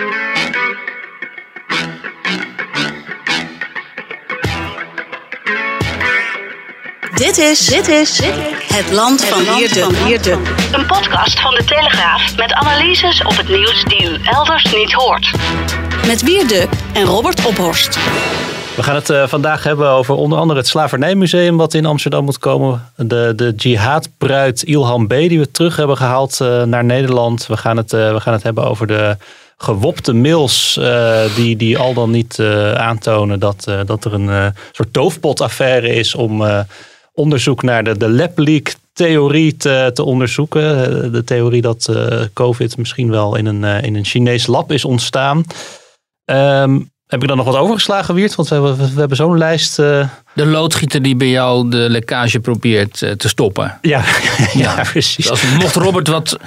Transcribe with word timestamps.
Dit 0.00 0.08
is, 7.38 7.66
dit 7.66 7.88
is 7.88 8.20
het 8.72 8.92
land 8.92 9.24
van 9.24 9.44
Wierde. 10.04 10.38
Een 10.72 10.86
podcast 10.86 11.40
van 11.40 11.54
de 11.54 11.64
Telegraaf 11.64 12.36
met 12.36 12.52
analyses 12.52 13.22
op 13.22 13.36
het 13.36 13.48
nieuws 13.48 13.84
die 13.84 14.10
u 14.10 14.18
elders 14.24 14.74
niet 14.74 14.92
hoort. 14.92 15.30
Met 16.06 16.22
Wierde 16.22 16.68
en 16.92 17.04
Robert 17.04 17.46
Ophorst. 17.46 17.94
We 18.76 18.82
gaan 18.82 18.94
het 18.94 19.08
uh, 19.08 19.26
vandaag 19.26 19.64
hebben 19.64 19.88
over 19.88 20.14
onder 20.14 20.38
andere 20.38 20.58
het 20.58 20.68
Slavernijmuseum 20.68 21.56
wat 21.56 21.74
in 21.74 21.86
Amsterdam 21.86 22.24
moet 22.24 22.38
komen. 22.38 22.92
De, 22.96 23.32
de 23.36 23.52
jihadbruid 23.56 24.62
Ilham 24.62 25.06
B 25.06 25.10
die 25.10 25.38
we 25.38 25.50
terug 25.50 25.76
hebben 25.76 25.96
gehaald 25.96 26.38
uh, 26.42 26.62
naar 26.62 26.84
Nederland. 26.84 27.46
We 27.46 27.56
gaan, 27.56 27.76
het, 27.76 27.92
uh, 27.92 28.12
we 28.12 28.20
gaan 28.20 28.32
het 28.32 28.42
hebben 28.42 28.64
over 28.64 28.86
de 28.86 29.16
gewopte 29.62 30.12
mails 30.12 30.80
die, 31.36 31.56
die 31.56 31.78
al 31.78 31.94
dan 31.94 32.10
niet 32.10 32.40
aantonen 32.74 33.40
dat, 33.40 33.64
dat 33.86 34.04
er 34.04 34.12
een 34.12 34.54
soort 34.72 34.94
doofpotaffaire 34.94 35.88
is 35.88 36.14
om 36.14 36.42
onderzoek 37.12 37.62
naar 37.62 37.84
de, 37.84 37.96
de 37.96 38.08
lab 38.08 38.38
leak 38.38 38.74
theorie 38.92 39.56
te, 39.56 39.90
te 39.94 40.02
onderzoeken. 40.02 41.12
De 41.12 41.24
theorie 41.24 41.62
dat 41.62 41.92
COVID 42.32 42.76
misschien 42.76 43.10
wel 43.10 43.36
in 43.36 43.46
een, 43.46 43.82
in 43.82 43.94
een 43.94 44.04
Chinees 44.04 44.46
lab 44.46 44.72
is 44.72 44.84
ontstaan. 44.84 45.44
Um, 46.24 46.90
heb 47.10 47.22
ik 47.22 47.28
dan 47.28 47.36
nog 47.36 47.46
wat 47.46 47.56
overgeslagen, 47.56 48.14
Wiert? 48.14 48.34
Want 48.34 48.48
we 48.48 48.54
hebben, 48.54 48.76
we 48.76 48.98
hebben 48.98 49.16
zo'n 49.16 49.38
lijst. 49.38 49.78
Uh... 49.78 50.08
De 50.34 50.46
loodgieter 50.46 51.02
die 51.02 51.16
bij 51.16 51.28
jou 51.28 51.70
de 51.70 51.86
lekkage 51.90 52.40
probeert 52.40 52.98
te 52.98 53.28
stoppen. 53.28 53.78
Ja, 53.82 54.02
ja, 54.28 54.48
ja, 54.52 54.82
precies. 54.92 55.30
Als, 55.30 55.42
mocht 55.58 55.74
Robert 55.74 56.08
wat 56.08 56.38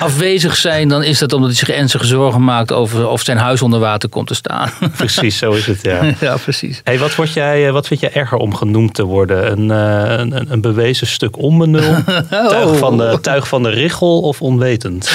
afwezig 0.00 0.56
zijn, 0.56 0.88
dan 0.88 1.02
is 1.02 1.18
dat 1.18 1.32
omdat 1.32 1.48
hij 1.48 1.58
zich 1.58 1.70
ernstige 1.70 2.06
zorgen 2.06 2.44
maakt 2.44 2.72
over 2.72 3.08
of 3.08 3.22
zijn 3.22 3.38
huis 3.38 3.62
onder 3.62 3.80
water 3.80 4.08
komt 4.08 4.26
te 4.26 4.34
staan. 4.34 4.70
Precies, 4.96 5.38
zo 5.38 5.52
is 5.52 5.66
het, 5.66 5.82
ja. 5.82 6.14
ja, 6.20 6.36
precies. 6.36 6.80
Hey, 6.84 6.98
wat, 6.98 7.14
word 7.14 7.32
jij, 7.32 7.72
wat 7.72 7.86
vind 7.86 8.00
jij 8.00 8.12
erger 8.12 8.38
om 8.38 8.54
genoemd 8.54 8.94
te 8.94 9.04
worden? 9.04 9.50
Een, 9.50 9.68
een, 9.68 10.52
een 10.52 10.60
bewezen 10.60 11.06
stuk 11.06 11.38
onbenul? 11.38 11.94
oh. 12.30 12.48
tuig, 12.48 12.78
van 12.78 12.96
de, 12.96 13.18
tuig 13.20 13.48
van 13.48 13.62
de 13.62 13.70
richel 13.70 14.20
of 14.20 14.42
onwetend? 14.42 15.10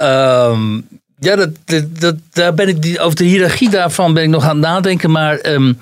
Um, 0.00 0.86
ja, 1.20 1.36
dat, 1.36 1.50
dat, 1.98 2.14
daar 2.32 2.54
ben 2.54 2.68
ik, 2.68 2.82
die, 2.82 3.00
over 3.00 3.16
de 3.16 3.24
hiërarchie 3.24 3.70
daarvan 3.70 4.14
ben 4.14 4.22
ik 4.22 4.28
nog 4.28 4.44
aan 4.44 4.56
het 4.56 4.66
nadenken. 4.66 5.10
Maar 5.10 5.46
um, 5.46 5.78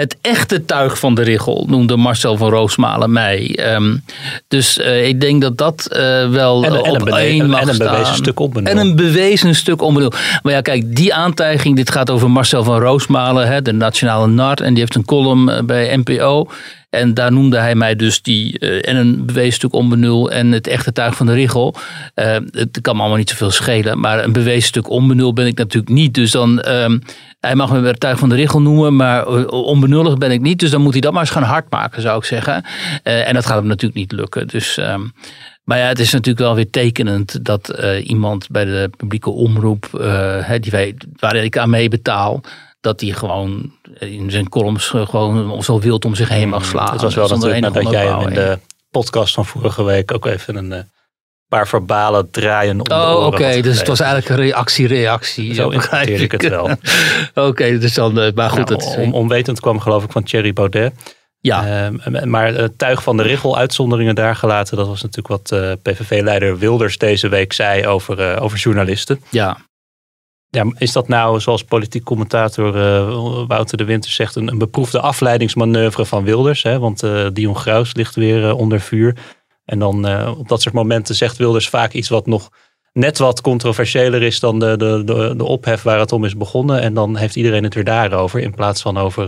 het 0.00 0.16
echte 0.20 0.64
tuig 0.64 0.98
van 0.98 1.14
de 1.14 1.22
richel 1.22 1.66
noemde 1.68 1.96
Marcel 1.96 2.36
van 2.36 2.50
Roosmalen 2.50 3.12
mij. 3.12 3.58
Um, 3.74 4.04
dus 4.48 4.78
uh, 4.78 5.06
ik 5.06 5.20
denk 5.20 5.40
dat 5.42 5.58
dat 5.58 5.88
uh, 5.92 6.30
wel 6.30 6.64
en, 6.64 6.72
op 6.72 6.84
en 6.84 7.00
een, 7.00 7.18
één 7.18 7.48
mag 7.48 7.60
en 7.60 7.68
een 7.68 7.74
staan. 7.74 7.92
bewezen 7.92 8.14
stuk 8.14 8.40
onbenul. 8.40 8.72
En 8.72 8.78
een 8.78 8.96
bewezen 8.96 9.54
stuk 9.54 9.82
onbenul. 9.82 10.12
Maar 10.42 10.52
ja, 10.52 10.60
kijk, 10.60 10.96
die 10.96 11.14
aantijging, 11.14 11.76
dit 11.76 11.90
gaat 11.90 12.10
over 12.10 12.30
Marcel 12.30 12.64
van 12.64 12.80
Roosmalen, 12.80 13.48
hè, 13.48 13.62
de 13.62 13.72
nationale 13.72 14.26
nar. 14.26 14.60
En 14.60 14.70
die 14.70 14.82
heeft 14.82 14.94
een 14.94 15.04
column 15.04 15.66
bij 15.66 15.96
NPO. 15.96 16.48
En 16.90 17.14
daar 17.14 17.32
noemde 17.32 17.58
hij 17.58 17.74
mij 17.74 17.96
dus 17.96 18.22
die 18.22 18.56
uh, 18.60 18.88
en 18.88 18.96
een 18.96 19.26
bewezen 19.26 19.52
stuk 19.52 19.72
onbenul 19.72 20.30
en 20.30 20.52
het 20.52 20.66
echte 20.66 20.92
tuig 20.92 21.16
van 21.16 21.26
de 21.26 21.32
richel. 21.32 21.74
Uh, 22.14 22.36
het 22.50 22.78
kan 22.80 22.94
me 22.94 23.00
allemaal 23.00 23.18
niet 23.18 23.30
zoveel 23.30 23.50
schelen, 23.50 24.00
maar 24.00 24.24
een 24.24 24.32
bewezen 24.32 24.68
stuk 24.68 24.90
onbenul 24.90 25.32
ben 25.32 25.46
ik 25.46 25.58
natuurlijk 25.58 25.92
niet. 25.92 26.14
Dus 26.14 26.30
dan, 26.30 26.64
uh, 26.68 26.98
hij 27.40 27.54
mag 27.54 27.72
me 27.72 27.80
het 27.80 28.00
tuig 28.00 28.18
van 28.18 28.28
de 28.28 28.34
richel 28.34 28.60
noemen, 28.60 28.96
maar 28.96 29.26
onbenullig 29.48 30.18
ben 30.18 30.30
ik 30.30 30.40
niet. 30.40 30.58
Dus 30.58 30.70
dan 30.70 30.82
moet 30.82 30.92
hij 30.92 31.00
dat 31.00 31.12
maar 31.12 31.20
eens 31.20 31.30
gaan 31.30 31.42
hard 31.42 31.70
maken, 31.70 32.02
zou 32.02 32.18
ik 32.18 32.24
zeggen. 32.24 32.64
En 33.02 33.34
dat 33.34 33.46
gaat 33.46 33.58
hem 33.58 33.66
natuurlijk 33.66 34.00
niet 34.00 34.12
lukken. 34.12 34.46
Dus... 34.46 34.80
Maar 35.64 35.78
ja, 35.78 35.86
het 35.86 35.98
is 35.98 36.12
natuurlijk 36.12 36.38
wel 36.44 36.54
weer 36.54 36.70
tekenend 36.70 37.44
dat 37.44 37.68
iemand 38.02 38.48
bij 38.48 38.64
de 38.64 38.90
publieke 38.96 39.30
omroep, 39.30 39.88
die 40.60 40.70
wij, 40.70 40.94
waar 41.16 41.36
ik 41.36 41.58
aan 41.58 41.70
mee 41.70 41.88
betaal, 41.88 42.40
dat 42.80 43.00
hij 43.00 43.10
gewoon 43.10 43.72
in 43.98 44.30
zijn 44.30 44.48
columns 44.48 44.86
gewoon 44.86 45.62
zo 45.62 45.80
wild 45.80 46.04
om 46.04 46.14
zich 46.14 46.28
heen 46.28 46.48
mag 46.48 46.64
slaan. 46.64 46.92
Het 46.92 47.02
was 47.02 47.14
wel 47.14 47.28
natuurlijk 47.28 47.60
nadat 47.60 47.90
jij 47.90 48.06
hem 48.06 48.20
in 48.20 48.34
de 48.34 48.58
podcast 48.90 49.34
van 49.34 49.46
vorige 49.46 49.82
week 49.82 50.14
ook 50.14 50.26
even 50.26 50.56
een 50.56 50.72
uh, 50.72 50.78
paar 51.48 51.68
verbale 51.68 52.28
draaien 52.30 52.80
om 52.80 52.96
Oh, 52.96 53.16
oké. 53.16 53.26
Okay. 53.26 53.62
Dus 53.62 53.78
het 53.78 53.88
was 53.88 54.00
eigenlijk 54.00 54.30
een 54.30 54.46
reactie-reactie. 54.46 55.54
Zo 55.54 55.68
interpreteer 55.68 56.20
ik 56.20 56.32
het 56.32 56.48
wel. 56.48 56.64
oké, 57.30 57.46
okay, 57.46 57.78
dus 57.78 57.94
dan, 57.94 58.18
uh, 58.18 58.32
maar 58.34 58.50
goed. 58.50 58.68
Nou, 58.68 58.84
het, 58.84 58.96
on, 58.96 59.12
onwetend 59.12 59.60
kwam 59.60 59.80
geloof 59.80 60.04
ik 60.04 60.12
van 60.12 60.22
Thierry 60.22 60.52
Baudet. 60.52 60.92
Ja. 61.40 61.90
Uh, 61.90 62.24
maar 62.24 62.54
het 62.54 62.78
tuig 62.78 63.02
van 63.02 63.16
de 63.16 63.22
richel, 63.22 63.56
uitzonderingen 63.56 64.14
daar 64.14 64.36
gelaten. 64.36 64.76
Dat 64.76 64.86
was 64.86 65.02
natuurlijk 65.02 65.28
wat 65.28 65.60
uh, 65.60 65.72
PVV-leider 65.82 66.58
Wilders 66.58 66.98
deze 66.98 67.28
week 67.28 67.52
zei 67.52 67.86
over, 67.86 68.34
uh, 68.34 68.42
over 68.42 68.58
journalisten. 68.58 69.22
Ja. 69.28 69.56
Ja, 70.50 70.72
is 70.78 70.92
dat 70.92 71.08
nou, 71.08 71.40
zoals 71.40 71.64
politiek 71.64 72.04
commentator 72.04 72.76
uh, 72.76 73.46
Wouter 73.46 73.76
de 73.76 73.84
Winter 73.84 74.10
zegt, 74.10 74.36
een, 74.36 74.48
een, 74.48 74.58
beproefde 74.58 75.00
afleidingsmanoeuvre 75.00 76.06
van 76.06 76.24
Wilders? 76.24 76.62
Hè? 76.62 76.78
Want 76.78 77.02
uh, 77.02 77.26
Dion 77.32 77.56
Graus 77.56 77.94
ligt 77.94 78.14
weer 78.14 78.42
uh, 78.42 78.58
onder 78.58 78.80
vuur. 78.80 79.16
En 79.64 79.78
dan 79.78 80.26
op 80.28 80.48
dat 80.48 80.62
soort 80.62 80.74
momenten 80.74 81.14
zegt 81.14 81.36
Wilders 81.36 81.68
vaak 81.68 81.92
iets 81.92 82.08
wat 82.08 82.26
nog 82.26 82.48
net 82.92 83.18
wat 83.18 83.40
controversiëler 83.40 84.22
is 84.22 84.40
dan 84.40 84.58
de, 84.58 84.76
de, 84.76 85.02
de, 85.04 85.34
de 85.36 85.44
ophef 85.44 85.82
waar 85.82 85.98
het 85.98 86.12
om 86.12 86.24
is 86.24 86.36
begonnen. 86.36 86.80
En 86.80 86.94
dan 86.94 87.16
heeft 87.16 87.36
iedereen 87.36 87.64
het 87.64 87.74
weer 87.74 87.84
daarover, 87.84 88.40
in 88.40 88.54
plaats 88.54 88.82
van 88.82 88.98
over 88.98 89.26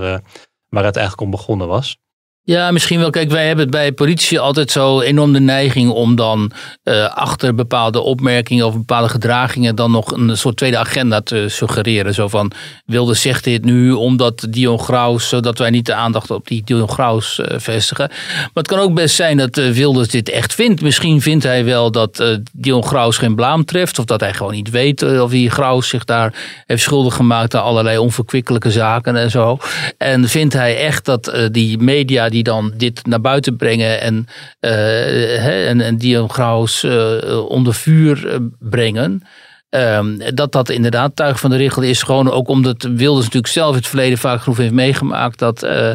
waar 0.68 0.84
het 0.84 0.96
eigenlijk 0.96 1.20
om 1.20 1.30
begonnen 1.30 1.68
was. 1.68 1.96
Ja, 2.44 2.70
misschien 2.70 2.98
wel. 2.98 3.10
Kijk, 3.10 3.30
wij 3.30 3.46
hebben 3.46 3.70
bij 3.70 3.92
politici 3.92 4.38
altijd 4.38 4.70
zo 4.70 5.00
enorm 5.00 5.32
de 5.32 5.40
neiging 5.40 5.90
om 5.90 6.16
dan 6.16 6.52
uh, 6.84 7.08
achter 7.08 7.54
bepaalde 7.54 8.00
opmerkingen 8.00 8.66
of 8.66 8.74
bepaalde 8.74 9.08
gedragingen 9.08 9.76
dan 9.76 9.90
nog 9.90 10.12
een 10.12 10.36
soort 10.36 10.56
tweede 10.56 10.78
agenda 10.78 11.20
te 11.20 11.44
suggereren. 11.48 12.14
Zo 12.14 12.28
van, 12.28 12.52
wilde 12.86 13.14
zegt 13.14 13.44
dit 13.44 13.64
nu 13.64 13.92
omdat 13.92 14.46
Dion 14.48 14.78
Graus, 14.78 15.28
zodat 15.28 15.58
wij 15.58 15.70
niet 15.70 15.86
de 15.86 15.94
aandacht 15.94 16.30
op 16.30 16.48
die 16.48 16.62
Dion 16.64 16.88
Graus 16.88 17.38
uh, 17.38 17.46
vestigen. 17.58 18.08
Maar 18.36 18.50
het 18.52 18.68
kan 18.68 18.78
ook 18.78 18.94
best 18.94 19.14
zijn 19.14 19.36
dat 19.36 19.58
uh, 19.58 19.70
Wilders 19.70 20.08
dit 20.08 20.28
echt 20.28 20.54
vindt. 20.54 20.82
Misschien 20.82 21.20
vindt 21.20 21.44
hij 21.44 21.64
wel 21.64 21.90
dat 21.90 22.40
Dion 22.52 22.84
Graus 22.84 23.18
geen 23.18 23.34
blaam 23.34 23.64
treft 23.64 23.98
of 23.98 24.04
dat 24.04 24.20
hij 24.20 24.34
gewoon 24.34 24.52
niet 24.52 24.70
weet 24.70 25.20
of 25.20 25.30
die 25.30 25.50
Graus 25.50 25.88
zich 25.88 26.04
daar 26.04 26.34
heeft 26.66 26.82
schuldig 26.82 27.14
gemaakt 27.14 27.54
aan 27.54 27.62
allerlei 27.62 27.98
onverkwikkelijke 27.98 28.70
zaken 28.70 29.16
en 29.16 29.30
zo. 29.30 29.58
En 29.98 30.28
vindt 30.28 30.54
hij 30.54 30.76
echt 30.76 31.04
dat 31.04 31.48
die 31.50 31.78
media 31.78 32.30
die 32.32 32.42
dan 32.42 32.72
dit 32.76 33.06
naar 33.06 33.20
buiten 33.20 33.56
brengen 33.56 34.00
en, 34.00 34.26
uh, 34.60 35.68
en, 35.68 35.80
en 35.80 35.96
die 35.96 36.28
Graus 36.28 36.82
uh, 36.82 37.44
onder 37.48 37.74
vuur 37.74 38.40
brengen. 38.58 39.22
Um, 39.70 40.18
dat 40.34 40.52
dat 40.52 40.68
inderdaad 40.68 41.16
tuig 41.16 41.40
van 41.40 41.50
de 41.50 41.56
richel 41.56 41.82
is. 41.82 42.02
Gewoon 42.02 42.30
ook 42.30 42.48
omdat 42.48 42.82
Wilders 42.82 43.24
natuurlijk 43.24 43.52
zelf 43.52 43.74
het 43.74 43.86
verleden 43.86 44.18
vaak 44.18 44.42
genoeg 44.42 44.58
heeft 44.58 44.72
meegemaakt. 44.72 45.38
Dat 45.38 45.64
uh, 45.64 45.90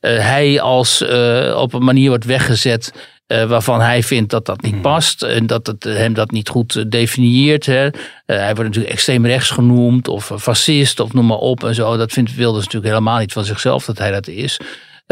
hij 0.00 0.60
als 0.60 1.02
op 1.54 1.72
een 1.72 1.84
manier 1.84 2.08
wordt 2.08 2.24
weggezet. 2.24 2.92
waarvan 3.26 3.80
hij 3.80 4.02
vindt 4.02 4.30
dat 4.30 4.46
dat 4.46 4.62
niet 4.62 4.82
past. 4.82 5.22
En 5.22 5.46
dat 5.46 5.66
het 5.66 5.84
hem 5.84 6.14
dat 6.14 6.30
niet 6.30 6.48
goed 6.48 6.90
definieert. 6.90 7.66
Hè. 7.66 7.88
hij 8.26 8.54
wordt 8.54 8.62
natuurlijk 8.62 8.92
extreem 8.92 9.26
rechts 9.26 9.50
genoemd. 9.50 10.08
Of 10.08 10.32
fascist 10.38 11.00
of 11.00 11.12
noem 11.12 11.26
maar 11.26 11.38
op. 11.38 11.64
En 11.64 11.74
zo. 11.74 11.96
Dat 11.96 12.12
vindt 12.12 12.34
Wilders 12.34 12.64
natuurlijk 12.64 12.92
helemaal 12.92 13.18
niet 13.18 13.32
van 13.32 13.44
zichzelf 13.44 13.84
dat 13.84 13.98
hij 13.98 14.10
dat 14.10 14.28
is. 14.28 14.58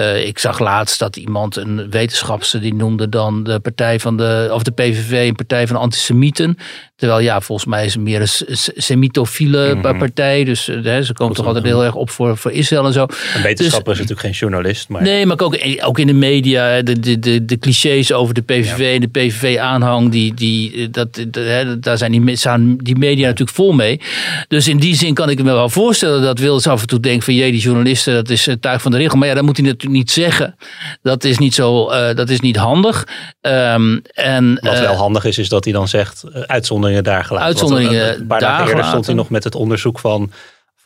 Uh, 0.00 0.26
ik 0.26 0.38
zag 0.38 0.58
laatst 0.58 0.98
dat 0.98 1.16
iemand, 1.16 1.56
een 1.56 1.90
wetenschapster, 1.90 2.60
die 2.60 2.74
noemde 2.74 3.08
dan 3.08 3.44
de 3.44 3.60
partij 3.60 4.00
van 4.00 4.16
de, 4.16 4.48
of 4.52 4.62
de 4.62 4.70
PVV 4.70 5.28
een 5.28 5.34
partij 5.34 5.66
van 5.66 5.76
antisemieten. 5.76 6.58
Terwijl 6.96 7.20
ja, 7.20 7.40
volgens 7.40 7.68
mij 7.68 7.84
is 7.84 7.94
het 7.94 8.02
meer 8.02 8.20
een 8.20 8.56
semitofiele 8.76 9.74
mm 9.74 9.82
-hmm. 9.82 9.98
partij. 9.98 10.44
Dus 10.44 10.68
uh, 10.68 10.98
ze 11.00 11.12
komen 11.12 11.36
toch 11.36 11.46
altijd 11.46 11.64
heel 11.64 11.84
erg 11.84 11.94
op 11.94 12.10
voor, 12.10 12.36
voor 12.36 12.52
Israël 12.52 12.86
en 12.86 12.92
zo. 12.92 13.02
Een 13.02 13.42
wetenschapper 13.42 13.94
dus, 13.94 14.02
is 14.02 14.08
natuurlijk 14.08 14.20
geen 14.20 14.48
journalist. 14.48 14.88
Maar... 14.88 15.02
Nee, 15.02 15.26
maar 15.26 15.40
ook, 15.40 15.58
ook 15.80 15.98
in 15.98 16.06
de 16.06 16.12
media, 16.12 16.82
de, 16.82 17.00
de, 17.00 17.18
de, 17.18 17.44
de 17.44 17.58
clichés 17.58 18.12
over 18.12 18.34
de 18.34 18.42
PVV 18.42 18.78
ja. 18.78 18.92
en 18.92 19.00
de 19.00 19.08
PVV-aanhang, 19.08 20.10
die, 20.10 20.34
die, 20.34 20.90
dat, 20.90 21.14
de, 21.14 21.76
daar 21.80 21.98
zijn 21.98 22.12
die, 22.12 22.36
staan 22.36 22.76
die 22.76 22.96
media 22.96 23.26
natuurlijk 23.26 23.56
vol 23.56 23.72
mee. 23.72 24.00
Dus 24.48 24.68
in 24.68 24.78
die 24.78 24.94
zin 24.94 25.14
kan 25.14 25.30
ik 25.30 25.42
me 25.42 25.52
wel 25.52 25.68
voorstellen 25.68 26.22
dat 26.22 26.38
Wilders 26.38 26.66
af 26.66 26.80
en 26.80 26.86
toe 26.86 27.00
denkt 27.00 27.24
van 27.24 27.34
jee, 27.34 27.50
die 27.50 27.60
journalisten, 27.60 28.14
dat 28.14 28.30
is 28.30 28.46
het 28.46 28.62
tuig 28.62 28.82
van 28.82 28.90
de 28.90 28.96
regel. 28.96 29.18
Maar 29.18 29.28
ja, 29.28 29.34
dan 29.34 29.44
moet 29.44 29.56
hij 29.56 29.66
natuurlijk 29.66 29.85
niet 29.88 30.10
zeggen. 30.10 30.56
Dat 31.02 31.24
is 31.24 31.38
niet 31.38 31.54
zo, 31.54 31.90
uh, 31.90 32.14
dat 32.14 32.28
is 32.28 32.40
niet 32.40 32.56
handig. 32.56 33.08
Um, 33.40 34.02
en, 34.14 34.58
Wat 34.60 34.78
wel 34.78 34.92
uh, 34.92 34.98
handig 34.98 35.24
is, 35.24 35.38
is 35.38 35.48
dat 35.48 35.64
hij 35.64 35.72
dan 35.72 35.88
zegt 35.88 36.24
uh, 36.28 36.40
uitzonderingen 36.40 37.04
daar 37.04 37.24
gelaten. 37.24 37.48
Uitzonderingen 37.48 38.06
Want, 38.06 38.20
een 38.20 38.26
paar 38.26 38.40
dagen 38.40 38.68
eerder 38.68 38.84
stond 38.84 39.06
hij 39.06 39.14
nog 39.14 39.30
met 39.30 39.44
het 39.44 39.54
onderzoek 39.54 39.98
van 39.98 40.30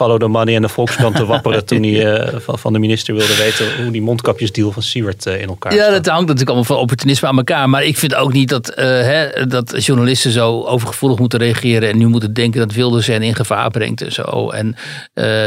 Follow 0.00 0.20
the 0.20 0.28
Money 0.28 0.54
en 0.54 0.62
de 0.62 0.68
Volkskrant 0.68 1.16
te 1.16 1.26
wapperen 1.26 1.64
toen 1.66 1.82
hij 1.82 2.22
uh, 2.22 2.38
van 2.38 2.72
de 2.72 2.78
minister 2.78 3.14
wilde 3.14 3.36
weten 3.36 3.82
hoe 3.82 3.92
die 3.92 4.02
mondkapjesdeal 4.02 4.72
van 4.72 4.82
Siewert 4.82 5.26
uh, 5.26 5.40
in 5.40 5.48
elkaar 5.48 5.74
Ja, 5.74 5.78
staat. 5.78 5.94
dat 5.94 6.06
hangt 6.06 6.20
natuurlijk 6.20 6.48
allemaal 6.48 6.64
van 6.64 6.76
opportunisme 6.76 7.28
aan 7.28 7.36
elkaar. 7.36 7.68
Maar 7.68 7.84
ik 7.84 7.96
vind 7.96 8.14
ook 8.14 8.32
niet 8.32 8.48
dat, 8.48 8.70
uh, 8.70 8.76
hè, 8.84 9.46
dat 9.46 9.84
journalisten 9.84 10.30
zo 10.30 10.62
overgevoelig 10.62 11.18
moeten 11.18 11.38
reageren 11.38 11.90
en 11.90 11.98
nu 11.98 12.06
moeten 12.06 12.32
denken 12.32 12.60
dat 12.60 12.72
Wilders 12.72 13.06
hen 13.06 13.22
in 13.22 13.34
gevaar 13.34 13.70
brengt 13.70 14.02
en 14.02 14.12
zo. 14.12 14.50
En 14.50 14.76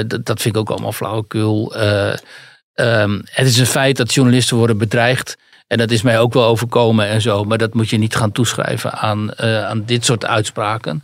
dat, 0.08 0.26
dat 0.26 0.42
vind 0.42 0.56
ik 0.56 0.58
ook 0.58 0.70
allemaal 0.70 0.92
flauwekul. 0.92 1.74
Um, 2.76 3.22
het 3.26 3.48
is 3.48 3.58
een 3.58 3.66
feit 3.66 3.98
dat 3.98 4.14
journalisten 4.14 4.58
worden 4.58 4.78
bedreigd. 4.78 5.38
En 5.68 5.78
dat 5.78 5.92
is 5.92 6.02
mij 6.02 6.20
ook 6.20 6.34
wel 6.34 6.46
overkomen 6.46 7.08
en 7.08 7.22
zo. 7.22 7.44
Maar 7.44 7.58
dat 7.58 7.74
moet 7.74 7.90
je 7.90 7.98
niet 7.98 8.16
gaan 8.16 8.32
toeschrijven 8.32 8.92
aan, 8.92 9.32
uh, 9.42 9.66
aan 9.66 9.84
dit 9.86 10.06
soort 10.06 10.26
uitspraken. 10.26 11.04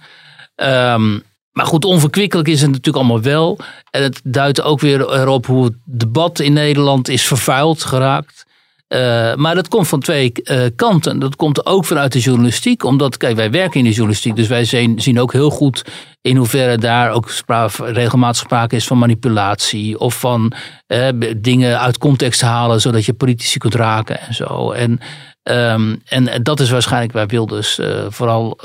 Um, 0.55 1.23
maar 1.51 1.65
goed, 1.65 1.85
onverkwikkelijk 1.85 2.47
is 2.47 2.61
het 2.61 2.69
natuurlijk 2.69 2.97
allemaal 2.97 3.21
wel. 3.21 3.59
En 3.91 4.03
het 4.03 4.21
duidt 4.23 4.61
ook 4.61 4.79
weer 4.79 5.13
erop 5.13 5.45
hoe 5.45 5.63
het 5.63 5.75
debat 5.85 6.39
in 6.39 6.53
Nederland 6.53 7.07
is 7.07 7.23
vervuild 7.23 7.83
geraakt. 7.83 8.45
Uh, 8.89 9.35
maar 9.35 9.55
dat 9.55 9.67
komt 9.67 9.87
van 9.87 9.99
twee 9.99 10.31
uh, 10.43 10.65
kanten. 10.75 11.19
Dat 11.19 11.35
komt 11.35 11.65
ook 11.65 11.85
vanuit 11.85 12.11
de 12.11 12.19
journalistiek. 12.19 12.83
Omdat, 12.83 13.17
kijk, 13.17 13.35
wij 13.35 13.51
werken 13.51 13.79
in 13.79 13.85
de 13.85 13.91
journalistiek. 13.91 14.35
Dus 14.35 14.47
wij 14.47 14.65
zien, 14.95 15.19
ook 15.19 15.33
heel 15.33 15.49
goed 15.49 15.85
in 16.21 16.35
hoeverre 16.35 16.77
daar 16.77 17.11
ook 17.11 17.31
regelmatig 17.77 18.41
sprake 18.41 18.75
is 18.75 18.87
van 18.87 18.97
manipulatie. 18.97 19.99
Of 19.99 20.19
van 20.19 20.53
uh, 20.87 21.07
dingen 21.37 21.79
uit 21.79 21.97
context 21.97 22.41
halen. 22.41 22.81
Zodat 22.81 23.05
je 23.05 23.13
politici 23.13 23.57
kunt 23.57 23.75
raken 23.75 24.19
en 24.19 24.33
zo. 24.33 24.71
En, 24.71 24.99
um, 25.43 26.01
en 26.05 26.43
dat 26.43 26.59
is 26.59 26.69
waarschijnlijk 26.69 27.13
waar 27.13 27.27
Wilders 27.27 27.79
vooral 28.07 28.59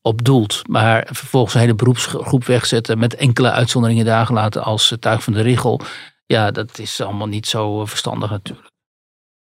op 0.00 0.24
doelt. 0.24 0.62
Maar 0.68 1.06
vervolgens 1.10 1.54
een 1.54 1.60
hele 1.60 1.74
beroepsgroep 1.74 2.44
wegzetten. 2.44 2.98
Met 2.98 3.14
enkele 3.14 3.50
uitzonderingen 3.50 4.04
daar 4.04 4.26
gelaten 4.26 4.62
als 4.62 4.96
tuig 5.00 5.22
van 5.22 5.32
de 5.32 5.42
Richel. 5.42 5.80
Ja, 6.26 6.50
dat 6.50 6.78
is 6.78 7.00
allemaal 7.00 7.26
niet 7.26 7.46
zo 7.46 7.86
verstandig 7.86 8.30
natuurlijk. 8.30 8.71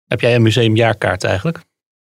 Heb 0.07 0.21
jij 0.21 0.35
een 0.35 0.43
museumjaarkaart 0.43 1.25
eigenlijk? 1.25 1.61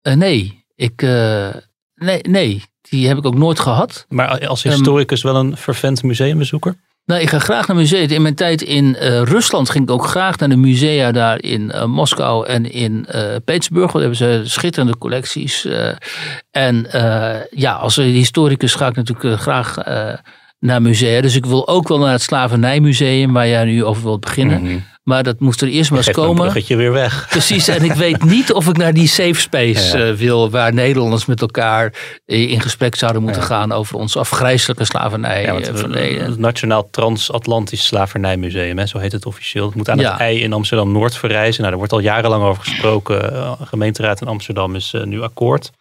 Uh, 0.07 0.13
nee, 0.13 0.65
ik, 0.75 1.01
uh, 1.01 1.49
nee, 1.95 2.19
nee, 2.21 2.63
die 2.81 3.07
heb 3.07 3.17
ik 3.17 3.25
ook 3.25 3.37
nooit 3.37 3.59
gehad. 3.59 4.05
Maar 4.09 4.47
als 4.47 4.63
historicus 4.63 5.23
um, 5.23 5.31
wel 5.31 5.41
een 5.41 5.57
vervent 5.57 6.03
museumbezoeker? 6.03 6.75
Nou, 7.05 7.21
ik 7.21 7.29
ga 7.29 7.39
graag 7.39 7.67
naar 7.67 7.77
musea. 7.77 8.07
In 8.07 8.21
mijn 8.21 8.35
tijd 8.35 8.61
in 8.61 8.85
uh, 8.85 9.21
Rusland 9.21 9.69
ging 9.69 9.83
ik 9.83 9.91
ook 9.91 10.05
graag 10.05 10.37
naar 10.37 10.49
de 10.49 10.55
musea 10.55 11.11
daar 11.11 11.41
in 11.41 11.71
uh, 11.75 11.85
Moskou 11.85 12.47
en 12.47 12.71
in 12.71 13.05
uh, 13.15 13.35
Petersburg. 13.45 13.91
Daar 13.91 14.01
hebben 14.01 14.17
ze 14.17 14.41
schitterende 14.43 14.97
collecties. 14.97 15.67
en 16.51 16.87
ja, 17.49 17.73
als 17.73 17.95
historicus 17.95 18.75
ga 18.75 18.87
ik 18.87 18.95
natuurlijk 18.95 19.41
graag 19.41 19.75
naar 20.59 20.81
musea. 20.81 21.21
Dus 21.21 21.35
ik 21.35 21.45
wil 21.45 21.67
ook 21.67 21.87
wel 21.87 21.99
naar 21.99 22.11
het 22.11 22.21
Slavernijmuseum, 22.21 23.33
waar 23.33 23.47
jij 23.47 23.65
nu 23.65 23.83
over 23.83 24.03
wilt 24.03 24.19
beginnen. 24.19 24.59
Mm 24.61 24.67
-hmm. 24.67 24.83
Maar 25.03 25.23
dat 25.23 25.39
moest 25.39 25.61
er 25.61 25.67
eerst 25.67 25.89
maar 25.89 25.99
eens 25.99 26.11
komen. 26.11 26.63
je 26.65 26.75
weer 26.75 26.91
weg. 26.91 27.27
Precies, 27.29 27.67
en 27.67 27.83
ik 27.83 27.93
weet 27.93 28.23
niet 28.23 28.53
of 28.53 28.67
ik 28.67 28.77
naar 28.77 28.93
die 28.93 29.07
safe 29.07 29.39
space 29.39 29.97
ja. 29.97 30.07
uh, 30.07 30.13
wil, 30.13 30.49
waar 30.49 30.73
Nederlanders 30.73 31.25
met 31.25 31.41
elkaar 31.41 31.93
in 32.25 32.61
gesprek 32.61 32.95
zouden 32.95 33.21
moeten 33.21 33.41
ja. 33.41 33.47
gaan 33.47 33.71
over 33.71 33.95
ons 33.95 34.17
afgrijzelijke 34.17 34.85
slavernij. 34.85 35.41
Ja, 35.41 35.55
het, 35.55 35.67
het 35.67 36.37
Nationaal 36.37 36.87
Transatlantisch 36.91 37.85
Slavernijmuseum, 37.85 38.77
hè, 38.77 38.85
zo 38.85 38.97
heet 38.97 39.11
het 39.11 39.25
officieel. 39.25 39.65
Het 39.65 39.75
moet 39.75 39.89
aan 39.89 39.99
het 39.99 40.17
ei 40.17 40.41
in 40.41 40.53
Amsterdam 40.53 40.91
Noord 40.91 41.15
verrijzen. 41.15 41.57
Nou, 41.57 41.69
daar 41.69 41.77
wordt 41.77 41.93
al 41.93 41.99
jarenlang 41.99 42.43
over 42.43 42.63
gesproken. 42.63 43.33
Uh, 43.33 43.51
gemeenteraad 43.61 44.21
in 44.21 44.27
Amsterdam 44.27 44.75
is 44.75 44.93
uh, 44.93 45.03
nu 45.03 45.21
akkoord. 45.21 45.71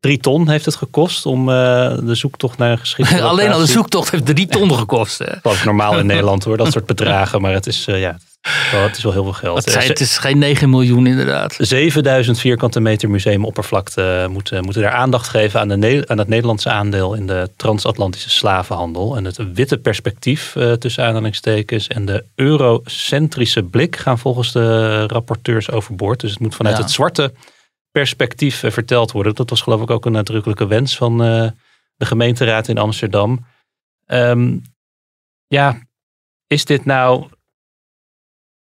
Drie 0.00 0.18
ton 0.18 0.48
heeft 0.48 0.64
het 0.64 0.74
gekost 0.76 1.26
om 1.26 1.48
uh, 1.48 1.54
de 2.02 2.14
zoektocht 2.14 2.58
naar 2.58 2.70
een 2.70 2.78
geschiedenis. 2.78 3.22
Alleen 3.30 3.52
al 3.52 3.58
de 3.58 3.66
zoektocht 3.66 4.10
heeft 4.10 4.26
drie 4.26 4.46
ton 4.46 4.74
gekost. 4.74 5.18
Dat 5.42 5.52
is 5.52 5.64
normaal 5.64 5.98
in 5.98 6.06
Nederland 6.14 6.44
hoor, 6.44 6.56
dat 6.56 6.72
soort 6.72 6.86
bedragen. 6.86 7.40
Maar 7.40 7.52
het 7.52 7.66
is, 7.66 7.88
uh, 7.88 8.00
ja, 8.00 8.18
oh, 8.46 8.82
het 8.82 8.96
is 8.96 9.02
wel 9.02 9.12
heel 9.12 9.22
veel 9.22 9.32
geld. 9.32 9.64
Het, 9.64 9.72
zijn, 9.72 9.88
het 9.88 10.00
is 10.00 10.18
geen 10.18 10.38
9 10.38 10.70
miljoen 10.70 11.06
inderdaad. 11.06 11.56
7000 11.58 12.38
vierkante 12.38 12.80
meter 12.80 13.10
museumoppervlakte 13.10 14.26
moeten, 14.30 14.64
moeten 14.64 14.82
daar 14.82 14.92
aandacht 14.92 15.28
geven 15.28 15.60
aan, 15.60 15.68
de, 15.68 16.04
aan 16.06 16.18
het 16.18 16.28
Nederlandse 16.28 16.70
aandeel 16.70 17.14
in 17.14 17.26
de 17.26 17.50
transatlantische 17.56 18.30
slavenhandel. 18.30 19.16
En 19.16 19.24
het 19.24 19.52
witte 19.54 19.78
perspectief 19.78 20.54
uh, 20.54 20.72
tussen 20.72 21.04
aanhalingstekens 21.04 21.88
en 21.88 22.04
de 22.04 22.24
eurocentrische 22.34 23.62
blik 23.62 23.96
gaan 23.96 24.18
volgens 24.18 24.52
de 24.52 25.06
rapporteurs 25.06 25.70
overboord. 25.70 26.20
Dus 26.20 26.30
het 26.30 26.40
moet 26.40 26.54
vanuit 26.54 26.76
ja. 26.76 26.82
het 26.82 26.90
zwarte 26.90 27.32
perspectief 27.90 28.62
uh, 28.62 28.70
verteld 28.70 29.12
worden. 29.12 29.34
Dat 29.34 29.50
was 29.50 29.60
geloof 29.60 29.82
ik 29.82 29.90
ook 29.90 30.06
een 30.06 30.12
nadrukkelijke 30.12 30.66
wens 30.66 30.96
van 30.96 31.24
uh, 31.24 31.48
de 31.96 32.06
gemeenteraad 32.06 32.68
in 32.68 32.78
Amsterdam. 32.78 33.46
Um, 34.06 34.62
ja, 35.46 35.78
is 36.46 36.64
dit 36.64 36.84
nou. 36.84 37.28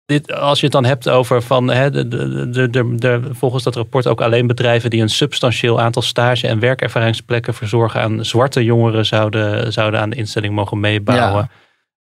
Dit, 0.06 0.32
als 0.32 0.58
je 0.58 0.64
het 0.64 0.74
dan 0.74 0.84
hebt 0.84 1.08
over 1.08 1.42
van 1.42 1.68
hè, 1.68 1.90
de, 1.90 2.08
de, 2.08 2.70
de, 2.70 2.94
de, 2.94 3.20
volgens 3.30 3.62
dat 3.62 3.74
rapport 3.74 4.06
ook 4.06 4.20
alleen 4.20 4.46
bedrijven 4.46 4.90
die 4.90 5.02
een 5.02 5.08
substantieel 5.08 5.80
aantal 5.80 6.02
stage- 6.02 6.46
en 6.46 6.58
werkervaringsplekken 6.58 7.54
verzorgen 7.54 8.00
aan 8.00 8.24
zwarte 8.24 8.64
jongeren 8.64 9.06
zouden, 9.06 9.72
zouden 9.72 10.00
aan 10.00 10.10
de 10.10 10.16
instelling 10.16 10.54
mogen 10.54 10.80
meebouwen. 10.80 11.50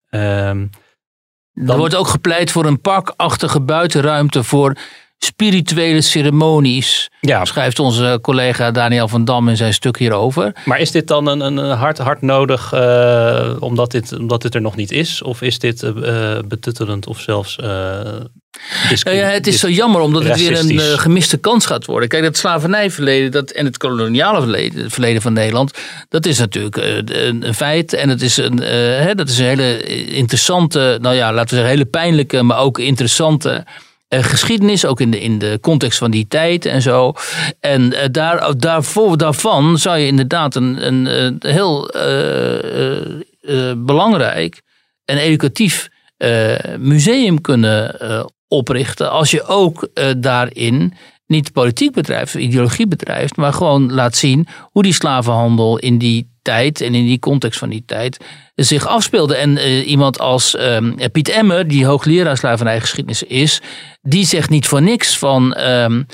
Ja. 0.09 0.49
Um, 0.49 0.69
dan, 1.53 1.69
er 1.69 1.77
wordt 1.77 1.95
ook 1.95 2.07
gepleit 2.07 2.51
voor 2.51 2.65
een 2.65 2.81
parkachtige 2.81 3.61
buitenruimte 3.61 4.43
voor 4.43 4.75
spirituele 5.25 6.01
ceremonies. 6.01 7.09
Ja. 7.19 7.45
Schrijft 7.45 7.79
onze 7.79 8.19
collega 8.21 8.71
Daniel 8.71 9.07
van 9.07 9.25
Dam 9.25 9.49
in 9.49 9.57
zijn 9.57 9.73
stuk 9.73 9.97
hierover. 9.97 10.53
Maar 10.65 10.79
is 10.79 10.91
dit 10.91 11.07
dan 11.07 11.27
een, 11.27 11.41
een 11.41 11.77
hard, 11.77 11.97
hard 11.97 12.21
nodig 12.21 12.73
uh, 12.73 13.55
omdat, 13.59 13.91
dit, 13.91 14.17
omdat 14.17 14.41
dit 14.41 14.55
er 14.55 14.61
nog 14.61 14.75
niet 14.75 14.91
is? 14.91 15.21
Of 15.21 15.41
is 15.41 15.59
dit 15.59 15.83
uh, 15.83 16.37
betuttelend 16.47 17.07
of 17.07 17.19
zelfs. 17.19 17.57
Uh, 17.63 17.67
ja, 19.03 19.11
het 19.11 19.47
is 19.47 19.59
zo 19.59 19.69
jammer 19.69 20.01
omdat 20.01 20.23
het 20.23 20.37
weer 20.37 20.59
een 20.59 20.99
gemiste 20.99 21.37
kans 21.37 21.65
gaat 21.65 21.85
worden. 21.85 22.09
Kijk, 22.09 22.23
het 22.23 22.37
slavernijverleden 22.37 23.31
dat, 23.31 23.51
en 23.51 23.65
het 23.65 23.77
koloniale 23.77 24.41
verleden, 24.41 24.91
verleden 24.91 25.21
van 25.21 25.33
Nederland, 25.33 25.77
dat 26.09 26.25
is 26.25 26.37
natuurlijk 26.37 26.75
een, 26.77 27.47
een 27.47 27.53
feit. 27.53 27.93
En 27.93 28.09
het 28.09 28.21
is 28.21 28.37
een, 28.37 28.57
hè, 28.57 29.15
dat 29.15 29.29
is 29.29 29.37
een 29.37 29.45
hele 29.45 29.83
interessante, 30.05 30.97
nou 31.01 31.15
ja, 31.15 31.33
laten 31.33 31.49
we 31.49 31.55
zeggen, 31.55 31.69
hele 31.69 31.85
pijnlijke, 31.85 32.43
maar 32.43 32.59
ook 32.59 32.79
interessante 32.79 33.65
geschiedenis, 34.19 34.85
ook 34.85 34.99
in 34.99 35.11
de, 35.11 35.19
in 35.19 35.39
de 35.39 35.57
context 35.61 35.97
van 35.97 36.11
die 36.11 36.27
tijd 36.27 36.65
en 36.65 36.81
zo. 36.81 37.13
En 37.59 37.81
uh, 37.81 37.99
daar, 38.11 38.57
daarvoor, 38.57 39.17
daarvan 39.17 39.77
zou 39.77 39.97
je 39.97 40.07
inderdaad 40.07 40.55
een, 40.55 40.87
een, 40.87 41.05
een 41.05 41.39
heel 41.41 41.91
belangrijk 43.77 44.61
en 45.05 45.17
educatief 45.17 45.89
museum 46.77 47.41
kunnen 47.41 47.95
oprichten. 48.47 49.11
Als 49.11 49.31
je 49.31 49.43
ook 49.43 49.87
daarin 50.17 50.93
niet 51.27 51.51
politiek 51.51 51.91
bedrijft, 51.91 52.33
ideologie 52.33 52.87
bedrijft, 52.87 53.35
maar 53.35 53.53
gewoon 53.53 53.91
laat 53.93 54.15
zien 54.15 54.47
hoe 54.61 54.83
die 54.83 54.93
slavenhandel 54.93 55.77
in 55.77 55.97
die 55.97 56.30
tijd 56.41 56.81
en 56.81 56.95
in 56.95 57.05
die 57.05 57.19
context 57.19 57.59
van 57.59 57.69
die 57.69 57.83
tijd 57.85 58.17
zich 58.55 58.87
afspeelde. 58.87 59.35
En 59.35 59.49
uh, 59.49 59.87
iemand 59.87 60.19
als 60.19 60.57
um, 60.59 60.95
Piet 61.11 61.29
Emmer, 61.29 61.67
die 61.67 61.85
hoogleraar 61.85 62.37
slavernijgeschiedenis 62.37 63.23
is, 63.23 63.61
die 64.01 64.25
zegt 64.25 64.49
niet 64.49 64.67
voor 64.67 64.81
niks 64.81 65.17
van 65.17 65.57
um, 65.59 66.05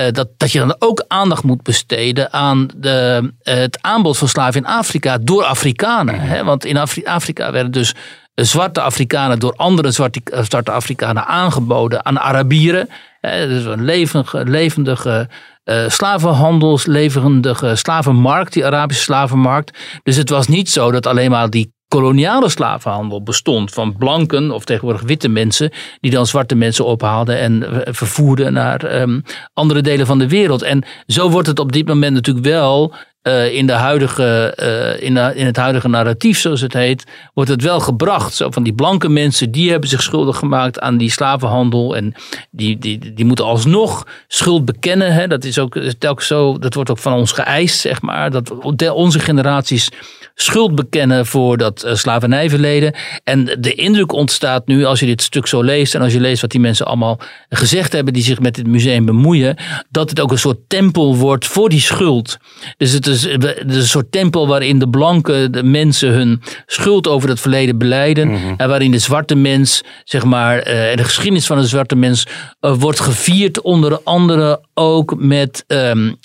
uh, 0.00 0.06
dat, 0.10 0.28
dat 0.36 0.52
je 0.52 0.58
dan 0.58 0.76
ook 0.78 1.04
aandacht 1.08 1.42
moet 1.42 1.62
besteden 1.62 2.32
aan 2.32 2.68
de, 2.76 3.20
uh, 3.22 3.54
het 3.54 3.78
aanbod 3.82 4.18
van 4.18 4.28
slaven 4.28 4.60
in 4.60 4.66
Afrika 4.66 5.18
door 5.18 5.44
Afrikanen. 5.44 6.20
Hè? 6.20 6.44
Want 6.44 6.64
in 6.64 6.76
Afri 6.76 7.04
Afrika 7.04 7.52
werden 7.52 7.72
dus 7.72 7.94
zwarte 8.34 8.80
Afrikanen 8.80 9.38
door 9.38 9.54
andere 9.56 9.90
zwarte, 9.90 10.20
zwarte 10.42 10.70
Afrikanen 10.70 11.26
aangeboden 11.26 12.04
aan 12.04 12.20
Arabieren. 12.20 12.88
Hè? 13.20 13.48
Dus 13.48 13.64
een 13.64 13.84
levendige, 13.84 14.44
levendige 14.44 15.28
uh, 15.66 15.88
slavenhandels, 15.88 16.86
levendige 16.86 17.76
slavenmarkt, 17.76 18.52
die 18.52 18.66
Arabische 18.66 19.02
slavenmarkt. 19.02 19.78
Dus 20.02 20.16
het 20.16 20.30
was 20.30 20.48
niet 20.48 20.70
zo 20.70 20.90
dat 20.90 21.06
alleen 21.06 21.30
maar 21.30 21.50
die 21.50 21.74
koloniale 21.88 22.48
slavenhandel 22.48 23.22
bestond 23.22 23.72
van 23.72 23.96
blanken 23.96 24.50
of 24.50 24.64
tegenwoordig 24.64 25.02
witte 25.02 25.28
mensen 25.28 25.70
die 26.00 26.10
dan 26.10 26.26
zwarte 26.26 26.54
mensen 26.54 26.84
ophaalden 26.84 27.38
en 27.38 27.82
vervoerden 27.84 28.52
naar 28.52 29.00
um, 29.00 29.22
andere 29.52 29.80
delen 29.80 30.06
van 30.06 30.18
de 30.18 30.28
wereld. 30.28 30.62
En 30.62 30.84
zo 31.06 31.30
wordt 31.30 31.48
het 31.48 31.58
op 31.58 31.72
dit 31.72 31.86
moment 31.86 32.14
natuurlijk 32.14 32.46
wel 32.46 32.94
uh, 33.26 33.54
in, 33.54 33.66
de 33.66 33.72
huidige, 33.72 34.56
uh, 34.60 35.06
in, 35.06 35.16
in 35.16 35.46
het 35.46 35.56
huidige 35.56 35.88
narratief, 35.88 36.38
zoals 36.38 36.60
het 36.60 36.72
heet, 36.72 37.04
wordt 37.34 37.50
het 37.50 37.62
wel 37.62 37.80
gebracht. 37.80 38.34
Zo 38.34 38.50
van 38.50 38.62
die 38.62 38.72
blanke 38.72 39.08
mensen, 39.08 39.50
die 39.50 39.70
hebben 39.70 39.88
zich 39.88 40.02
schuldig 40.02 40.36
gemaakt 40.36 40.80
aan 40.80 40.96
die 40.96 41.10
slavenhandel. 41.10 41.96
En 41.96 42.14
die, 42.50 42.78
die, 42.78 43.14
die 43.14 43.24
moeten 43.24 43.44
alsnog 43.44 44.06
schuld 44.28 44.64
bekennen. 44.64 45.12
Hè. 45.12 45.26
Dat 45.26 45.44
is 45.44 45.58
ook 45.58 45.78
telkens 45.98 46.26
zo, 46.26 46.58
dat 46.58 46.74
wordt 46.74 46.90
ook 46.90 46.98
van 46.98 47.12
ons 47.12 47.32
geëist, 47.32 47.80
zeg 47.80 48.02
maar. 48.02 48.30
Dat 48.30 48.52
onze 48.90 49.18
generaties 49.18 49.90
schuld 50.38 50.74
bekennen 50.74 51.26
voor 51.26 51.56
dat 51.56 51.84
uh, 51.86 51.94
slavernijverleden. 51.94 52.94
En 53.24 53.44
de 53.60 53.74
indruk 53.74 54.12
ontstaat 54.12 54.66
nu, 54.66 54.84
als 54.84 55.00
je 55.00 55.06
dit 55.06 55.22
stuk 55.22 55.46
zo 55.46 55.62
leest 55.62 55.94
en 55.94 56.02
als 56.02 56.12
je 56.12 56.20
leest 56.20 56.40
wat 56.40 56.50
die 56.50 56.60
mensen 56.60 56.86
allemaal 56.86 57.20
gezegd 57.48 57.92
hebben 57.92 58.12
die 58.12 58.22
zich 58.22 58.40
met 58.40 58.54
dit 58.54 58.66
museum 58.66 59.04
bemoeien, 59.04 59.56
dat 59.90 60.10
het 60.10 60.20
ook 60.20 60.30
een 60.30 60.38
soort 60.38 60.58
tempel 60.68 61.16
wordt 61.16 61.46
voor 61.46 61.68
die 61.68 61.80
schuld. 61.80 62.38
Dus 62.76 62.92
het 62.92 63.06
is, 63.06 63.15
is 63.24 63.76
een 63.76 63.86
soort 63.86 64.12
tempel 64.12 64.48
waarin 64.48 64.78
de 64.78 64.88
blanke 64.88 65.48
de 65.50 65.62
mensen 65.62 66.12
hun 66.12 66.42
schuld 66.66 67.08
over 67.08 67.28
het 67.28 67.40
verleden 67.40 67.78
beleiden. 67.78 68.28
Mm 68.28 68.34
-hmm. 68.34 68.54
En 68.56 68.68
waarin 68.68 68.90
de 68.90 68.98
zwarte 68.98 69.34
mens, 69.34 69.82
zeg 70.04 70.24
maar, 70.24 70.58
en 70.58 70.96
de 70.96 71.04
geschiedenis 71.04 71.46
van 71.46 71.58
de 71.58 71.66
zwarte 71.66 71.96
mens 71.96 72.26
uh, 72.60 72.74
wordt 72.74 73.00
gevierd, 73.00 73.60
onder 73.60 74.00
andere 74.02 74.64
ook 74.74 75.16
met 75.18 75.64
um, 75.66 76.16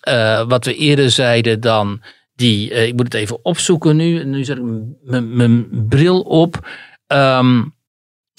wat 0.48 0.66
we 0.66 0.76
eerder 0.76 1.12
zeiden 1.12 1.60
dan 1.60 2.02
die, 2.36 2.70
ik 2.70 2.96
moet 2.96 3.14
het 3.14 3.14
even 3.14 3.46
opzoeken 3.46 3.96
nu. 3.96 4.24
Nu 4.24 4.44
zet 4.44 4.58
ik 4.58 4.64
mijn 5.22 5.68
bril 5.90 6.20
op. 6.20 6.68
Um, 7.08 7.74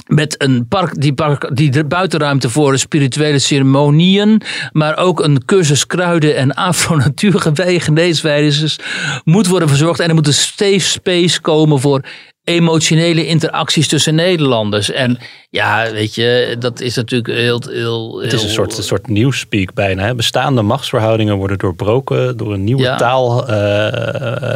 met 0.07 0.43
een 0.43 0.67
park, 0.69 1.01
die, 1.01 1.15
park, 1.15 1.57
die 1.57 1.71
de 1.71 1.85
buitenruimte 1.85 2.51
voor 2.51 2.79
spirituele 2.79 3.39
ceremonieën, 3.39 4.43
maar 4.73 4.97
ook 4.99 5.21
een 5.21 5.45
cursus 5.45 5.87
kruiden 5.87 6.37
en 6.37 6.55
afro-natuurgeneeswijzers 6.55 8.79
moet 9.25 9.47
worden 9.47 9.69
verzorgd. 9.69 10.01
En 10.01 10.09
er 10.09 10.15
moet 10.15 10.27
een 10.27 10.33
safe 10.33 10.79
space 10.81 11.41
komen 11.41 11.81
voor 11.81 12.01
emotionele 12.45 13.27
interacties 13.27 13.89
tussen 13.89 14.15
Nederlanders. 14.15 14.91
En 14.91 15.19
ja, 15.51 15.91
weet 15.93 16.15
je, 16.15 16.57
dat 16.59 16.81
is 16.81 16.97
natuurlijk 16.97 17.39
heel... 17.39 17.63
heel 17.71 18.21
Het 18.21 18.33
is 18.33 18.43
een 18.43 18.49
soort, 18.49 18.77
een 18.79 18.83
soort 18.83 19.07
nieuwspeak 19.07 19.75
bijna. 19.75 20.05
Hè? 20.05 20.15
Bestaande 20.15 20.63
machtsverhoudingen 20.63 21.37
worden 21.37 21.59
doorbroken 21.59 22.37
door 22.37 22.53
een 22.53 22.65
nieuwe 22.65 22.83
Ja. 22.83 22.97
taal 22.97 23.49
eh, 23.49 23.55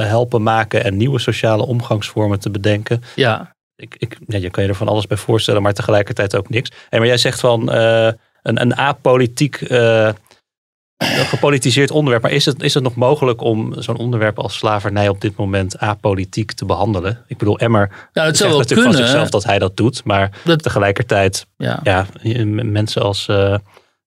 helpen 0.08 0.42
maken 0.42 0.84
en 0.84 0.96
nieuwe 0.96 1.18
sociale 1.18 1.66
omgangsvormen 1.66 2.40
te 2.40 2.50
bedenken. 2.50 3.02
Ja, 3.14 3.55
Ik, 3.76 3.94
ik, 3.98 4.16
ja, 4.26 4.38
je 4.38 4.50
kan 4.50 4.62
je 4.62 4.68
er 4.68 4.74
van 4.74 4.88
alles 4.88 5.06
bij 5.06 5.16
voorstellen, 5.16 5.62
maar 5.62 5.72
tegelijkertijd 5.74 6.36
ook 6.36 6.48
niks. 6.48 6.70
Hey, 6.88 6.98
maar 6.98 7.08
jij 7.08 7.16
zegt 7.18 7.40
van 7.40 7.70
eh, 7.70 8.06
een, 8.42 8.60
een 8.60 8.76
apolitiek, 8.76 9.60
een 9.60 10.14
gepolitiseerd 11.26 11.90
onderwerp. 11.90 12.22
Maar 12.22 12.32
is 12.32 12.44
het, 12.44 12.62
is 12.62 12.74
het 12.74 12.82
nog 12.82 12.94
mogelijk 12.94 13.40
om 13.40 13.82
zo'n 13.82 13.96
onderwerp 13.96 14.38
als 14.38 14.56
slavernij 14.56 15.08
op 15.08 15.20
dit 15.20 15.36
moment 15.36 15.78
apolitiek 15.78 16.52
te 16.52 16.64
behandelen? 16.64 17.24
Ik 17.26 17.36
bedoel, 17.38 17.58
Emmer 17.58 17.88
nou, 17.88 18.26
het 18.26 18.36
zou 18.36 18.36
zegt 18.36 18.50
wel 18.50 18.58
natuurlijk 18.58 18.80
van 18.88 18.90
kunnen. 18.90 19.08
zichzelf 19.08 19.30
dat 19.30 19.44
hij 19.44 19.58
dat 19.58 19.76
doet. 19.76 20.04
Maar 20.04 20.30
Dat- 20.44 20.62
tegelijkertijd, 20.62 21.46
Ja. 21.56 21.80
ja, 21.82 22.06
mensen 22.62 23.02
als... 23.02 23.24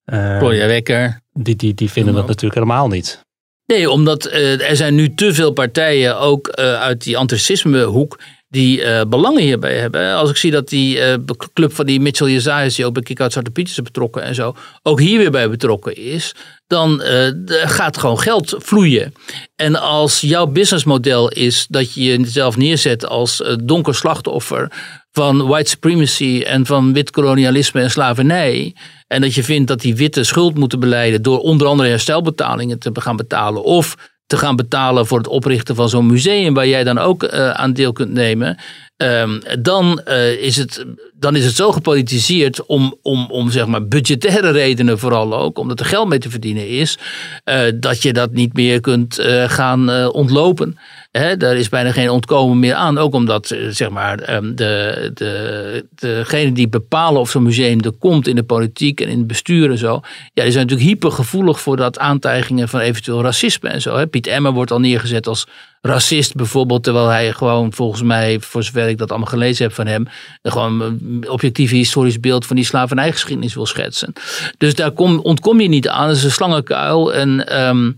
Gloria 0.06 0.68
Wekker. 0.68 1.22
die, 1.34 1.56
die, 1.56 1.74
die 1.74 1.92
vinden 1.92 2.14
dat 2.14 2.22
Ja. 2.24 2.28
natuurlijk 2.30 2.54
helemaal 2.62 2.88
niet. 2.88 3.20
Nee, 3.66 3.90
omdat 3.90 4.26
er 4.32 4.76
zijn 4.76 4.96
nu 4.96 5.14
te 5.14 5.34
veel 5.34 5.52
partijen, 5.52 6.18
ook 6.20 6.50
uit 6.56 7.04
die 7.04 7.18
antisismehoek, 7.18 8.20
die 8.50 8.84
eh, 8.84 9.02
belangen 9.08 9.42
hierbij 9.42 9.78
hebben. 9.78 10.16
Als 10.16 10.30
ik 10.30 10.36
zie 10.38 10.52
dat 10.52 10.70
die 10.70 11.00
eh, 11.00 11.18
club 11.54 11.74
van 11.74 11.86
die 11.86 12.00
Mitchell 12.00 12.28
Jezajas, 12.28 12.76
die 12.76 12.86
ook 12.86 12.94
bij 12.94 13.04
Kick-Out 13.04 13.32
Zwarte 13.32 13.52
Pieters 13.52 13.78
is 13.78 13.84
betrokken 13.84 14.24
en 14.24 14.36
zo, 14.36 14.56
ook 14.84 15.00
hier 15.00 15.18
weer 15.18 15.32
bij 15.32 15.50
betrokken 15.50 15.96
is, 15.96 16.36
dan 16.68 17.02
eh, 17.02 17.32
gaat 17.48 17.98
gewoon 17.98 18.20
geld 18.20 18.56
vloeien. 18.58 19.14
En 19.56 19.76
als 19.76 20.22
jouw 20.22 20.46
businessmodel 20.46 21.30
is 21.30 21.66
dat 21.70 21.94
je 21.94 22.02
jezelf 22.04 22.58
neerzet 22.58 23.08
als 23.08 23.44
donker 23.64 23.96
slachtoffer 23.96 24.72
van 25.12 25.48
white 25.48 25.70
supremacy 25.70 26.44
en 26.46 26.66
van 26.66 26.94
wit 26.94 27.12
kolonialisme 27.12 27.82
en 27.82 27.92
slavernij. 27.92 28.76
En 29.08 29.22
dat 29.22 29.34
je 29.34 29.44
vindt 29.44 29.68
dat 29.68 29.82
die 29.82 29.96
witte 29.96 30.24
schuld 30.24 30.58
moeten 30.58 30.80
beleiden 30.80 31.22
door 31.22 31.40
onder 31.40 31.68
andere 31.68 31.90
herstelbetalingen 31.90 32.80
te 32.80 32.92
gaan 32.94 33.16
betalen. 33.16 33.64
Of 33.64 33.96
te 34.30 34.38
gaan 34.38 34.56
betalen 34.56 35.08
voor 35.08 35.18
het 35.18 35.28
oprichten 35.28 35.76
van 35.76 35.90
zo'n 35.90 36.06
museum 36.06 36.54
waar 36.54 36.68
jij 36.68 36.84
dan 36.84 36.98
ook 36.98 37.24
eh, 37.24 37.50
aan 37.50 37.74
deel 37.74 37.92
kunt 37.92 38.12
nemen. 38.12 38.58
ehm, 38.98 39.40
dan, 39.60 40.00
eh, 40.00 40.32
is 40.32 40.56
het, 40.56 40.86
dan 41.14 41.36
is 41.36 41.46
het 41.46 41.56
zo 41.56 41.72
gepolitiseerd 41.72 42.66
om, 42.66 42.96
om, 43.02 43.26
om 43.32 43.52
zeg 43.52 43.66
maar 43.66 43.88
budgettaire 43.88 44.52
redenen 44.52 45.00
vooral 45.00 45.38
ook, 45.38 45.60
omdat 45.60 45.80
er 45.80 45.86
geld 45.86 46.08
mee 46.08 46.20
te 46.20 46.30
verdienen 46.30 46.68
is, 46.68 46.98
eh, 47.44 47.62
dat 47.76 48.02
je 48.02 48.14
dat 48.14 48.32
niet 48.32 48.54
meer 48.54 48.80
kunt 48.80 49.20
gaan 49.48 50.12
ontlopen. 50.12 50.78
Daar 51.12 51.56
is 51.56 51.70
bijna 51.70 51.92
geen 51.92 52.10
ontkomen 52.10 52.60
meer 52.60 52.74
aan. 52.74 52.98
Ook 52.98 53.14
omdat 53.14 53.52
eh, 53.52 53.68
zeg 53.70 53.90
maar, 53.90 54.20
ehm, 54.20 54.56
de, 54.56 55.12
de, 55.14 55.86
degenen 55.96 56.54
die 56.54 56.70
bepalen 56.70 57.22
of 57.22 57.30
zo'n 57.30 57.44
museum 57.44 57.82
er 57.82 57.92
komt 57.92 58.28
in 58.28 58.36
de 58.36 58.44
politiek 58.44 59.02
en 59.02 59.08
in 59.08 59.18
het 59.18 59.28
bestuur 59.28 59.72
en 59.72 59.78
zo. 59.78 60.00
Ja, 60.34 60.44
die 60.44 60.52
zijn 60.52 60.66
natuurlijk 60.66 60.90
hypergevoelig 60.90 61.60
voor 61.60 61.78
dat 61.78 62.00
aantijgingen 62.00 62.70
van 62.70 62.80
eventueel 62.80 63.22
racisme 63.22 63.70
en 63.70 63.82
zo. 63.82 63.96
Hè. 63.96 64.08
Piet 64.08 64.28
Emmer 64.28 64.52
wordt 64.52 64.72
al 64.72 64.80
neergezet 64.80 65.28
als 65.28 65.48
racist 65.82 66.36
bijvoorbeeld. 66.36 66.84
Terwijl 66.84 67.08
hij 67.08 67.34
gewoon 67.34 67.74
volgens 67.74 68.02
mij, 68.02 68.40
voor 68.40 68.64
zover 68.64 68.88
ik 68.88 68.98
dat 68.98 69.10
allemaal 69.10 69.28
gelezen 69.28 69.66
heb 69.66 69.74
van 69.74 69.88
hem. 69.88 70.08
Gewoon 70.42 70.82
een 70.82 71.30
objectief 71.30 71.72
historisch 71.72 72.20
beeld 72.20 72.46
van 72.46 72.56
die 72.56 72.66
slavernijgeschiedenis 72.66 73.54
wil 73.54 73.66
schetsen. 73.66 74.14
Dus 74.58 74.76
daar 74.76 74.92
kom, 74.92 75.20
ontkom 75.20 75.62
je 75.62 75.68
niet 75.68 75.88
aan. 75.88 76.08
Dat 76.08 76.18
is 76.18 76.24
een 76.24 76.32
slangenkuil. 76.32 77.14
En 77.14 77.48
ehm, 77.48 77.92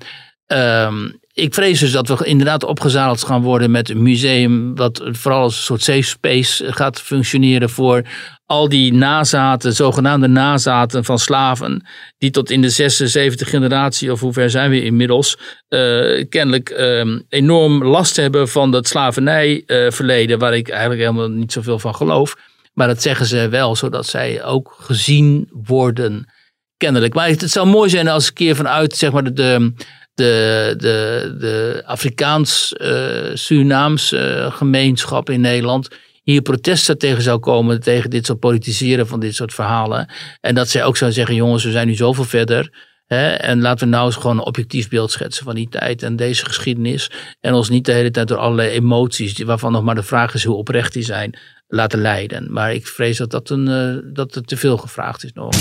ehm, 0.47 1.09
ik 1.41 1.53
vrees 1.53 1.79
dus 1.79 1.91
dat 1.91 2.07
we 2.07 2.25
inderdaad 2.25 2.63
opgezadeld 2.63 3.23
gaan 3.23 3.41
worden 3.41 3.71
met 3.71 3.89
een 3.89 4.01
museum. 4.01 4.75
wat 4.75 5.01
vooral 5.03 5.41
als 5.41 5.57
een 5.57 5.63
soort 5.63 5.81
safe 5.81 6.01
space 6.01 6.73
gaat 6.73 7.01
functioneren 7.01 7.69
voor 7.69 8.01
al 8.45 8.69
die 8.69 8.93
nazaten, 8.93 9.73
zogenaamde 9.73 10.27
nazaten 10.27 11.05
van 11.05 11.19
slaven. 11.19 11.85
die 12.17 12.31
tot 12.31 12.51
in 12.51 12.61
de 12.61 12.69
zesde, 12.69 13.07
zevende 13.07 13.45
generatie, 13.45 14.11
of 14.11 14.19
hoe 14.19 14.33
ver 14.33 14.49
zijn 14.49 14.69
we 14.69 14.83
inmiddels. 14.83 15.37
eh, 15.67 16.25
kennelijk 16.29 16.69
ehm, 16.69 17.19
enorm 17.29 17.83
last 17.83 18.15
hebben 18.15 18.47
van 18.47 18.71
dat 18.71 18.87
slavernijverleden. 18.87 20.39
waar 20.39 20.55
ik 20.55 20.69
eigenlijk 20.69 21.01
helemaal 21.01 21.29
niet 21.29 21.51
zoveel 21.51 21.79
van 21.79 21.95
geloof. 21.95 22.35
Maar 22.73 22.87
dat 22.87 23.01
zeggen 23.01 23.25
ze 23.25 23.49
wel, 23.49 23.75
zodat 23.75 24.05
zij 24.05 24.43
ook 24.43 24.75
gezien 24.79 25.49
worden. 25.51 26.29
Kennelijk. 26.77 27.13
Maar 27.13 27.27
het 27.27 27.51
zou 27.51 27.67
mooi 27.67 27.89
zijn 27.89 28.07
als 28.07 28.27
een 28.27 28.33
keer 28.33 28.55
vanuit 28.55 28.95
zeg 28.95 29.11
maar, 29.11 29.33
de, 29.33 29.73
de, 30.21 30.73
de, 30.77 30.77
de, 30.77 31.35
de 31.37 31.83
Afrikaans-Surinaams 31.85 34.13
gemeenschap 34.49 35.29
in 35.29 35.41
Nederland 35.41 35.87
hier 36.23 36.41
protesten 36.41 36.97
tegen 36.97 37.23
zou 37.23 37.39
komen 37.39 37.79
tegen 37.79 38.09
dit 38.09 38.25
soort 38.25 38.39
politiseren 38.39 39.07
van 39.07 39.19
dit 39.19 39.35
soort 39.35 39.53
verhalen. 39.53 40.09
En 40.41 40.55
dat 40.55 40.69
zij 40.69 40.83
ook 40.83 40.97
zou 40.97 41.11
zeggen, 41.11 41.35
jongens, 41.35 41.63
we 41.63 41.71
zijn 41.71 41.87
nu 41.87 41.95
zoveel 41.95 42.23
verder. 42.23 42.89
Hè, 43.05 43.29
en 43.29 43.61
laten 43.61 43.87
we 43.87 43.93
nou 43.93 44.05
eens 44.05 44.15
gewoon 44.15 44.37
een 44.37 44.45
objectief 44.45 44.89
beeld 44.89 45.11
schetsen 45.11 45.45
van 45.45 45.55
die 45.55 45.69
tijd 45.69 46.03
en 46.03 46.15
deze 46.15 46.45
geschiedenis. 46.45 47.11
En 47.39 47.53
ons 47.53 47.69
niet 47.69 47.85
de 47.85 47.91
hele 47.91 48.11
tijd 48.11 48.27
door 48.27 48.37
allerlei 48.37 48.69
emoties, 48.69 49.41
waarvan 49.41 49.71
nog 49.71 49.83
maar 49.83 49.95
de 49.95 50.03
vraag 50.03 50.33
is 50.33 50.43
hoe 50.43 50.55
oprecht 50.55 50.93
die 50.93 51.03
zijn, 51.03 51.37
laten 51.67 52.01
leiden. 52.01 52.53
Maar 52.53 52.73
ik 52.73 52.87
vrees 52.87 53.17
dat, 53.17 53.31
dat, 53.31 53.49
een, 53.49 53.67
eh, 53.67 54.13
dat 54.13 54.47
te 54.47 54.57
veel 54.57 54.77
gevraagd 54.77 55.23
is 55.23 55.33
nog. 55.33 55.53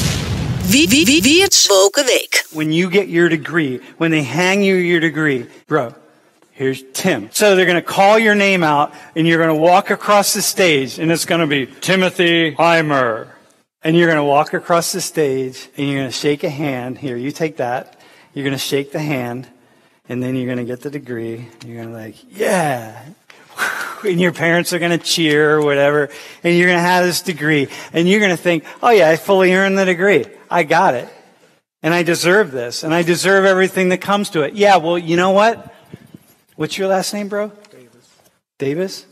Wie, 0.71 0.87
wie, 0.87 1.05
wie, 1.05 1.49
Woken 1.69 2.07
Week. 2.07 2.45
when 2.53 2.71
you 2.71 2.89
get 2.89 3.09
your 3.09 3.29
degree, 3.29 3.81
when 3.99 4.13
they 4.13 4.23
hang 4.23 4.63
you 4.63 4.77
your 4.77 5.01
degree, 5.01 5.49
bro, 5.67 5.93
here's 6.53 6.85
Tim. 6.93 7.29
So 7.33 7.57
they're 7.57 7.67
going 7.67 7.75
to 7.75 7.83
call 7.83 8.21
your 8.21 8.37
name 8.37 8.63
out 8.63 8.95
and 9.17 9.27
you're 9.27 9.43
going 9.43 9.53
to 9.57 9.61
walk 9.61 9.91
across 9.91 10.33
the 10.33 10.43
stage 10.43 11.01
and 11.01 11.11
it's 11.11 11.25
going 11.25 11.41
to 11.41 11.49
be 11.49 11.67
Timothy 11.81 12.55
Heimer. 12.55 13.31
And 13.83 13.97
you're 13.97 14.07
going 14.07 14.19
to 14.19 14.25
walk 14.25 14.55
across 14.55 14.93
the 14.93 15.01
stage 15.01 15.69
and 15.77 15.89
you're 15.89 15.99
going 16.03 16.09
to 16.09 16.17
shake 16.17 16.45
a 16.45 16.51
hand. 16.51 16.99
Here, 16.99 17.17
you 17.17 17.33
take 17.33 17.57
that. 17.57 17.99
You're 18.33 18.45
going 18.45 18.55
to 18.55 18.59
shake 18.59 18.93
the 18.93 19.01
hand 19.01 19.49
and 20.09 20.23
then 20.23 20.37
you're 20.37 20.47
going 20.47 20.59
to 20.59 20.65
get 20.65 20.83
the 20.83 20.91
degree. 20.91 21.49
You're 21.67 21.83
going 21.83 21.89
to 21.89 21.95
like, 21.95 22.15
yeah. 22.31 23.07
And 24.05 24.21
your 24.21 24.33
parents 24.33 24.73
are 24.73 24.79
going 24.79 24.99
to 24.99 25.05
cheer 25.05 25.57
or 25.57 25.63
whatever. 25.63 26.11
And 26.43 26.57
you're 26.57 26.67
going 26.67 26.79
to 26.79 26.83
have 26.83 27.05
this 27.05 27.23
degree 27.23 27.69
and 27.93 28.09
you're 28.09 28.21
going 28.21 28.31
to 28.31 28.43
think, 28.43 28.65
oh 28.83 28.91
yeah, 28.91 29.09
I 29.09 29.17
fully 29.17 29.53
earned 29.53 29.79
the 29.79 29.85
degree. 29.85 30.25
I 30.51 30.63
got 30.63 30.95
it. 30.95 31.09
And 31.83 31.95
I 31.95 32.03
deserve 32.03 32.51
this. 32.51 32.83
And 32.83 32.95
I 32.95 33.03
deserve 33.03 33.45
everything 33.45 33.91
that 33.91 34.01
comes 34.01 34.31
to 34.31 34.43
it. 34.43 34.55
Yeah, 34.55 34.77
well, 34.77 34.99
you 34.99 35.17
know 35.17 35.31
what? 35.31 35.75
What's 36.57 36.77
your 36.77 36.89
last 36.89 37.15
name, 37.15 37.29
bro? 37.29 37.53
Davis. 37.71 38.17
Davis? 38.59 39.07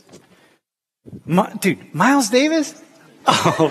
Mi- 1.24 1.54
dude, 1.60 1.94
Miles 1.94 2.28
Davis? 2.28 2.82
Oh. 3.30 3.70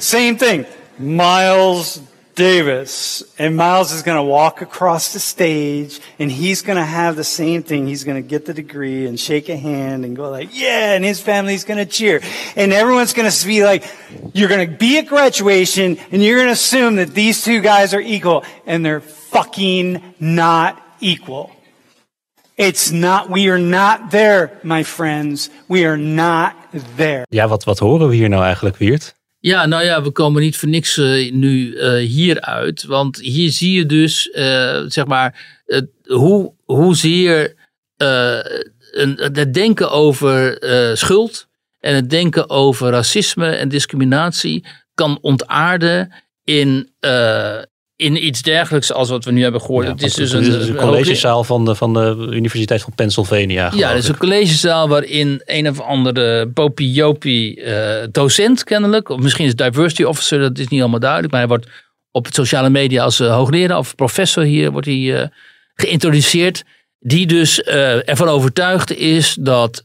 Same 0.00 0.36
thing. 0.38 0.66
Miles 0.98 2.00
Davis. 2.40 3.22
And 3.38 3.54
Miles 3.54 3.92
is 3.92 4.02
going 4.02 4.16
to 4.16 4.22
walk 4.22 4.62
across 4.62 5.12
the 5.12 5.20
stage 5.20 6.00
and 6.18 6.32
he's 6.32 6.62
going 6.62 6.78
to 6.78 6.84
have 6.84 7.14
the 7.14 7.24
same 7.24 7.62
thing. 7.62 7.86
He's 7.86 8.02
going 8.02 8.16
to 8.16 8.26
get 8.26 8.46
the 8.46 8.54
degree 8.54 9.06
and 9.06 9.20
shake 9.20 9.50
a 9.50 9.56
hand 9.56 10.06
and 10.06 10.16
go 10.16 10.30
like, 10.30 10.48
yeah, 10.50 10.94
and 10.94 11.04
his 11.04 11.20
family's 11.20 11.64
going 11.64 11.76
to 11.76 11.84
cheer. 11.84 12.22
And 12.56 12.72
everyone's 12.72 13.12
going 13.12 13.30
to 13.30 13.46
be 13.46 13.62
like, 13.62 13.84
you're 14.32 14.48
going 14.48 14.66
to 14.66 14.74
be 14.74 14.96
at 14.96 15.06
graduation 15.06 15.98
and 16.10 16.22
you're 16.22 16.38
going 16.38 16.48
to 16.48 16.52
assume 16.52 16.96
that 16.96 17.12
these 17.12 17.44
two 17.44 17.60
guys 17.60 17.92
are 17.92 18.00
equal 18.00 18.42
and 18.64 18.82
they're 18.86 19.02
fucking 19.02 20.14
not 20.18 20.80
equal. 21.00 21.52
It's 22.56 22.90
not, 22.90 23.28
we 23.28 23.50
are 23.50 23.58
not 23.58 24.10
there, 24.10 24.58
my 24.62 24.82
friends. 24.82 25.50
We 25.68 25.84
are 25.84 25.98
not 25.98 26.56
there. 26.72 27.24
Ja, 27.28 27.48
wat, 27.48 27.64
wat 27.64 27.78
horen 27.78 28.08
we 28.08 28.16
hier 28.16 28.28
nou 28.28 28.42
eigenlijk, 28.42 28.76
Wiert? 28.76 29.14
Ja, 29.42 29.66
nou 29.66 29.84
ja, 29.84 30.02
we 30.02 30.10
komen 30.10 30.42
niet 30.42 30.56
voor 30.56 30.68
niks 30.68 30.96
eh, 30.96 31.32
nu 31.32 31.74
eh, 31.76 31.92
hier 32.08 32.40
uit. 32.40 32.84
Want 32.84 33.18
hier 33.18 33.50
zie 33.50 33.72
je 33.72 33.86
dus, 33.86 34.30
eh, 34.30 34.82
zeg 34.86 35.06
maar, 35.06 35.58
hoe, 36.04 36.54
hoezeer 36.64 37.54
het 39.32 39.54
denken 39.54 39.90
over 39.90 40.58
schuld 40.96 41.48
en 41.80 41.94
het 41.94 42.10
denken 42.10 42.50
over 42.50 42.90
racisme 42.90 43.48
en 43.48 43.68
discriminatie 43.68 44.66
kan 44.94 45.18
ontaarden 45.20 46.12
in, 46.44 46.92
in 48.00 48.26
iets 48.26 48.42
dergelijks 48.42 48.92
als 48.92 49.10
wat 49.10 49.24
we 49.24 49.30
nu 49.30 49.42
hebben 49.42 49.60
gehoord. 49.60 49.86
Ja, 49.86 49.92
het 49.92 50.02
is 50.02 50.14
dus 50.14 50.32
het 50.32 50.46
een, 50.46 50.60
is 50.60 50.68
een 50.68 50.76
een 50.76 50.82
collegezaal 50.82 51.44
van 51.44 51.64
de, 51.64 51.74
van 51.74 51.94
de 51.94 52.28
Universiteit 52.30 52.82
van 52.82 52.94
Pennsylvania. 52.94 53.70
ja, 53.74 53.88
dat 53.88 54.02
is 54.02 54.08
een 54.08 54.16
collegezaal 54.16 54.88
waarin 54.88 55.42
een 55.44 55.68
of 55.68 55.80
andere 55.80 56.48
popiopie 56.48 57.62
eh 57.62 58.06
docent 58.12 58.64
kennelijk, 58.64 59.08
of 59.08 59.20
misschien 59.20 59.44
is 59.44 59.50
het 59.50 59.58
diversity 59.58 60.02
officer, 60.02 60.38
dat 60.38 60.58
is 60.58 60.68
niet 60.68 60.80
allemaal 60.80 61.00
duidelijk, 61.00 61.32
maar 61.32 61.40
hij 61.40 61.48
wordt 61.48 61.66
op 62.10 62.24
het 62.24 62.34
sociale 62.34 62.70
media 62.70 63.04
als 63.04 63.20
eh, 63.20 63.34
hoogleraar 63.34 63.78
of 63.78 63.94
professor 63.94 64.44
hier 64.44 64.70
wordt 64.70 64.86
hij 64.86 65.20
eh, 65.20 65.28
geïntroduceerd, 65.74 66.64
die 66.98 67.26
dus 67.26 67.62
ervan 67.62 68.28
overtuigd 68.28 68.96
is 68.96 69.36
dat 69.40 69.84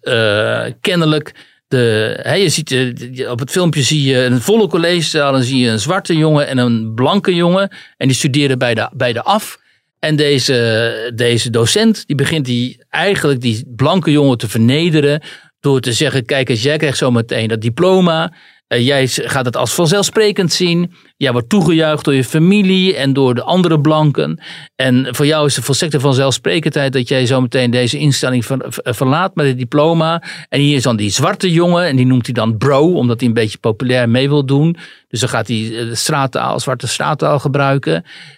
kennelijk 0.82 1.34
de, 1.76 2.36
je 2.38 2.50
ziet, 2.50 2.72
eh, 2.72 3.32
op 3.32 3.40
het 3.40 3.52
filmpje 3.52 3.82
zie 3.82 4.04
je 4.04 4.18
een 4.18 4.42
volle 4.42 4.68
collegezaal, 4.68 5.32
dan 5.32 5.44
zie 5.44 5.60
je 5.60 5.70
een 5.70 5.80
zwarte 5.80 6.18
jongen 6.18 6.48
en 6.48 6.58
een 6.58 6.94
blanke 6.96 7.36
jongen 7.36 7.70
en 7.98 8.08
die 8.08 8.18
studeren 8.18 8.58
beide, 8.58 8.92
beide 8.94 9.24
af. 9.24 9.58
En 10.00 10.16
deze, 10.16 11.12
deze 11.16 11.50
docent, 11.50 12.08
die 12.08 12.16
begint 12.16 12.46
die, 12.46 12.84
eigenlijk 12.90 13.42
die 13.42 13.74
blanke 13.76 14.12
jongen 14.12 14.38
te 14.38 14.50
vernederen. 14.50 15.22
Door 15.60 15.80
te 15.80 15.94
zeggen, 15.94 16.26
kijk 16.26 16.50
eens, 16.50 16.64
jij 16.64 16.78
krijgt 16.78 16.98
zo 16.98 17.12
meteen 17.12 17.48
dat 17.48 17.62
diploma. 17.62 18.34
Uh, 18.68 18.86
jij 18.86 19.08
gaat 19.08 19.46
het 19.46 19.58
als 19.58 19.74
vanzelfsprekend 19.74 20.54
zien. 20.54 20.92
Jij 21.18 21.32
wordt 21.32 21.50
toegejuicht 21.50 22.06
door 22.06 22.14
je 22.14 22.24
familie 22.24 22.96
en 22.96 23.14
door 23.14 23.36
de 23.36 23.44
andere 23.44 23.82
blanken. 23.82 24.40
En 24.76 25.08
voor 25.16 25.26
jou 25.26 25.46
is 25.46 25.56
het 25.56 25.66
volstrekte 25.66 26.00
vanzelfsprekendheid 26.00 26.94
dat 26.94 27.08
jij 27.08 27.26
zo 27.26 27.42
meteen 27.42 27.72
deze 27.72 27.98
instelling 27.98 28.46
ver, 28.46 28.66
verlaat 28.84 29.36
met 29.36 29.46
het 29.46 29.58
diploma. 29.58 30.24
En 30.50 30.60
hier 30.60 30.76
is 30.76 30.84
dan 30.84 30.96
die 30.96 31.10
zwarte 31.10 31.52
jongen 31.52 31.86
en 31.86 31.96
die 31.96 32.06
noemt 32.06 32.26
hij 32.26 32.34
dan 32.34 32.58
bro, 32.58 32.94
omdat 32.94 33.20
hij 33.20 33.28
een 33.28 33.34
beetje 33.34 33.58
populair 33.58 34.10
mee 34.10 34.30
wil 34.30 34.46
doen. 34.46 34.78
Dus 35.08 35.20
dan 35.20 35.30
gaat 35.30 35.48
hij 35.48 35.58
de 35.58 35.96
straattaal, 35.96 36.60
zwarte 36.60 36.88
straattaal 36.88 37.40
gebruiken. 37.40 37.94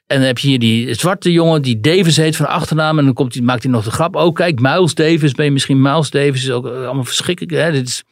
En 0.07 0.17
dan 0.17 0.27
heb 0.27 0.37
je 0.37 0.47
hier 0.47 0.59
die 0.59 0.93
zwarte 0.93 1.31
jongen 1.31 1.61
die 1.61 1.79
Davis 1.79 2.17
heet 2.17 2.35
van 2.35 2.47
achternaam. 2.47 2.99
En 2.99 3.05
dan 3.05 3.13
komt 3.13 3.41
maakt 3.41 3.63
hij 3.63 3.71
nog 3.71 3.83
de 3.83 3.91
grap. 3.91 4.15
Oh 4.15 4.33
kijk, 4.33 4.59
Miles 4.59 4.93
Davis, 4.93 5.31
ben 5.31 5.45
je 5.45 5.51
misschien 5.51 5.81
Miles 5.81 6.09
Davis? 6.09 6.43
Is 6.43 6.51
ook 6.51 6.65
allemaal 6.65 7.03
verschrikkelijk. 7.03 7.53
Hè? 7.53 7.71
Dit 7.71 7.87
is 7.87 8.03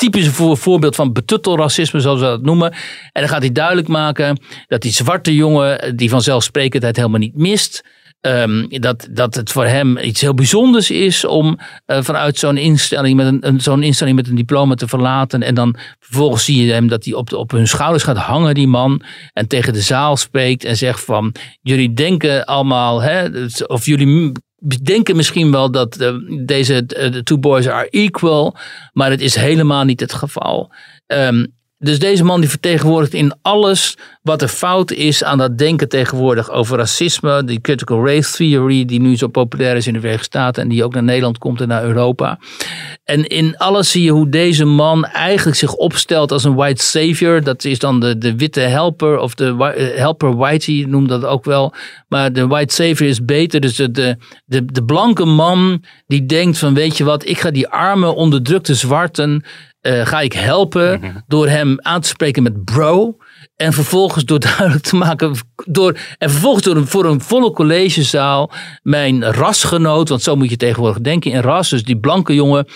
typisch 0.00 0.28
voor, 0.28 0.56
voorbeeld 0.56 0.96
van 0.96 1.12
betuttelracisme, 1.12 2.00
zoals 2.00 2.20
we 2.20 2.26
dat 2.26 2.42
noemen. 2.42 2.72
En 3.12 3.20
dan 3.20 3.28
gaat 3.28 3.40
hij 3.40 3.52
duidelijk 3.52 3.88
maken 3.88 4.40
dat 4.66 4.82
die 4.82 4.92
zwarte 4.92 5.34
jongen 5.34 5.96
die 5.96 6.10
vanzelfsprekendheid 6.10 6.96
helemaal 6.96 7.18
niet 7.18 7.36
mist. 7.36 7.84
Um, 8.26 8.66
dat, 8.68 9.08
dat 9.10 9.34
het 9.34 9.52
voor 9.52 9.64
hem 9.64 9.98
iets 9.98 10.20
heel 10.20 10.34
bijzonders 10.34 10.90
is 10.90 11.24
om 11.24 11.58
uh, 11.86 12.02
vanuit 12.02 12.38
zo'n 12.38 12.56
instelling 12.56 13.16
met 13.16 13.26
een, 13.26 13.46
een 13.46 13.60
zo'n 13.60 13.82
instelling 13.82 14.16
met 14.16 14.28
een 14.28 14.34
diploma 14.34 14.74
te 14.74 14.88
verlaten. 14.88 15.42
En 15.42 15.54
dan 15.54 15.76
vervolgens 15.98 16.44
zie 16.44 16.64
je 16.64 16.72
hem 16.72 16.88
dat 16.88 17.04
hij 17.04 17.14
op, 17.14 17.30
de, 17.30 17.36
op 17.36 17.50
hun 17.50 17.68
schouders 17.68 18.04
gaat 18.04 18.16
hangen, 18.16 18.54
die 18.54 18.66
man. 18.66 19.02
En 19.32 19.48
tegen 19.48 19.72
de 19.72 19.80
zaal 19.80 20.16
spreekt 20.16 20.64
en 20.64 20.76
zegt 20.76 21.04
van 21.04 21.34
jullie 21.62 21.92
denken 21.92 22.44
allemaal, 22.44 23.02
hè, 23.02 23.28
of 23.66 23.86
jullie 23.86 24.32
denken 24.82 25.16
misschien 25.16 25.50
wel 25.50 25.70
dat 25.70 26.00
uh, 26.00 26.14
deze 26.46 26.86
de 26.86 27.22
two 27.22 27.38
boys 27.38 27.68
are 27.68 27.88
equal, 27.90 28.56
maar 28.92 29.10
het 29.10 29.20
is 29.20 29.34
helemaal 29.34 29.84
niet 29.84 30.00
het 30.00 30.12
geval. 30.12 30.72
Um, 31.06 31.58
dus 31.82 31.98
deze 31.98 32.24
man 32.24 32.40
die 32.40 32.50
vertegenwoordigt 32.50 33.14
in 33.14 33.32
alles 33.42 33.96
wat 34.22 34.42
er 34.42 34.48
fout 34.48 34.90
is 34.90 35.24
aan 35.24 35.38
dat 35.38 35.58
denken 35.58 35.88
tegenwoordig 35.88 36.50
over 36.50 36.76
racisme, 36.76 37.44
die 37.44 37.60
critical 37.60 38.06
race 38.06 38.36
theory 38.36 38.84
die 38.84 39.00
nu 39.00 39.16
zo 39.16 39.26
populair 39.26 39.76
is 39.76 39.86
in 39.86 39.92
de 39.92 39.98
Verenigde 39.98 40.26
Staten 40.26 40.62
en 40.62 40.68
die 40.68 40.84
ook 40.84 40.94
naar 40.94 41.02
Nederland 41.02 41.38
komt 41.38 41.60
en 41.60 41.68
naar 41.68 41.84
Europa. 41.84 42.38
En 43.04 43.26
in 43.26 43.56
alles 43.56 43.90
zie 43.90 44.02
je 44.02 44.10
hoe 44.10 44.28
deze 44.28 44.64
man 44.64 45.04
eigenlijk 45.04 45.56
zich 45.56 45.74
opstelt 45.74 46.32
als 46.32 46.44
een 46.44 46.54
white 46.54 46.82
savior. 46.82 47.42
Dat 47.42 47.64
is 47.64 47.78
dan 47.78 48.00
de, 48.00 48.18
de 48.18 48.36
witte 48.36 48.60
helper 48.60 49.18
of 49.18 49.34
de 49.34 49.54
uh, 49.58 49.98
helper 49.98 50.36
whitey 50.36 50.84
noemt 50.88 51.08
dat 51.08 51.24
ook 51.24 51.44
wel. 51.44 51.74
Maar 52.08 52.32
de 52.32 52.46
white 52.46 52.74
savior 52.74 53.08
is 53.08 53.24
beter. 53.24 53.60
Dus 53.60 53.76
de, 53.76 53.90
de, 53.90 54.16
de, 54.44 54.64
de 54.64 54.84
blanke 54.84 55.24
man 55.24 55.84
die 56.06 56.26
denkt 56.26 56.58
van 56.58 56.74
weet 56.74 56.96
je 56.96 57.04
wat, 57.04 57.28
ik 57.28 57.38
ga 57.38 57.50
die 57.50 57.68
arme 57.68 58.14
onderdrukte 58.14 58.74
zwarten 58.74 59.44
uh, 59.82 60.06
ga 60.06 60.20
ik 60.20 60.32
helpen 60.32 61.00
Mhm. 61.00 61.16
door 61.26 61.48
hem 61.48 61.76
aan 61.80 62.00
te 62.00 62.08
spreken 62.08 62.42
met 62.42 62.64
bro. 62.64 63.16
En 63.56 63.72
vervolgens 63.72 64.24
door 64.24 64.40
duidelijk 64.56 64.82
te 64.82 64.96
maken. 64.96 65.34
Door, 65.66 65.98
en 66.18 66.30
vervolgens 66.30 66.64
door 66.64 66.76
een, 66.76 66.86
voor 66.86 67.04
een 67.04 67.20
volle 67.20 67.52
collegezaal. 67.52 68.50
mijn 68.82 69.24
rasgenoot. 69.32 70.08
Want 70.08 70.22
zo 70.22 70.36
moet 70.36 70.50
je 70.50 70.56
tegenwoordig 70.56 71.00
denken 71.02 71.30
in 71.30 71.40
ras. 71.40 71.68
Dus 71.70 71.82
die 71.82 71.98
blanke 71.98 72.34
jongen 72.34 72.66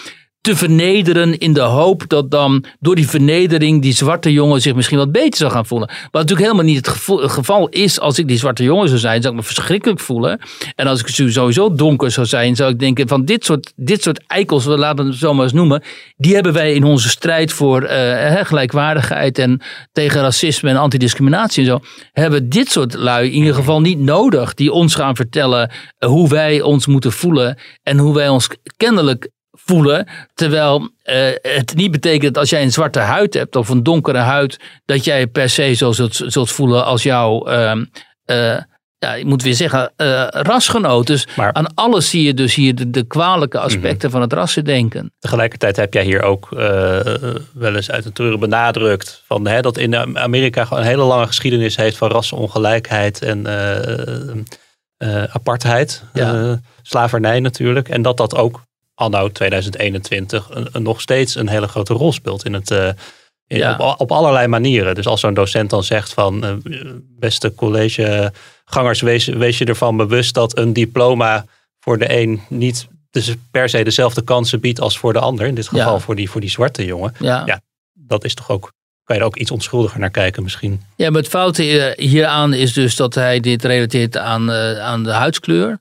te 0.44 0.56
vernederen 0.56 1.38
in 1.38 1.52
de 1.52 1.60
hoop 1.60 2.08
dat 2.08 2.30
dan 2.30 2.64
door 2.80 2.94
die 2.94 3.08
vernedering 3.08 3.82
die 3.82 3.92
zwarte 3.92 4.32
jongen 4.32 4.60
zich 4.60 4.74
misschien 4.74 4.98
wat 4.98 5.12
beter 5.12 5.38
zou 5.38 5.50
gaan 5.50 5.66
voelen. 5.66 5.88
Wat 5.88 6.12
natuurlijk 6.12 6.40
helemaal 6.40 6.64
niet 6.64 6.86
het 6.86 6.88
geval 7.30 7.68
is 7.68 8.00
als 8.00 8.18
ik 8.18 8.28
die 8.28 8.38
zwarte 8.38 8.62
jongen 8.62 8.88
zou 8.88 9.00
zijn, 9.00 9.22
zou 9.22 9.34
ik 9.34 9.40
me 9.40 9.46
verschrikkelijk 9.46 10.00
voelen. 10.00 10.40
En 10.74 10.86
als 10.86 11.00
ik 11.00 11.06
sowieso 11.08 11.74
donker 11.74 12.10
zou 12.10 12.26
zijn, 12.26 12.56
zou 12.56 12.70
ik 12.70 12.78
denken 12.78 13.08
van 13.08 13.24
dit 13.24 13.44
soort, 13.44 13.72
dit 13.76 14.02
soort 14.02 14.26
eikels, 14.26 14.64
we 14.64 14.78
laten 14.78 15.06
het 15.06 15.14
zo 15.14 15.34
maar 15.34 15.44
eens 15.44 15.52
noemen, 15.52 15.82
die 16.16 16.34
hebben 16.34 16.52
wij 16.52 16.74
in 16.74 16.84
onze 16.84 17.08
strijd 17.08 17.52
voor 17.52 17.82
eh, 17.82 18.44
gelijkwaardigheid 18.44 19.38
en 19.38 19.60
tegen 19.92 20.20
racisme 20.20 20.70
en 20.70 20.76
antidiscriminatie 20.76 21.62
en 21.62 21.68
zo, 21.68 21.80
hebben 22.12 22.48
dit 22.48 22.70
soort 22.70 22.94
lui 22.94 23.26
in 23.26 23.38
ieder 23.38 23.54
geval 23.54 23.80
niet 23.80 23.98
nodig 23.98 24.54
die 24.54 24.72
ons 24.72 24.94
gaan 24.94 25.16
vertellen 25.16 25.70
hoe 25.98 26.28
wij 26.28 26.60
ons 26.60 26.86
moeten 26.86 27.12
voelen 27.12 27.58
en 27.82 27.98
hoe 27.98 28.14
wij 28.14 28.28
ons 28.28 28.48
kennelijk 28.76 29.32
voelen. 29.54 30.08
Terwijl 30.34 30.80
uh, 31.04 31.14
het 31.42 31.72
niet 31.74 31.90
betekent 31.90 32.34
dat 32.34 32.38
als 32.42 32.50
jij 32.50 32.62
een 32.62 32.72
zwarte 32.72 32.98
huid 32.98 33.34
hebt 33.34 33.56
of 33.56 33.68
een 33.68 33.82
donkere 33.82 34.18
huid, 34.18 34.60
dat 34.84 35.04
jij 35.04 35.26
per 35.26 35.48
se 35.48 35.72
zo 35.72 35.92
zult, 35.92 36.20
zult 36.26 36.50
voelen 36.50 36.84
als 36.84 37.02
jouw. 37.02 37.48
Uh, 37.48 37.72
uh, 38.26 38.56
ja, 38.98 39.14
ik 39.14 39.24
moet 39.24 39.42
weer 39.42 39.54
zeggen, 39.54 39.92
uh, 39.96 40.26
rasgenoot. 40.28 41.06
Dus 41.06 41.26
Maar- 41.36 41.52
aan 41.52 41.74
alles 41.74 42.10
zie 42.10 42.22
je 42.22 42.34
dus 42.34 42.54
hier 42.54 42.74
de, 42.74 42.90
de 42.90 43.02
kwalijke 43.06 43.58
aspecten 43.58 44.10
van 44.10 44.20
het 44.20 44.32
rassendenken. 44.32 45.12
Tegelijkertijd 45.18 45.76
heb 45.76 45.94
jij 45.94 46.04
hier 46.04 46.22
ook 46.22 46.52
eh, 46.52 46.58
wel 47.54 47.74
eens 47.74 47.90
uit 47.90 48.04
een 48.04 48.12
treuren 48.12 48.40
benadrukt 48.40 49.22
van, 49.26 49.46
hè, 49.46 49.60
dat 49.60 49.78
in 49.78 50.18
Amerika 50.18 50.64
gewoon 50.64 50.82
een 50.82 50.88
hele 50.88 51.02
lange 51.02 51.26
geschiedenis 51.26 51.76
heeft 51.76 51.96
van 51.96 52.10
rassenongelijkheid 52.10 53.22
en 53.22 53.46
eh, 53.46 54.28
eh, 54.96 55.34
apartheid, 55.34 56.02
Ja. 56.12 56.34
eh, 56.34 56.52
slavernij 56.82 57.40
natuurlijk. 57.40 57.88
En 57.88 58.02
dat 58.02 58.16
dat 58.16 58.34
ook 58.36 58.62
anno 58.94 59.28
2021 59.30 60.48
een, 60.50 60.68
een 60.72 60.82
nog 60.82 61.00
steeds 61.00 61.34
een 61.34 61.48
hele 61.48 61.68
grote 61.68 61.92
rol 61.94 62.12
speelt 62.12 62.44
in 62.44 62.52
het, 62.52 62.70
eh, 62.70 62.88
in- 63.46 63.58
Ja. 63.58 63.72
op, 63.72 63.80
al- 63.80 63.94
op 63.98 64.12
allerlei 64.12 64.46
manieren. 64.46 64.94
Dus 64.94 65.06
als 65.06 65.20
zo'n 65.20 65.34
docent 65.34 65.70
dan 65.70 65.84
zegt 65.84 66.12
van, 66.12 66.44
eh, 66.44 66.52
beste 67.18 67.54
collegegangers, 67.54 69.00
wees, 69.00 69.26
wees 69.26 69.58
je 69.58 69.64
ervan 69.64 69.96
bewust 69.96 70.34
dat 70.34 70.58
een 70.58 70.72
diploma 70.72 71.44
voor 71.80 71.98
de 71.98 72.20
een 72.20 72.40
niet 72.48 72.88
dus 73.10 73.34
per 73.50 73.68
se 73.68 73.82
dezelfde 73.84 74.22
kansen 74.22 74.60
biedt 74.60 74.80
als 74.80 74.98
voor 74.98 75.12
de 75.12 75.18
ander. 75.18 75.46
In 75.46 75.54
dit 75.54 75.68
geval 75.68 75.92
Ja. 75.92 75.98
voor, 75.98 76.16
die, 76.16 76.30
voor 76.30 76.40
die 76.40 76.50
zwarte 76.50 76.84
jongen. 76.84 77.14
Ja. 77.18 77.42
Ja. 77.46 77.60
Dat 77.92 78.24
is 78.24 78.34
toch 78.34 78.50
ook, 78.50 78.72
kan 79.04 79.16
je 79.16 79.22
er 79.22 79.26
ook 79.28 79.36
iets 79.36 79.50
onschuldiger 79.50 80.00
naar 80.00 80.10
kijken 80.10 80.42
misschien. 80.42 80.82
Ja, 80.96 81.10
maar 81.10 81.20
het 81.20 81.30
foute 81.30 81.80
eh, 81.92 82.08
hieraan 82.08 82.52
is 82.52 82.72
dus 82.72 82.96
dat 82.96 83.14
hij 83.14 83.40
dit 83.40 83.64
relateert 83.64 84.16
aan, 84.16 84.50
aan 84.80 85.02
de 85.04 85.10
huidskleur. 85.12 85.80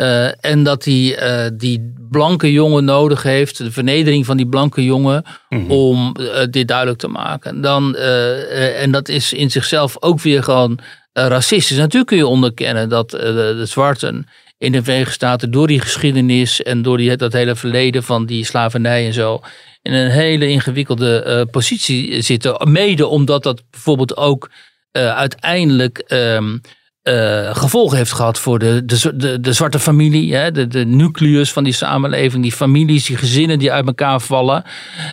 Eh, 0.00 0.44
en 0.44 0.62
dat 0.62 0.84
hij 0.84 1.16
eh, 1.16 1.50
die 1.54 1.94
blanke 2.10 2.52
jongen 2.52 2.84
nodig 2.84 3.22
heeft, 3.22 3.58
de 3.58 3.72
vernedering 3.72 4.26
van 4.26 4.36
die 4.36 4.48
blanke 4.48 4.84
jongen, 4.84 5.24
Mhm. 5.48 5.70
om 5.70 6.16
eh, 6.16 6.46
dit 6.50 6.68
duidelijk 6.68 6.98
te 6.98 7.08
maken. 7.08 7.60
Dan, 7.60 7.96
en 7.96 8.90
dat 8.90 9.08
is 9.08 9.32
in 9.32 9.50
zichzelf 9.50 9.96
ook 10.02 10.20
weer 10.20 10.42
gewoon 10.42 10.78
racistisch. 11.12 11.76
Natuurlijk 11.76 12.06
kun 12.06 12.16
je 12.16 12.26
onderkennen 12.26 12.88
dat 12.88 13.10
de, 13.10 13.54
de 13.56 13.66
zwarten 13.66 14.26
in 14.58 14.72
de 14.72 14.82
Verenigde 14.82 15.12
Staten 15.12 15.50
door 15.50 15.66
die 15.66 15.80
geschiedenis 15.80 16.62
en 16.62 16.82
door 16.82 16.96
die, 16.96 17.16
dat 17.16 17.32
hele 17.32 17.56
verleden 17.56 18.02
van 18.02 18.26
die 18.26 18.44
slavernij 18.44 19.06
en 19.06 19.12
zo 19.12 19.40
in 19.82 19.92
een 19.92 20.10
hele 20.10 20.48
ingewikkelde 20.48 21.46
positie 21.50 22.20
zitten. 22.20 22.70
Mede 22.70 23.06
omdat 23.06 23.42
dat 23.42 23.62
bijvoorbeeld 23.70 24.16
ook 24.16 24.50
uiteindelijk 24.92 25.98
ehm, 25.98 26.56
eh, 27.02 27.56
gevolgen 27.56 27.96
heeft 27.96 28.12
gehad 28.12 28.38
voor 28.38 28.58
de, 28.58 28.84
de, 29.14 29.40
de, 29.40 29.52
zwarte 29.52 29.78
familie, 29.78 30.34
hè, 30.34 30.50
de, 30.52 30.66
de 30.66 30.84
nucleus 30.84 31.52
van 31.52 31.64
die 31.64 31.72
samenleving, 31.72 32.42
die 32.42 32.52
families, 32.52 33.06
die 33.06 33.16
gezinnen 33.16 33.58
die 33.58 33.72
uit 33.72 33.86
elkaar 33.86 34.20
vallen. 34.20 34.62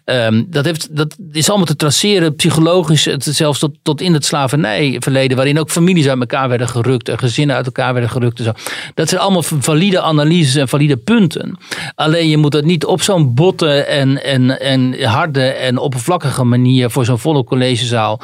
Ehm, 0.06 0.44
dat, 0.48 0.66
heeft, 0.66 0.96
dat 0.96 1.16
is 1.32 1.48
allemaal 1.50 1.66
te 1.68 1.76
traceren, 1.76 2.36
psychologisch, 2.36 3.06
het- 3.06 3.24
zelfs 3.24 3.60
tot, 3.60 3.76
tot 3.84 4.02
in 4.02 4.14
het 4.14 4.26
slavernijverleden, 4.26 5.38
waarin 5.38 5.60
ook 5.60 5.70
families 5.70 6.08
uit 6.08 6.20
elkaar 6.20 6.50
werden 6.50 6.68
gerukt 6.68 7.10
en 7.10 7.20
gezinnen 7.20 7.56
uit 7.56 7.66
elkaar 7.66 7.94
werden 7.94 8.12
gerukt. 8.12 8.40
En 8.40 8.46
zo. 8.46 8.52
Dat 8.94 9.10
zijn 9.10 9.22
allemaal 9.22 9.44
valide 9.44 10.02
analyses 10.02 10.56
en 10.56 10.68
valide 10.68 10.98
punten. 10.98 11.58
Alleen 11.96 12.30
je 12.30 12.38
moet 12.38 12.52
dat 12.52 12.64
niet 12.66 12.86
op 12.86 13.02
zo'n 13.02 13.34
botte 13.34 13.70
en, 13.84 14.24
en, 14.24 14.60
en 14.60 15.04
harde 15.04 15.44
en 15.46 15.78
oppervlakkige 15.78 16.44
manier 16.44 16.90
voor 16.90 17.06
zo'n 17.06 17.20
volle 17.20 17.44
collegezaal 17.44 18.22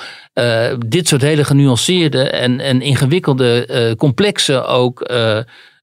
dit 0.87 1.07
soort 1.07 1.21
hele 1.21 1.43
genuanceerde 1.43 2.29
en, 2.29 2.59
en 2.59 2.81
ingewikkelde, 2.81 3.65
eh, 3.65 3.95
complexe 3.95 4.63
ook 4.63 5.01
eh, 5.01 5.37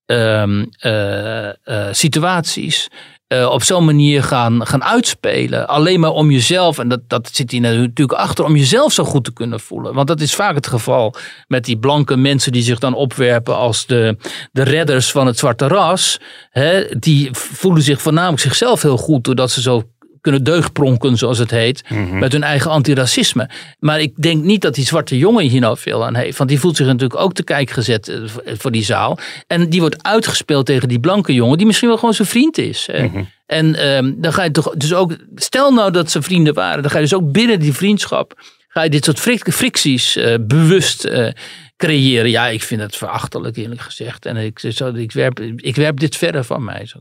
ehm, 0.07 0.65
eh, 0.79 1.49
eh, 1.49 1.89
situaties. 1.93 2.89
eh, 3.27 3.49
op 3.51 3.63
zo'n 3.63 3.85
manier 3.85 4.23
gaan, 4.23 4.67
gaan 4.67 4.85
uitspelen. 4.85 5.69
Alleen 5.69 6.01
maar 6.01 6.11
om 6.11 6.31
jezelf, 6.31 6.79
en 6.79 6.89
dat, 6.89 7.01
dat 7.07 7.29
zit 7.33 7.51
hier 7.51 7.61
natuurlijk 7.61 8.19
achter, 8.19 8.45
om 8.45 8.57
jezelf 8.57 8.93
zo 8.93 9.05
goed 9.05 9.25
te 9.25 9.33
kunnen 9.33 9.61
voelen. 9.61 9.95
Want 9.95 10.09
dat 10.09 10.21
is 10.21 10.35
vaak 10.35 10.55
het 10.55 10.67
geval 10.67 11.15
met 11.47 11.65
die 11.65 11.79
blanke 11.79 12.17
mensen 12.17 12.53
die 12.53 12.63
zich 12.63 12.79
dan 12.79 12.95
opwerpen 12.95 13.57
als 13.57 13.87
de, 13.87 14.17
de 14.53 14.63
redders 14.63 15.11
van 15.11 15.27
het 15.27 15.39
zwarte 15.39 15.67
ras. 15.67 16.19
Hè, 16.51 16.85
die 16.99 17.29
voelen 17.33 17.83
zich 17.83 18.01
voornamelijk 18.03 18.43
zichzelf 18.43 18.83
heel 18.83 18.97
goed 18.97 19.25
doordat 19.25 19.51
ze 19.51 19.61
zo 19.63 19.83
kunnen 20.21 20.45
deugdpronken, 20.45 21.17
zoals 21.17 21.39
het 21.39 21.51
heet, 21.51 21.83
met 22.13 22.33
hun 22.33 22.43
eigen 22.43 22.71
antiracisme. 22.71 23.49
Maar 23.79 24.01
ik 24.01 24.13
denk 24.17 24.45
niet 24.45 24.63
dat 24.63 24.75
die 24.75 24.85
zwarte 24.85 25.19
jongen 25.19 25.45
hier 25.45 25.61
nou 25.61 25.79
veel 25.79 26.05
aan 26.05 26.15
heeft. 26.15 26.39
Want 26.39 26.51
die 26.51 26.61
voelt 26.61 26.77
zich 26.77 26.87
natuurlijk 26.87 27.21
ook 27.21 27.33
te 27.33 27.45
kijk 27.45 27.71
gezet 27.71 28.09
eh, 28.09 28.17
voor 28.57 28.71
die 28.71 28.85
zaal. 28.85 29.19
En 29.47 29.69
die 29.69 29.81
wordt 29.81 30.03
uitgespeeld 30.03 30.67
tegen 30.67 30.89
die 30.89 31.01
blanke 31.01 31.35
jongen, 31.35 31.59
die 31.59 31.67
misschien 31.67 31.89
wel 31.89 31.99
gewoon 31.99 32.15
zijn 32.15 32.29
vriend 32.29 32.59
is. 32.59 32.89
hè. 32.93 33.09
En 33.47 33.75
ehm, 33.75 34.13
dan 34.17 34.33
ga 34.33 34.45
je 34.45 34.51
toch 34.51 34.75
dus 34.77 34.95
ook, 34.95 35.17
stel 35.35 35.73
nou 35.73 35.91
dat 35.91 36.11
ze 36.11 36.23
vrienden 36.23 36.55
waren, 36.55 36.83
dan 36.83 36.91
ga 36.91 36.97
je 36.97 37.05
dus 37.05 37.15
ook 37.15 37.33
binnen 37.33 37.61
die 37.61 37.73
vriendschap, 37.73 38.43
ga 38.69 38.83
je 38.83 38.91
dit 38.91 39.05
soort 39.05 39.21
fricties 39.43 40.17
eh, 40.17 40.35
bewust 40.41 41.05
eh, 41.05 41.29
creëren. 41.77 42.31
Ja, 42.31 42.47
ik 42.49 42.63
vind 42.63 42.81
het 42.81 42.97
verachtelijk 42.97 43.57
eerlijk 43.57 43.81
gezegd. 43.81 44.27
En 44.27 44.37
ik, 44.37 44.59
zo, 44.59 44.95
ik, 44.95 45.13
werp, 45.13 45.41
ik 45.57 45.77
werp 45.77 46.01
dit 46.01 46.17
verder 46.17 46.45
van 46.45 46.65
mij. 46.65 46.87
Zo. 46.87 46.99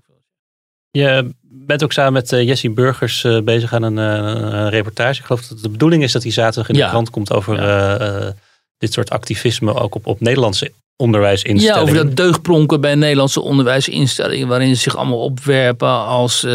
Je 0.91 1.33
bent 1.41 1.83
ook 1.83 1.91
samen 1.91 2.13
met 2.13 2.31
uh, 2.31 2.43
Jessie 2.43 2.69
Burgers 2.69 3.23
uh, 3.23 3.41
bezig 3.41 3.73
aan 3.73 3.83
een, 3.83 3.97
uh, 3.97 4.59
een, 4.59 4.69
reportage. 4.69 5.19
Ik 5.19 5.25
geloof 5.25 5.47
dat 5.47 5.61
de 5.61 5.69
bedoeling 5.69 6.03
is 6.03 6.11
dat 6.11 6.21
die 6.21 6.31
zaterdag 6.31 6.69
in 6.69 6.75
de 6.75 6.87
krant 6.87 7.09
komt 7.09 7.33
over 7.33 7.55
ja. 7.61 8.33
dit 8.77 8.93
soort 8.93 9.09
activisme 9.09 9.73
ook 9.73 9.95
op, 9.95 10.07
op 10.07 10.19
Nederlandse 10.19 10.71
onderwijsinstellingen. 10.95 11.85
Ja, 11.85 11.91
over 11.91 12.05
dat 12.05 12.15
deugdplonken 12.15 12.81
bij 12.81 12.95
Nederlandse 12.95 13.41
onderwijsinstellingen, 13.41 14.47
waarin 14.47 14.75
ze 14.75 14.81
zich 14.81 14.95
allemaal 14.95 15.23
opwerpen 15.23 16.05
als 16.05 16.43
uh, 16.43 16.53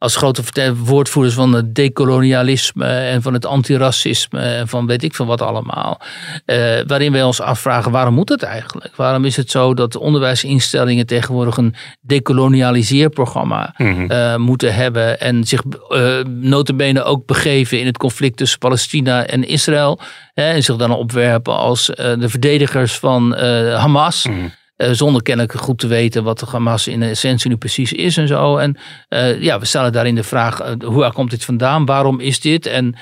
als 0.00 0.16
grote 0.16 0.42
woordvoerders 0.84 1.34
van 1.34 1.52
het 1.52 1.74
decolonialisme 1.74 2.84
en 2.84 3.22
van 3.22 3.32
het 3.32 3.46
antiracisme 3.46 4.40
en 4.40 4.68
van 4.68 4.86
weet 4.86 5.02
ik 5.02 5.14
veel 5.14 5.26
wat 5.26 5.42
allemaal. 5.42 6.00
Uh, 6.46 6.56
waarin 6.86 7.12
wij 7.12 7.22
ons 7.22 7.40
afvragen 7.40 7.92
waarom 7.92 8.14
moet 8.14 8.28
het 8.28 8.42
eigenlijk? 8.42 8.96
Waarom 8.96 9.24
is 9.24 9.36
het 9.36 9.50
zo 9.50 9.74
dat 9.74 9.96
onderwijsinstellingen 9.96 11.06
tegenwoordig 11.06 11.56
een 11.56 11.74
decolonialiseerprogramma 12.00 13.74
mm 13.76 14.08
moeten 14.36 14.74
hebben 14.74 15.20
en 15.20 15.44
zich 15.44 15.62
uh, 15.88 16.24
notabene 16.24 17.02
ook 17.02 17.26
begeven 17.26 17.80
in 17.80 17.86
het 17.86 17.98
conflict 17.98 18.36
tussen 18.36 18.58
Palestina 18.58 19.26
en 19.26 19.48
Israël. 19.48 20.00
Hè, 20.34 20.50
en 20.50 20.62
zich 20.62 20.76
dan 20.76 20.90
opwerpen 20.90 21.56
als 21.56 21.86
de 21.96 22.28
verdedigers 22.28 22.98
van 22.98 23.36
Hamas. 23.74 24.26
Mm. 24.26 24.34
Uh, 24.34 24.44
zonder 24.90 25.22
kennelijk 25.22 25.54
goed 25.54 25.78
te 25.78 25.86
weten 25.86 26.24
wat 26.24 26.38
de 26.38 26.46
Hamas 26.46 26.88
in 26.88 27.02
essentie 27.02 27.50
nu 27.50 27.56
precies 27.56 27.92
is 27.92 28.16
en 28.16 28.28
zo. 28.28 28.56
En 28.56 28.76
uh, 29.08 29.42
ja, 29.42 29.58
we 29.58 29.64
stellen 29.64 29.92
daarin 29.92 30.14
de 30.14 30.22
vraag, 30.22 30.62
uh, 30.62 30.88
hoe 30.88 31.12
komt 31.12 31.30
dit 31.30 31.44
vandaan? 31.44 31.84
Waarom 31.86 32.20
is 32.20 32.40
dit? 32.40 32.66
En 32.66 32.94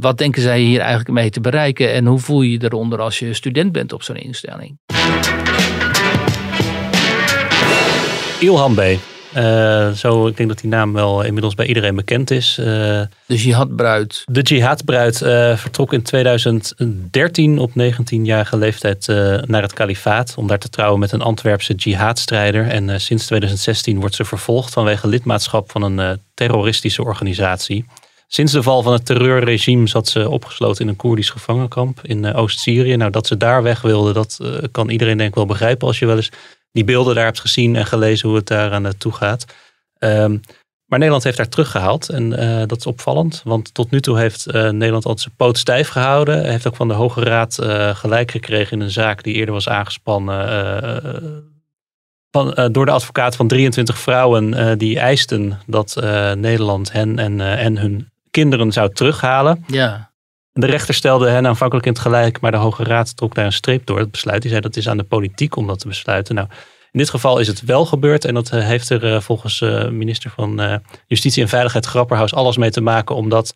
wat 0.00 0.18
denken 0.18 0.42
zij 0.42 0.60
hier 0.60 0.80
eigenlijk 0.80 1.10
mee 1.10 1.30
te 1.30 1.40
bereiken? 1.40 1.92
En 1.92 2.06
hoe 2.06 2.18
voel 2.18 2.42
je 2.42 2.50
je 2.50 2.64
eronder 2.64 3.00
als 3.00 3.18
je 3.18 3.34
student 3.34 3.72
bent 3.72 3.92
op 3.92 4.02
zo'n 4.02 4.16
instelling? 4.16 4.78
Ilham 8.40 8.74
B. 8.74 8.80
Uh, 9.38 9.90
zo, 9.90 10.26
ik 10.26 10.36
denk 10.36 10.48
dat 10.48 10.58
die 10.58 10.70
naam 10.70 10.92
wel 10.92 11.22
inmiddels 11.22 11.54
bij 11.54 11.66
iedereen 11.66 11.94
bekend 11.94 12.30
is. 12.30 12.56
Uh, 12.60 12.66
de 12.66 13.36
jihadbruid. 13.36 14.24
De 14.26 14.42
jihadbruid 14.42 15.20
uh, 15.20 15.56
vertrok 15.56 15.92
in 15.92 16.02
2013 16.02 17.58
op 17.58 17.70
19-jarige 17.70 18.56
leeftijd 18.56 19.06
naar 19.46 19.62
het 19.62 19.72
kalifaat. 19.72 20.34
Om 20.36 20.46
daar 20.46 20.58
te 20.58 20.68
trouwen 20.68 21.00
met 21.00 21.12
een 21.12 21.22
Antwerpse 21.22 21.74
jihadstrijder. 21.74 22.68
En 22.68 23.00
sinds 23.00 23.26
2016 23.26 24.00
wordt 24.00 24.14
ze 24.14 24.24
vervolgd 24.24 24.72
vanwege 24.72 25.08
lidmaatschap 25.08 25.70
van 25.70 25.82
een 25.82 26.20
terroristische 26.34 27.02
organisatie. 27.02 27.84
Sinds 28.28 28.52
de 28.52 28.62
val 28.62 28.82
van 28.82 28.92
het 28.92 29.06
terreurregime 29.06 29.88
zat 29.88 30.08
ze 30.08 30.28
opgesloten 30.28 30.84
in 30.84 30.88
een 30.88 30.96
Koerdisch 30.96 31.30
gevangenkamp 31.30 32.00
in 32.02 32.34
Oost-Syrië. 32.34 32.96
Nou, 32.96 33.10
dat 33.10 33.26
ze 33.26 33.36
daar 33.36 33.62
weg 33.62 33.80
wilde, 33.80 34.12
dat 34.12 34.38
kan 34.70 34.90
iedereen 34.90 35.16
denk 35.16 35.28
ik 35.28 35.34
wel 35.34 35.46
begrijpen 35.46 35.86
als 35.86 35.98
je 35.98 36.06
wel 36.06 36.16
eens 36.16 36.30
die 36.72 36.84
beelden 36.84 37.14
daar 37.14 37.24
hebt 37.24 37.40
gezien 37.40 37.76
en 37.76 37.86
gelezen 37.86 38.28
hoe 38.28 38.36
het 38.36 38.46
daar 38.46 38.72
aan 38.72 38.96
toe 38.98 39.12
gaat. 39.12 39.44
Um, 39.98 40.40
maar 40.88 40.98
Nederland 40.98 41.24
heeft 41.24 41.36
daar 41.36 41.48
teruggehaald 41.48 42.08
en 42.08 42.42
uh, 42.42 42.62
dat 42.66 42.78
is 42.78 42.86
opvallend. 42.86 43.40
Want 43.44 43.74
tot 43.74 43.90
nu 43.90 44.00
toe 44.00 44.18
heeft 44.18 44.46
uh, 44.46 44.52
Nederland 44.52 45.04
altijd 45.04 45.20
zijn 45.20 45.34
poot 45.36 45.58
stijf 45.58 45.88
gehouden. 45.88 46.44
Heeft 46.44 46.66
ook 46.66 46.76
van 46.76 46.88
de 46.88 46.94
Hoge 46.94 47.22
Raad 47.22 47.58
uh, 47.62 47.96
gelijk 47.96 48.30
gekregen 48.30 48.78
in 48.78 48.84
een 48.84 48.90
zaak 48.90 49.22
die 49.22 49.34
eerder 49.34 49.54
was 49.54 49.68
aangespannen. 49.68 51.46
Van, 52.30 52.72
door 52.72 52.86
de 52.86 52.92
advocaat 52.92 53.36
van 53.36 53.48
23 53.48 53.98
vrouwen 53.98 54.78
die 54.78 54.98
eisten 54.98 55.58
dat 55.66 55.96
Nederland 56.34 56.92
hen 56.92 57.18
en, 57.18 57.40
en 57.40 57.78
hun 57.78 58.10
kinderen 58.30 58.72
zou 58.72 58.92
terughalen. 58.92 59.64
Ja. 59.66 60.07
De 60.58 60.66
rechter 60.66 60.94
stelde 60.94 61.28
hen 61.28 61.46
aanvankelijk 61.46 61.86
in 61.86 61.92
het 61.92 62.00
gelijk, 62.00 62.40
maar 62.40 62.50
de 62.50 62.56
Hoge 62.56 62.84
Raad 62.84 63.16
trok 63.16 63.34
daar 63.34 63.44
een 63.44 63.52
streep 63.52 63.86
door 63.86 63.98
het 63.98 64.10
besluit. 64.10 64.42
Die 64.42 64.50
zei 64.50 64.62
dat 64.62 64.76
is 64.76 64.88
aan 64.88 64.96
de 64.96 65.02
politiek 65.02 65.56
om 65.56 65.66
dat 65.66 65.78
te 65.78 65.88
besluiten. 65.88 66.34
Nou, 66.34 66.48
in 66.92 66.98
dit 66.98 67.10
geval 67.10 67.38
is 67.38 67.46
het 67.46 67.64
wel 67.64 67.86
gebeurd 67.86 68.24
en 68.24 68.34
dat 68.34 68.50
eh, 68.50 68.64
heeft 68.64 68.90
er 68.90 69.04
uh, 69.04 69.20
volgens 69.20 69.60
uh, 69.60 69.88
minister 69.88 70.30
van 70.30 70.80
Justitie 71.06 71.42
en 71.42 71.48
Veiligheid 71.48 71.86
Grapperhaus 71.86 72.34
alles 72.34 72.56
mee 72.56 72.70
te 72.70 72.80
maken, 72.80 73.14
omdat 73.14 73.54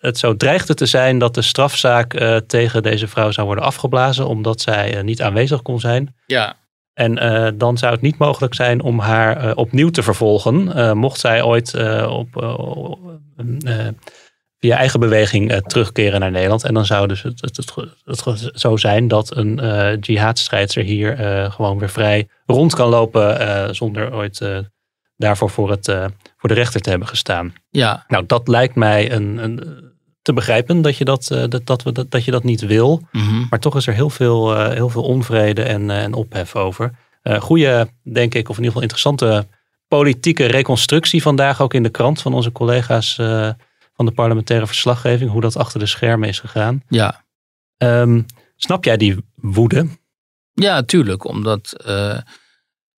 het 0.00 0.18
zo 0.18 0.36
dreigde 0.36 0.74
te 0.74 0.86
zijn 0.86 1.18
dat 1.18 1.34
de 1.34 1.42
strafzaak 1.42 2.40
tegen 2.46 2.82
deze 2.82 3.08
vrouw 3.08 3.30
zou 3.30 3.46
worden 3.46 3.64
afgeblazen, 3.64 4.28
omdat 4.28 4.60
zij 4.60 5.02
niet 5.02 5.22
aanwezig 5.22 5.62
kon 5.62 5.80
zijn. 5.80 6.14
Ja. 6.26 6.56
En 6.94 7.14
dan 7.58 7.78
zou 7.78 7.92
het 7.92 8.00
niet 8.00 8.18
mogelijk 8.18 8.54
zijn 8.54 8.82
om 8.82 8.98
haar 8.98 9.54
opnieuw 9.54 9.90
te 9.90 10.02
vervolgen, 10.02 10.98
mocht 10.98 11.20
zij 11.20 11.42
ooit 11.42 11.74
op 12.08 12.28
via 14.64 14.76
eigen 14.76 15.00
beweging 15.00 15.52
uh, 15.52 15.58
terugkeren 15.58 16.20
naar 16.20 16.30
Nederland. 16.30 16.64
En 16.64 16.74
dan 16.74 16.86
zou 16.86 17.08
dus 17.08 17.22
het, 17.22 17.40
het, 17.40 17.56
het, 18.04 18.24
het 18.24 18.50
zo 18.54 18.76
zijn 18.76 19.08
dat 19.08 19.36
een 19.36 19.60
uh, 19.62 20.00
jihadstrijdster 20.00 20.82
hier 20.82 21.20
uh, 21.20 21.52
gewoon 21.52 21.78
weer 21.78 21.90
vrij 21.90 22.28
rond 22.46 22.74
kan 22.74 22.88
lopen 22.88 23.74
zonder 23.74 24.14
ooit 24.14 24.42
daarvoor 25.16 25.50
voor, 25.50 25.70
het, 25.70 25.84
voor 26.36 26.48
de 26.48 26.54
rechter 26.54 26.80
te 26.80 26.90
hebben 26.90 27.08
gestaan. 27.08 27.52
Ja. 27.70 28.04
Nou, 28.08 28.24
dat 28.26 28.48
lijkt 28.48 28.74
mij 28.74 29.12
een, 29.12 29.38
een 29.44 29.82
te 30.22 30.32
begrijpen 30.32 30.82
dat 30.82 30.96
je 30.96 31.04
dat, 31.04 31.26
dat, 31.48 31.60
dat, 31.64 31.82
we, 31.82 31.92
dat, 31.92 32.10
dat 32.10 32.24
je 32.24 32.30
dat 32.30 32.44
niet 32.44 32.66
wil. 32.66 33.02
Mm 33.12 33.46
Maar 33.50 33.58
toch 33.58 33.76
is 33.76 33.86
er 33.86 33.94
heel 33.94 34.10
veel, 34.10 34.68
heel 34.70 34.88
veel 34.88 35.02
onvrede 35.02 35.62
en, 35.62 35.90
en 35.90 36.12
ophef 36.12 36.56
over. 36.56 36.90
goede, 37.38 37.88
denk 38.02 38.34
ik, 38.34 38.48
of 38.48 38.56
in 38.56 38.64
ieder 38.64 38.80
geval 38.80 38.82
interessante 38.82 39.46
politieke 39.88 40.44
reconstructie 40.44 41.22
vandaag 41.22 41.60
ook 41.60 41.74
in 41.74 41.82
de 41.82 41.90
krant 41.90 42.22
van 42.22 42.34
onze 42.34 42.52
collega's 42.52 43.18
van 43.94 44.06
de 44.06 44.12
parlementaire 44.12 44.66
verslaggeving, 44.66 45.30
hoe 45.30 45.40
dat 45.40 45.56
achter 45.56 45.78
de 45.80 45.86
schermen 45.86 46.28
is 46.28 46.38
gegaan. 46.40 46.82
Ja. 46.88 47.24
Um, 47.76 48.26
snap 48.56 48.84
jij 48.84 48.96
die 48.96 49.16
woede? 49.34 49.86
Ja, 50.52 50.82
tuurlijk. 50.82 51.24
Omdat, 51.24 51.84
uh, 51.86 52.18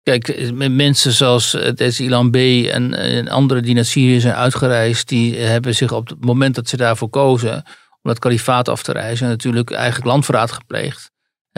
kijk, 0.03 0.53
mensen 0.71 1.13
zoals 1.13 1.53
het 1.53 1.99
Ilan 1.99 2.31
B. 2.31 2.37
En, 2.37 2.95
en 2.95 3.29
anderen 3.29 3.63
die 3.63 3.75
naar 3.75 3.85
Syrië 3.85 4.21
zijn 4.21 4.35
uitgereisd, 4.35 5.09
die 5.09 5.37
hebben 5.37 5.75
zich 5.75 5.93
op 5.93 6.09
het 6.09 6.25
moment 6.25 6.55
dat 6.55 6.69
ze 6.69 6.77
daarvoor 6.77 7.09
kozen 7.09 7.55
om 8.03 8.13
dat 8.13 8.19
kalifaat 8.19 8.69
af 8.69 8.83
te 8.83 8.93
reizen, 8.93 9.29
natuurlijk 9.29 9.71
eigenlijk 9.71 10.07
landverraad 10.07 10.53
gepleegd 10.53 11.15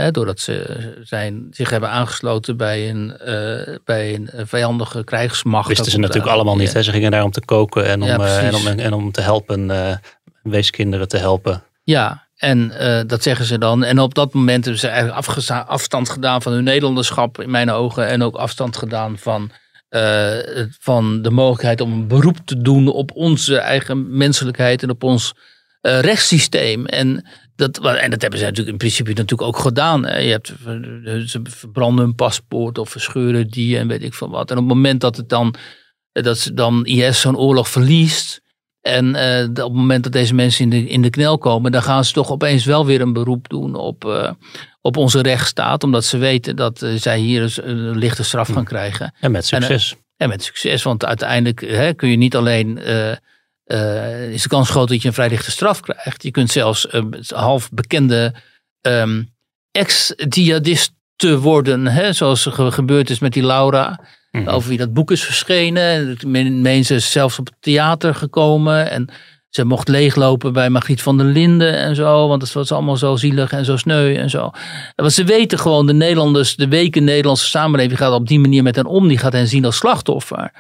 doordat 0.07 0.41
ze 0.41 0.97
zijn, 1.03 1.47
zich 1.51 1.71
hebben 1.71 1.91
aangesloten 1.91 2.57
bij 2.57 2.91
een, 2.91 3.17
uh, 3.27 3.77
bij 3.85 4.15
een 4.15 4.31
vijandige 4.47 5.05
krijgsmacht. 5.05 5.69
Wisten 5.69 5.91
ze 5.91 5.99
natuurlijk 5.99 6.33
allemaal 6.33 6.57
niet. 6.57 6.73
Hè? 6.73 6.83
Ze 6.83 6.91
gingen 6.91 7.11
daar 7.11 7.23
om 7.23 7.31
te 7.31 7.45
koken 7.45 7.87
en 7.87 8.03
om, 8.03 8.09
uh, 8.09 8.47
en 8.47 8.55
om, 8.55 8.67
en 8.67 8.93
om 8.93 9.13
te 9.13 9.21
helpen, 9.21 9.71
uh, 9.71 9.95
weeskinderen 10.43 11.09
te 11.09 11.17
helpen. 11.17 11.63
Ja, 11.83 12.27
en 12.37 12.73
dat 13.07 13.23
zeggen 13.23 13.45
ze 13.45 13.59
dan. 13.59 13.85
En 13.85 13.99
op 13.99 14.15
dat 14.15 14.33
moment 14.33 14.65
hebben 14.65 14.81
ze 14.81 14.89
eigenlijk 14.89 15.49
afstand 15.69 16.09
gedaan 16.09 16.43
van 16.43 16.53
hun 16.53 16.65
Nederlanderschap 16.65 17.41
in 17.41 17.51
mijn 17.51 17.71
ogen. 17.71 18.07
En 18.07 18.23
ook 18.23 18.37
afstand 18.37 18.77
gedaan 18.77 19.19
van, 19.19 19.51
van 20.79 21.23
de 21.23 21.31
mogelijkheid 21.31 21.81
om 21.81 21.93
een 21.93 22.09
beroep 22.09 22.37
te 22.45 22.63
doen 22.63 22.89
op 22.89 23.11
onze 23.15 23.59
eigen 23.59 24.17
menselijkheid 24.17 24.83
en 24.83 24.91
op 24.91 25.03
ons 25.03 25.35
rechtssysteem. 25.81 26.87
En 26.87 27.27
dat, 27.59 27.79
en 27.79 28.11
dat 28.11 28.21
hebben 28.21 28.39
ze 28.39 28.45
natuurlijk 28.45 28.73
in 28.73 28.77
principe 28.77 29.09
natuurlijk 29.09 29.49
ook 29.49 29.59
gedaan. 29.59 30.01
Je 30.01 30.31
hebt, 30.31 30.53
ze 31.31 31.41
verbranden 31.43 32.05
hun 32.05 32.15
paspoort 32.15 32.79
of 32.79 32.91
verscheuren 32.91 33.49
die 33.49 33.79
en 33.79 33.89
weet 33.89 34.03
ik 34.03 34.15
veel 34.15 34.31
wat. 34.31 34.51
En 34.51 34.57
op 34.57 34.65
het 34.65 34.75
moment 34.75 35.01
dat, 35.01 35.17
het 35.17 35.29
dan, 35.29 35.55
dat 36.13 36.39
ze 36.39 36.55
dan 36.55 36.87
IS 36.87 37.21
zo'n 37.21 37.37
oorlog 37.37 37.69
verliest. 37.69 38.41
En 38.81 39.05
uh, 39.05 39.49
op 39.49 39.57
het 39.57 39.73
moment 39.73 40.03
dat 40.03 40.13
deze 40.13 40.35
mensen 40.35 40.65
in 40.65 40.71
de, 40.71 40.89
in 40.89 41.03
de 41.03 41.11
knel 41.11 41.39
komen, 41.39 41.73
dan 41.73 41.83
gaan 41.83 42.05
ze 42.05 42.13
toch 42.13 42.31
opeens 42.31 42.65
wel 42.65 42.87
weer 42.87 43.01
een 43.01 43.13
beroep 43.13 43.49
doen 43.49 43.75
op, 43.75 44.05
uh, 44.05 44.31
op 44.81 44.97
onze 44.97 45.23
rechtsstaat. 45.23 45.85
Omdat 45.85 46.05
ze 46.05 46.19
weten 46.19 46.57
dat 46.57 46.83
uh, 46.83 46.95
zij 46.97 47.19
hier 47.19 47.59
een 47.63 47.99
lichte 47.99 48.25
straf 48.25 48.49
gaan 48.49 48.65
krijgen. 48.65 49.15
En 49.21 49.31
met 49.31 49.47
succes. 49.47 49.93
En, 49.93 49.99
en 50.17 50.29
met 50.29 50.43
succes, 50.43 50.83
want 50.83 51.05
uiteindelijk 51.05 51.61
hè, 51.61 51.95
kun 51.95 52.09
je 52.09 52.17
niet 52.17 52.37
alleen 52.37 52.81
uh, 53.69 54.31
is 54.33 54.43
de 54.43 54.49
kans 54.49 54.71
groot 54.71 54.89
dat 54.89 55.03
je 55.03 55.09
een 55.09 55.15
vrij 55.15 55.29
lichte 55.29 55.51
straf 55.51 55.81
krijgt. 55.81 56.23
Je 56.23 56.31
kunt 56.31 56.51
zelfs 56.51 56.87
uh, 56.93 57.03
half 57.29 57.71
bekende 57.71 58.35
um, 58.81 59.35
ex-jihadist 59.71 60.93
te 61.17 61.39
worden, 61.39 61.87
hè, 61.87 62.13
zoals 62.13 62.47
gebeurd 62.51 63.11
is 63.11 63.19
met 63.19 63.33
die 63.33 63.47
Laura. 63.47 64.01
Mhm. 64.31 64.49
Over 64.49 64.69
wie 64.69 64.79
dat 64.79 64.93
boek 64.93 65.11
is 65.11 65.25
verschenen. 65.25 66.17
Mensen 66.63 67.03
zelfs 67.03 67.39
op 67.39 67.47
het 67.47 67.57
theater 67.61 68.15
gekomen. 68.15 68.91
En 68.91 69.09
ze 69.49 69.65
mocht 69.65 69.89
leeglopen 69.89 70.53
bij 70.53 70.71
Margriet 70.71 71.03
van 71.03 71.17
der 71.17 71.27
Linden 71.27 71.77
en 71.77 71.95
zo. 71.95 72.29
Want 72.29 72.43
het 72.43 72.53
was 72.53 72.73
allemaal 72.73 72.97
zo 72.97 73.17
zielig 73.17 73.53
en 73.53 73.65
zo 73.65 73.77
sneu 73.77 74.15
en 74.15 74.31
zo. 74.31 74.51
Want 74.97 75.13
ze 75.13 75.25
weten 75.25 75.59
gewoon, 75.59 75.87
de 75.87 75.93
Nederlanders, 75.93 76.57
de 76.57 76.69
weken 76.69 77.05
Nederlandse 77.05 77.47
samenleving 77.47 77.99
gaat 77.99 78.13
op 78.13 78.27
die 78.27 78.41
manier 78.41 78.63
met 78.63 78.77
hen 78.77 78.87
om. 78.87 79.09
Die 79.09 79.19
gaat 79.19 79.33
hen 79.33 79.49
zien 79.49 79.65
als 79.65 79.77
slachtoffer. 79.77 80.53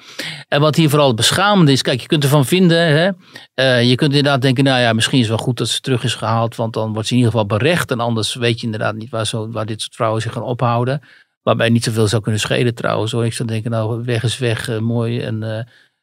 En 0.49 0.61
wat 0.61 0.77
hier 0.77 0.89
vooral 0.91 1.15
beschamend 1.15 1.69
is, 1.69 1.83
kijk, 1.83 2.01
je 2.01 2.07
kunt 2.07 2.23
ervan 2.23 2.47
vinden. 2.47 2.79
Hè, 2.79 3.11
uh, 3.55 3.89
je 3.89 3.95
kunt 3.95 4.15
inderdaad 4.15 4.43
denken, 4.43 4.65
nou 4.65 4.81
ja, 4.81 4.93
misschien 4.93 5.19
is 5.19 5.29
het 5.29 5.37
wel 5.37 5.47
goed 5.47 5.59
dat 5.59 5.69
ze 5.69 5.81
terug 5.81 6.05
is 6.05 6.15
gehaald. 6.15 6.57
Want 6.57 6.73
dan 6.75 6.93
wordt 6.93 7.09
ze 7.09 7.15
in 7.15 7.19
ieder 7.19 7.33
geval 7.33 7.47
berecht. 7.59 7.91
En 7.91 8.01
anders 8.01 8.35
weet 8.35 8.61
je 8.61 8.65
inderdaad 8.65 8.95
niet 8.95 9.11
waar, 9.11 9.27
zo, 9.27 9.51
waar 9.51 9.67
dit 9.67 9.81
soort 9.81 9.95
vrouwen 9.95 10.23
zich 10.23 10.33
gaan 10.33 10.43
ophouden. 10.43 11.01
Waarbij 11.43 11.69
niet 11.69 11.85
zoveel 11.85 12.09
zou 12.09 12.23
kunnen 12.23 12.41
schelen 12.41 12.75
trouwens. 12.75 13.13
Ik 13.13 13.33
zou 13.33 13.49
denken, 13.49 13.71
nou, 13.71 14.03
weg 14.05 14.23
is 14.23 14.39
weg, 14.39 14.69
uh, 14.69 14.79
mooi. 14.79 15.21
En... 15.21 15.43
Uh, 15.43 15.61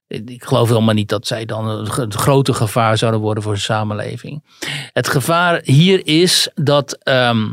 Ik 0.07 0.43
geloof 0.43 0.67
helemaal 0.69 0.93
niet 0.93 1.09
dat 1.09 1.27
zij 1.27 1.45
dan 1.45 1.87
ge- 1.87 2.05
grote 2.09 2.53
gevaar 2.53 2.97
zouden 2.97 3.21
worden 3.21 3.43
voor 3.43 3.53
de 3.53 3.59
samenleving. 3.59 4.43
Het 4.93 5.07
gevaar 5.07 5.61
hier 5.63 6.07
is 6.07 6.49
dat. 6.53 6.97
ehm, 7.03 7.45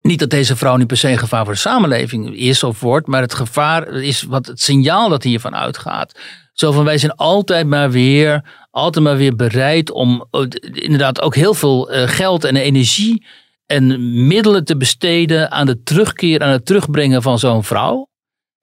niet 0.00 0.18
dat 0.18 0.30
deze 0.30 0.56
vrouw 0.56 0.76
niet 0.76 0.86
per 0.86 0.96
se 0.96 1.08
een 1.10 1.18
gevaar 1.18 1.44
voor 1.44 1.52
de 1.52 1.58
samenleving 1.60 2.36
is 2.36 2.62
of 2.62 2.80
wordt, 2.80 3.06
maar 3.06 3.20
het 3.20 3.34
gevaar 3.34 3.88
is 3.88 4.22
wat 4.22 4.46
het 4.46 4.60
signaal 4.60 5.08
dat 5.08 5.22
hiervan 5.22 5.54
uitgaat. 5.56 6.18
Zo 6.52 6.72
van 6.72 6.84
wij 6.84 6.98
zijn 6.98 7.12
altijd 7.14 7.66
maar 7.66 7.90
weer, 7.90 8.44
altijd 8.70 9.04
maar 9.04 9.16
weer 9.16 9.36
bereid 9.36 9.90
om 9.90 10.26
eh, 10.30 10.40
inderdaad 10.72 11.20
ook 11.20 11.34
heel 11.34 11.54
veel 11.54 11.90
eh, 11.90 12.08
geld 12.08 12.44
en 12.44 12.56
energie 12.56 13.26
en 13.66 14.26
middelen 14.26 14.64
te 14.64 14.76
besteden 14.76 15.50
aan 15.50 15.66
de 15.66 15.82
terugkeer, 15.82 16.42
aan 16.42 16.50
het 16.50 16.66
terugbrengen 16.66 17.22
van 17.22 17.38
zo'n 17.38 17.64
vrouw. 17.64 18.08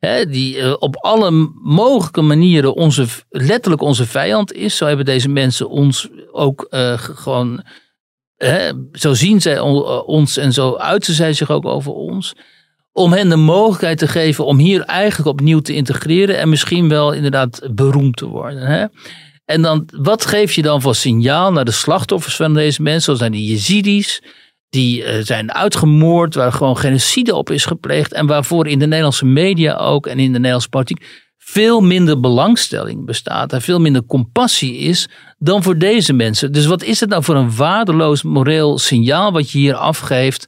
Hè, 0.05 0.25
die 0.25 0.57
eh, 0.59 0.73
op 0.79 0.95
alle 0.95 1.31
mogelijke 1.63 2.21
manieren 2.21 2.73
onze, 2.73 3.05
letterlijk 3.29 3.81
onze 3.81 4.05
vijand 4.05 4.53
is. 4.53 4.77
Zo 4.77 4.85
hebben 4.85 5.05
deze 5.05 5.29
mensen 5.29 5.69
ons 5.69 6.09
ook 6.31 6.67
eh, 6.69 6.97
ge- 6.97 7.15
gewoon. 7.15 7.63
Hè, 8.35 8.71
zo 8.91 9.13
zien 9.13 9.41
zij 9.41 9.55
eh, 9.55 10.07
ons 10.07 10.37
en 10.37 10.53
zo 10.53 10.75
uiten 10.75 11.13
zij 11.13 11.33
zich 11.33 11.51
ook 11.51 11.65
over 11.65 11.91
ons. 11.91 12.33
Om 12.91 13.11
hen 13.13 13.29
de 13.29 13.35
mogelijkheid 13.35 13.97
te 13.97 14.07
geven 14.07 14.45
om 14.45 14.57
hier 14.57 14.81
eigenlijk 14.81 15.29
opnieuw 15.29 15.59
te 15.59 15.73
integreren. 15.73 16.37
En 16.37 16.49
misschien 16.49 16.89
wel 16.89 17.11
inderdaad 17.11 17.61
beroemd 17.71 18.15
te 18.15 18.25
worden. 18.27 18.61
Hè? 18.61 18.85
En 19.45 19.61
dan, 19.61 19.89
wat 19.97 20.25
geef 20.25 20.53
je 20.53 20.61
dan 20.61 20.81
voor 20.81 20.95
signaal 20.95 21.51
naar 21.51 21.65
de 21.65 21.71
slachtoffers 21.71 22.35
van 22.35 22.53
deze 22.53 22.81
mensen? 22.81 23.01
Zoals 23.01 23.19
zijn 23.19 23.31
die 23.31 23.51
Yazidis. 23.51 24.21
Die 24.75 25.03
eh, 25.03 25.23
zijn 25.23 25.53
uitgemoord, 25.53 26.35
waar 26.35 26.51
gewoon 26.51 26.77
genocide 26.77 27.35
op 27.35 27.49
is 27.49 27.65
gepleegd. 27.65 28.13
En 28.13 28.25
waarvoor 28.25 28.67
in 28.67 28.79
de 28.79 28.85
Nederlandse 28.85 29.25
media 29.25 29.75
ook 29.75 30.07
en 30.07 30.19
in 30.19 30.31
de 30.31 30.37
Nederlandse 30.37 30.69
politiek 30.69 31.23
veel 31.37 31.81
minder 31.81 32.19
belangstelling 32.19 33.05
bestaat. 33.05 33.53
En 33.53 33.61
veel 33.61 33.79
minder 33.79 34.05
compassie 34.05 34.77
is 34.77 35.09
dan 35.37 35.63
voor 35.63 35.77
deze 35.77 36.13
mensen. 36.13 36.51
Dus 36.51 36.65
wat 36.65 36.83
is 36.83 36.99
het 36.99 37.09
nou 37.09 37.23
voor 37.23 37.35
een 37.35 37.55
waardeloos 37.55 38.23
moreel 38.23 38.77
signaal 38.77 39.31
wat 39.31 39.51
je 39.51 39.57
hier 39.57 39.75
afgeeft? 39.75 40.47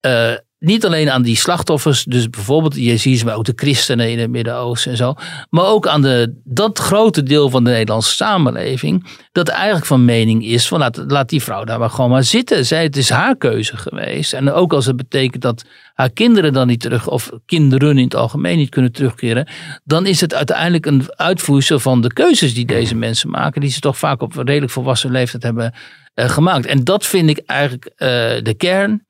Eh, 0.00 0.32
niet 0.58 0.84
alleen 0.84 1.10
aan 1.10 1.22
die 1.22 1.36
slachtoffers, 1.36 2.04
dus 2.04 2.30
bijvoorbeeld 2.30 2.74
Jezidis, 2.74 3.24
maar 3.24 3.34
ook 3.34 3.44
de 3.44 3.52
christenen 3.56 4.10
in 4.10 4.18
het 4.18 4.30
Midden-Oosten 4.30 4.90
en 4.90 4.96
zo. 4.96 5.14
Maar 5.50 5.64
ook 5.64 5.86
aan 5.86 6.02
de, 6.02 6.40
dat 6.44 6.78
grote 6.78 7.22
deel 7.22 7.50
van 7.50 7.64
de 7.64 7.70
Nederlandse 7.70 8.14
samenleving. 8.14 9.06
Dat 9.32 9.48
eigenlijk 9.48 9.86
van 9.86 10.04
mening 10.04 10.44
is 10.44 10.68
van 10.68 10.78
laat, 10.78 11.04
laat 11.06 11.28
die 11.28 11.42
vrouw 11.42 11.64
daar 11.64 11.78
maar 11.78 11.90
gewoon 11.90 12.10
maar 12.10 12.24
zitten. 12.24 12.66
Zij, 12.66 12.82
het 12.82 12.96
is 12.96 13.10
haar 13.10 13.36
keuze 13.36 13.76
geweest. 13.76 14.32
En 14.32 14.52
ook 14.52 14.72
als 14.72 14.86
het 14.86 14.96
betekent 14.96 15.42
dat 15.42 15.64
haar 15.94 16.10
kinderen 16.10 16.52
dan 16.52 16.66
niet 16.66 16.80
terug, 16.80 17.08
of 17.08 17.30
kinderen 17.46 17.98
in 17.98 18.04
het 18.04 18.14
algemeen 18.14 18.56
niet 18.56 18.70
kunnen 18.70 18.92
terugkeren. 18.92 19.48
Dan 19.84 20.06
is 20.06 20.20
het 20.20 20.34
uiteindelijk 20.34 20.86
een 20.86 21.02
uitvoersel 21.08 21.78
van 21.78 22.00
de 22.00 22.12
keuzes 22.12 22.54
die 22.54 22.66
deze 22.66 22.94
mensen 22.94 23.30
maken. 23.30 23.60
Die 23.60 23.70
ze 23.70 23.80
toch 23.80 23.98
vaak 23.98 24.22
op 24.22 24.34
redelijk 24.36 24.72
volwassen 24.72 25.10
leeftijd 25.10 25.42
hebben 25.42 25.74
eh, 26.14 26.28
gemaakt. 26.28 26.66
En 26.66 26.84
dat 26.84 27.06
vind 27.06 27.30
ik 27.30 27.38
eigenlijk 27.46 27.86
eh, 27.96 28.08
de 28.42 28.54
kern. 28.56 29.06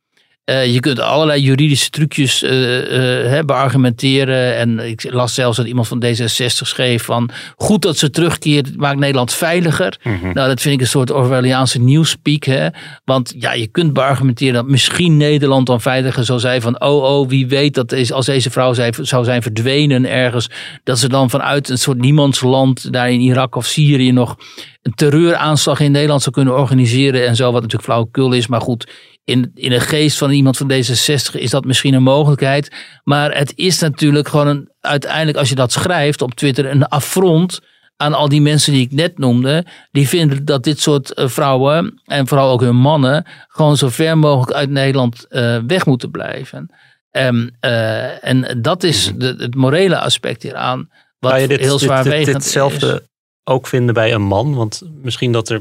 Eh, 0.48 0.72
je 0.72 0.80
kunt 0.80 1.00
allerlei 1.00 1.40
juridische 1.40 1.90
trucjes 1.90 2.42
eh, 2.42 3.38
eh, 3.38 3.44
beargumenteren. 3.44 4.56
En 4.56 4.78
ik 4.78 5.12
las 5.12 5.34
zelfs 5.34 5.56
dat 5.56 5.66
iemand 5.66 5.88
van 5.88 6.04
D66 6.04 6.46
schreef 6.46 7.04
van... 7.04 7.30
goed 7.56 7.82
dat 7.82 7.96
ze 7.98 8.10
terugkeert, 8.10 8.76
maakt 8.76 8.98
Nederland 8.98 9.34
veiliger. 9.34 9.96
Nou, 10.22 10.48
dat 10.48 10.60
vind 10.60 10.74
ik 10.74 10.80
een 10.80 10.86
soort 10.86 11.10
Orwelliaanse 11.10 11.80
nieuwspeak. 11.80 12.44
Hè? 12.44 12.68
Want 13.04 13.34
ja, 13.38 13.52
je 13.52 13.66
kunt 13.66 13.92
beargumenteren 13.92 14.54
dat 14.54 14.66
misschien 14.66 15.16
Nederland 15.16 15.66
dan 15.66 15.80
veiliger 15.80 16.24
zou 16.24 16.38
zijn... 16.38 16.60
van 16.60 16.80
oh, 16.80 17.02
oh, 17.02 17.28
wie 17.28 17.46
weet 17.46 17.74
dat 17.74 17.92
is, 17.92 18.12
als 18.12 18.26
deze 18.26 18.50
vrouw 18.50 18.74
zou 18.92 19.24
zijn 19.24 19.42
verdwenen 19.42 20.10
ergens... 20.10 20.50
dat 20.84 20.98
ze 20.98 21.08
dan 21.08 21.30
vanuit 21.30 21.68
een 21.68 21.78
soort 21.78 21.98
niemandsland 21.98 22.92
daar 22.92 23.10
in 23.10 23.20
Irak 23.20 23.54
of 23.54 23.66
Syrië 23.66 24.12
nog... 24.12 24.36
een 24.82 24.94
terreuraanslag 24.94 25.80
in 25.80 25.92
Nederland 25.92 26.22
zou 26.22 26.34
kunnen 26.34 26.58
organiseren 26.58 27.26
en 27.26 27.36
zo. 27.36 27.44
Wat 27.44 27.62
natuurlijk 27.62 27.90
flauwekul 27.90 28.32
is, 28.32 28.46
maar 28.46 28.60
goed 28.60 28.86
in, 29.28 29.50
in 29.54 29.70
de 29.70 29.80
geest 29.80 30.18
van 30.18 30.30
iemand 30.30 30.56
van 30.56 30.72
D66 30.72 31.32
is 31.32 31.50
dat 31.50 31.64
misschien 31.64 31.94
een 31.94 32.02
mogelijkheid. 32.02 32.72
Maar 33.04 33.36
het 33.36 33.52
is 33.56 33.78
natuurlijk 33.78 34.28
gewoon 34.28 34.46
een, 34.46 34.68
uiteindelijk, 34.80 35.38
als 35.38 35.48
je 35.48 35.54
dat 35.54 35.72
schrijft 35.72 36.22
op 36.22 36.34
Twitter, 36.34 36.66
een 36.66 36.86
affront 36.86 37.60
aan 37.96 38.14
al 38.14 38.28
die 38.28 38.40
mensen 38.40 38.72
die 38.72 38.82
ik 38.84 38.92
net 38.92 39.18
noemde. 39.18 39.64
Die 39.90 40.08
vinden 40.08 40.44
dat 40.44 40.64
dit 40.64 40.80
soort 40.80 41.14
eh, 41.14 41.28
vrouwen, 41.28 42.00
en 42.04 42.26
vooral 42.26 42.50
ook 42.50 42.60
hun 42.60 42.76
mannen, 42.76 43.26
gewoon 43.48 43.76
zo 43.76 43.88
ver 43.88 44.18
mogelijk 44.18 44.52
uit 44.52 44.70
Nederland 44.70 45.26
eh, 45.28 45.58
weg 45.66 45.86
moeten 45.86 46.10
blijven. 46.10 46.74
Ehm, 47.10 47.48
eh, 47.60 48.24
en 48.24 48.58
dat 48.62 48.82
is 48.82 49.12
de, 49.16 49.34
het 49.38 49.54
morele 49.54 49.98
aspect 49.98 50.42
hieraan. 50.42 50.90
Wat 51.18 51.32
dit, 51.32 51.48
heel 51.48 51.58
dit- 51.58 51.68
dit- 51.68 51.80
zwaarwegend 51.80 52.42
ditzelfde 52.42 52.92
is. 53.02 53.08
ook 53.44 53.66
vinden 53.66 53.94
bij 53.94 54.12
een 54.14 54.22
man? 54.22 54.54
Want 54.54 54.82
misschien 55.02 55.32
dat 55.32 55.48
er, 55.48 55.60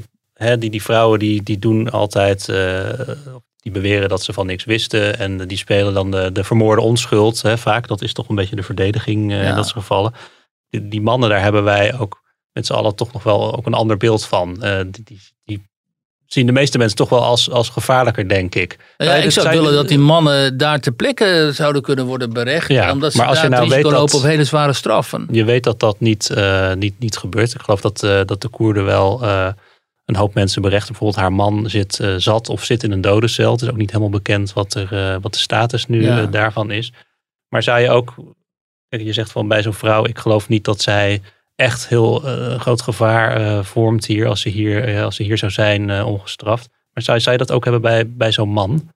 die, 0.60 0.70
die 0.70 0.82
vrouwen 0.82 1.20
die, 1.20 1.44
die 1.44 1.60
doen 1.60 1.92
altijd, 1.92 2.50
die 3.62 3.72
beweren 3.72 4.10
dat 4.10 4.24
ze 4.24 4.34
van 4.34 4.46
niks 4.46 4.64
wisten. 4.66 5.20
En 5.20 5.48
die 5.48 5.58
spelen 5.58 5.94
dan 5.94 6.12
de, 6.12 6.32
de 6.32 6.44
vermoorde 6.44 6.82
onschuld. 6.82 7.42
Hè, 7.42 7.58
vaak, 7.58 7.88
dat 7.88 8.02
is 8.02 8.14
toch 8.14 8.30
een 8.30 8.36
beetje 8.36 8.56
de 8.56 8.64
verdediging 8.64 9.32
eh, 9.32 9.42
Ja. 9.44 9.50
in 9.50 9.56
dat 9.56 9.66
soort 9.68 9.80
gevallen. 9.80 10.14
Die, 10.70 10.88
die 10.88 11.02
mannen, 11.02 11.30
daar 11.30 11.42
hebben 11.42 11.64
wij 11.64 12.00
ook 12.00 12.22
met 12.54 12.66
z'n 12.66 12.74
allen 12.74 12.96
toch 12.96 13.14
nog 13.14 13.24
wel 13.24 13.56
ook 13.58 13.66
een 13.66 13.74
ander 13.74 13.98
beeld 13.98 14.26
van. 14.26 14.64
Eh, 14.64 14.80
die, 14.88 15.04
die, 15.04 15.20
die 15.46 15.64
zien 16.26 16.46
de 16.46 16.52
meeste 16.52 16.78
mensen 16.78 16.98
toch 16.98 17.10
wel 17.10 17.24
als, 17.24 17.52
als 17.52 17.70
gevaarlijker, 17.70 18.28
denk 18.30 18.56
ik. 18.56 18.78
Ja, 18.98 19.14
ik 19.16 19.32
zou 19.32 19.50
willen 19.50 19.74
dat 19.74 19.88
die 19.88 20.00
mannen 20.00 20.58
daar 20.58 20.80
ter 20.80 20.92
plekke 20.94 21.50
zouden 21.54 21.82
kunnen 21.82 22.06
worden 22.06 22.34
berecht. 22.34 22.68
Ja, 22.70 22.92
omdat 22.92 23.12
ze 23.12 23.18
maar 23.18 23.28
als 23.28 23.36
daar 23.36 23.46
je 23.46 23.52
nou 23.56 23.70
weet 23.70 23.84
dat- 23.84 24.14
op 24.14 24.22
hele 24.22 24.44
zware 24.44 24.74
straffen. 24.74 25.28
Je 25.32 25.44
weet 25.44 25.64
dat 25.64 25.80
dat 25.80 26.00
niet, 26.00 26.30
eh, 26.30 26.74
niet, 26.74 27.00
niet 27.00 27.18
gebeurt. 27.18 27.54
Ik 27.54 27.62
geloof 27.62 27.82
dat, 27.82 28.00
dat 28.28 28.42
de 28.42 28.48
Koerden 28.48 28.86
wel 28.86 29.22
een 30.08 30.16
hoop 30.16 30.34
mensen 30.34 30.62
berechten. 30.62 30.88
Bijvoorbeeld 30.92 31.20
haar 31.22 31.34
man 31.34 31.70
zit 31.70 32.00
eh, 32.00 32.16
zat 32.18 32.50
of 32.50 32.64
zit 32.64 32.84
in 32.84 32.92
een 32.92 33.02
dodencel. 33.02 33.52
Het 33.52 33.62
is 33.62 33.70
ook 33.70 33.78
niet 33.78 33.90
helemaal 33.92 34.10
bekend 34.10 34.54
wat, 34.54 34.74
er, 34.74 34.94
eh, 34.94 35.18
wat 35.22 35.34
de 35.34 35.40
status 35.40 35.88
nu 35.88 36.04
Ja. 36.04 36.22
eh, 36.22 36.32
daarvan 36.32 36.72
is. 36.72 36.94
Maar 37.50 37.64
zou 37.64 37.80
je 37.80 37.90
ook, 37.90 38.16
je 38.90 39.14
zegt 39.14 39.32
van 39.32 39.48
bij 39.48 39.62
zo'n 39.62 39.74
vrouw, 39.74 40.06
ik 40.06 40.18
geloof 40.18 40.48
niet 40.50 40.64
dat 40.66 40.82
zij 40.82 41.22
echt 41.56 41.88
heel 41.88 42.20
groot 42.60 42.82
gevaar 42.82 43.66
vormt 43.66 44.06
hier 44.06 44.28
als 44.28 44.42
ze 44.42 44.50
hier, 44.50 45.04
als 45.04 45.16
ze 45.16 45.24
hier 45.24 45.38
zou 45.38 45.52
zijn 45.52 46.04
ongestraft. 46.04 46.70
Maar 46.94 47.04
zou, 47.04 47.20
zou 47.20 47.38
je 47.38 47.46
dat 47.46 47.52
ook 47.56 47.64
hebben 47.64 47.82
bij, 47.82 48.10
bij 48.10 48.32
zo'n 48.32 48.50
man? 48.50 48.92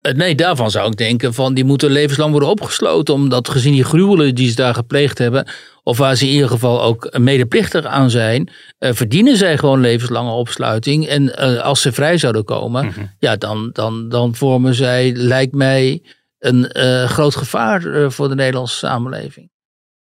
Eh, 0.00 0.14
Nee, 0.14 0.34
daarvan 0.34 0.70
zou 0.70 0.90
ik 0.90 0.96
denken 0.96 1.34
van 1.34 1.54
die 1.54 1.64
moeten 1.64 1.90
levenslang 1.90 2.30
worden 2.30 2.48
opgesloten. 2.48 3.14
Omdat 3.14 3.48
gezien 3.48 3.72
die 3.72 3.84
gruwelen 3.84 4.34
die 4.34 4.48
ze 4.48 4.54
daar 4.54 4.74
gepleegd 4.74 5.18
hebben. 5.18 5.48
Of 5.82 5.98
waar 5.98 6.16
ze 6.16 6.26
in 6.26 6.32
ieder 6.32 6.48
geval 6.48 6.82
ook 6.82 7.18
medeplichtig 7.18 7.84
aan 7.84 8.10
zijn. 8.10 8.50
eh, 8.78 8.92
verdienen 8.92 9.36
zij 9.36 9.58
gewoon 9.58 9.80
levenslange 9.80 10.30
opsluiting. 10.30 11.06
En 11.06 11.36
eh, 11.36 11.60
als 11.60 11.80
ze 11.82 11.92
vrij 11.92 12.18
zouden 12.18 12.44
komen. 12.44 12.84
Mhm. 12.86 13.00
Ja, 13.18 13.36
dan, 13.36 13.70
dan, 13.72 14.08
dan 14.08 14.34
vormen 14.34 14.74
zij, 14.74 15.12
lijkt 15.14 15.54
mij, 15.54 16.02
een 16.38 16.68
eh, 16.68 17.04
groot 17.04 17.36
gevaar 17.36 18.10
voor 18.12 18.28
de 18.28 18.34
Nederlandse 18.34 18.76
samenleving. 18.76 19.50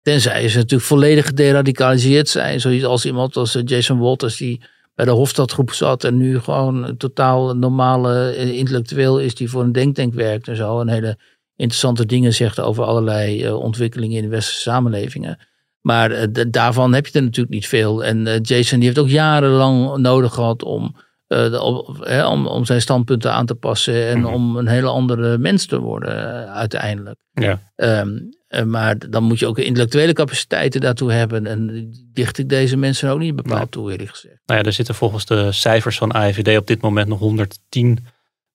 Tenzij 0.01 0.49
ze 0.49 0.57
natuurlijk 0.57 0.89
volledig 0.89 1.25
gederadicaliseerd 1.25 2.29
zijn. 2.29 2.59
Zoals 2.59 2.83
als 2.83 3.05
iemand 3.05 3.35
als 3.35 3.57
Jason 3.65 3.99
Walters 3.99 4.37
die 4.37 4.61
bij 4.97 5.05
de 5.05 5.11
Hofstadgroep 5.11 5.71
zat 5.71 6.03
en 6.03 6.17
nu 6.17 6.39
gewoon 6.39 6.83
een 6.83 6.97
totaal 6.97 7.55
normale 7.55 8.29
eh, 8.29 8.57
intellectueel 8.57 9.19
is 9.19 9.35
die 9.35 9.49
voor 9.49 9.63
een 9.63 9.71
denktank 9.71 10.13
werkt 10.13 10.47
en 10.47 10.55
zo. 10.55 10.79
En 10.79 10.87
hele 10.89 11.17
interessante 11.55 12.05
dingen 12.05 12.33
zegt 12.33 12.59
over 12.59 12.83
allerlei 12.83 13.43
eh, 13.43 13.55
ontwikkelingen 13.59 14.17
in 14.17 14.23
de 14.23 14.29
westerse 14.29 14.61
samenlevingen. 14.61 15.39
Maar 15.81 16.11
eh, 16.11 16.27
daarvan 16.49 16.93
heb 16.93 17.07
je 17.07 17.17
er 17.17 17.23
natuurlijk 17.23 17.53
niet 17.55 17.67
veel. 17.67 18.03
En 18.03 18.39
Jason 18.41 18.77
die 18.79 18.87
heeft 18.87 18.99
ook 18.99 19.09
jarenlang 19.09 19.97
nodig 19.97 20.33
gehad 20.33 20.63
om, 20.63 20.95
de- 21.27 21.61
op- 21.61 21.97
hè, 22.05 22.27
om, 22.27 22.47
om 22.47 22.65
zijn 22.65 22.81
standpunten 22.81 23.33
aan 23.33 23.45
te 23.45 23.55
passen 23.55 24.07
en 24.07 24.19
Mhm. 24.19 24.33
om 24.33 24.57
een 24.57 24.67
hele 24.67 24.87
andere 24.89 25.37
mens 25.37 25.65
te 25.65 25.79
worden 25.79 26.47
uiteindelijk. 26.53 27.19
Ja. 27.31 27.59
Ehm, 27.75 28.07
eh, 28.15 28.21
maar 28.65 29.09
dan 29.09 29.23
moet 29.23 29.39
je 29.39 29.47
ook 29.47 29.57
intellectuele 29.57 30.13
capaciteiten 30.13 30.81
daartoe 30.81 31.11
hebben. 31.11 31.45
En 31.47 31.89
dicht 32.13 32.37
ik 32.37 32.49
deze 32.49 32.77
mensen 32.77 33.09
ook 33.09 33.19
niet 33.19 33.35
bepaald 33.35 33.57
Nee. 33.59 33.69
toe, 33.69 33.91
eerlijk 33.91 34.09
gezegd. 34.09 34.37
Nou 34.45 34.59
ja, 34.59 34.65
er 34.65 34.73
zitten 34.73 34.95
volgens 34.95 35.25
de 35.25 35.51
cijfers 35.51 35.97
van 35.97 36.11
AIVD 36.11 36.57
op 36.57 36.67
dit 36.67 36.81
moment 36.81 37.07
nog 37.07 37.19
110 37.19 38.05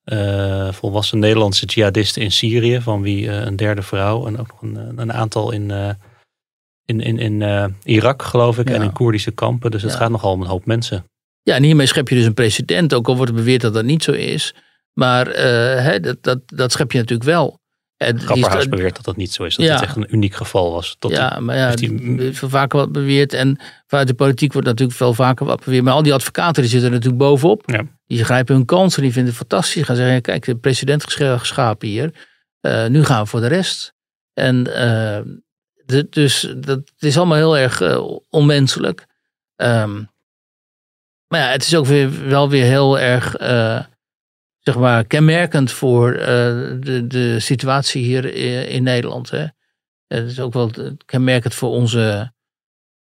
eh, 0.05 0.73
volwassen 0.73 1.19
Nederlandse 1.19 1.67
jihadisten 1.67 2.23
in 2.23 2.33
Syrië, 2.33 2.81
van 2.81 3.03
wie 3.03 3.29
eh, 3.29 3.45
een 3.45 3.57
derde 3.57 3.83
vrouw 3.83 4.27
en 4.27 4.39
ook 4.39 4.49
nog 4.49 4.63
een, 4.63 4.99
een 4.99 5.13
aantal 5.13 5.51
in, 5.53 5.71
eh, 5.71 5.89
in, 6.85 7.01
in, 7.01 7.19
in 7.19 7.43
eh, 7.43 7.65
Irak, 7.85 8.23
geloof 8.23 8.59
ik, 8.59 8.69
Ja. 8.69 8.75
en 8.75 8.83
in 8.83 8.93
Koerdische 8.93 9.31
kampen. 9.31 9.71
Dus 9.71 9.83
het 9.83 9.93
Ja. 9.93 9.97
gaat 9.99 10.11
nogal 10.11 10.33
om 10.33 10.41
een 10.41 10.49
hoop 10.49 10.67
mensen. 10.67 11.05
Ja, 11.43 11.55
en 11.55 11.63
hiermee 11.63 11.87
schep 11.87 12.09
je 12.09 12.15
dus 12.15 12.25
een 12.25 12.35
precedent. 12.35 12.95
Ook 12.95 13.09
al 13.09 13.17
wordt 13.17 13.35
beweerd 13.35 13.61
dat 13.61 13.75
dat 13.75 13.85
niet 13.85 14.03
zo 14.03 14.13
is. 14.13 14.55
Maar 14.93 15.27
eh, 15.27 15.85
hè, 15.85 16.01
dat, 16.01 16.23
dat, 16.23 16.39
dat 16.47 16.73
schep 16.73 16.93
je 16.93 16.99
natuurlijk 16.99 17.29
wel. 17.29 17.61
Die 18.11 18.19
Grapperhaus 18.25 18.69
beweert 18.69 18.97
dat 18.97 19.05
dat 19.05 19.17
niet 19.17 19.33
zo 19.33 19.45
is, 19.45 19.57
dat 19.57 19.67
Ja. 19.67 19.73
het 19.75 19.83
echt 19.83 19.97
een 19.97 20.15
uniek 20.15 20.35
geval 20.35 20.73
was. 20.73 20.97
Tot 20.99 21.11
ja, 21.11 21.41
maar 21.41 21.57
ja, 21.57 21.69
is 21.69 22.39
veel 22.39 22.49
vaker 22.49 22.79
wat 22.79 22.93
beweerd. 22.93 23.33
En 23.33 23.59
vanuit 23.87 24.09
de 24.09 24.15
politiek 24.15 24.53
wordt 24.53 24.69
natuurlijk 24.69 24.99
veel 24.99 25.15
vaker 25.15 25.47
wat 25.47 25.65
beweerd. 25.65 25.85
Maar 25.85 25.93
al 25.93 26.03
die 26.03 26.15
advocaten 26.15 26.63
die 26.63 26.71
zitten 26.71 26.89
er 26.89 26.95
natuurlijk 26.95 27.23
bovenop. 27.23 27.63
Ja. 27.67 27.83
Die 28.07 28.25
grijpen 28.25 28.55
hun 28.55 28.65
kansen. 28.65 29.03
Die 29.03 29.13
vinden 29.13 29.31
het 29.31 29.39
fantastisch. 29.41 29.75
Die 29.75 29.85
gaan 29.85 29.97
zeggen, 29.97 30.23
kijk, 30.23 30.45
de 30.45 30.57
president 30.57 31.05
geschapen 31.11 31.89
hier. 31.89 32.15
Eh, 32.61 32.87
nu 32.87 33.05
gaan 33.05 33.23
we 33.23 33.29
voor 33.29 33.41
de 33.41 33.47
rest. 33.47 33.95
En 34.35 34.65
de- 34.65 36.07
dus 36.11 36.41
dat 36.57 36.77
het 36.79 36.93
is 36.99 37.17
allemaal 37.17 37.37
heel 37.37 37.59
erg 37.59 37.81
eh, 37.81 38.05
onmenselijk. 38.31 39.07
Ehm, 39.57 39.95
maar 41.29 41.41
ja, 41.41 41.47
het 41.49 41.63
is 41.63 41.75
ook 41.75 41.87
weer, 41.87 42.29
wel 42.29 42.49
weer 42.49 42.65
heel 42.65 42.99
erg, 42.99 43.37
zeg 44.63 44.77
maar, 44.77 45.05
kenmerkend 45.05 45.73
voor 45.73 46.13
eh, 46.13 46.27
de, 46.81 47.05
de 47.07 47.41
situatie 47.41 48.05
hier 48.05 48.35
in, 48.35 48.69
in 48.69 48.83
Nederland. 48.83 49.31
Hè. 49.31 49.45
Het 50.07 50.31
is 50.31 50.41
ook 50.41 50.53
wel 50.53 50.71
kenmerkend 51.05 51.55
voor 51.55 51.71
onze 51.71 52.33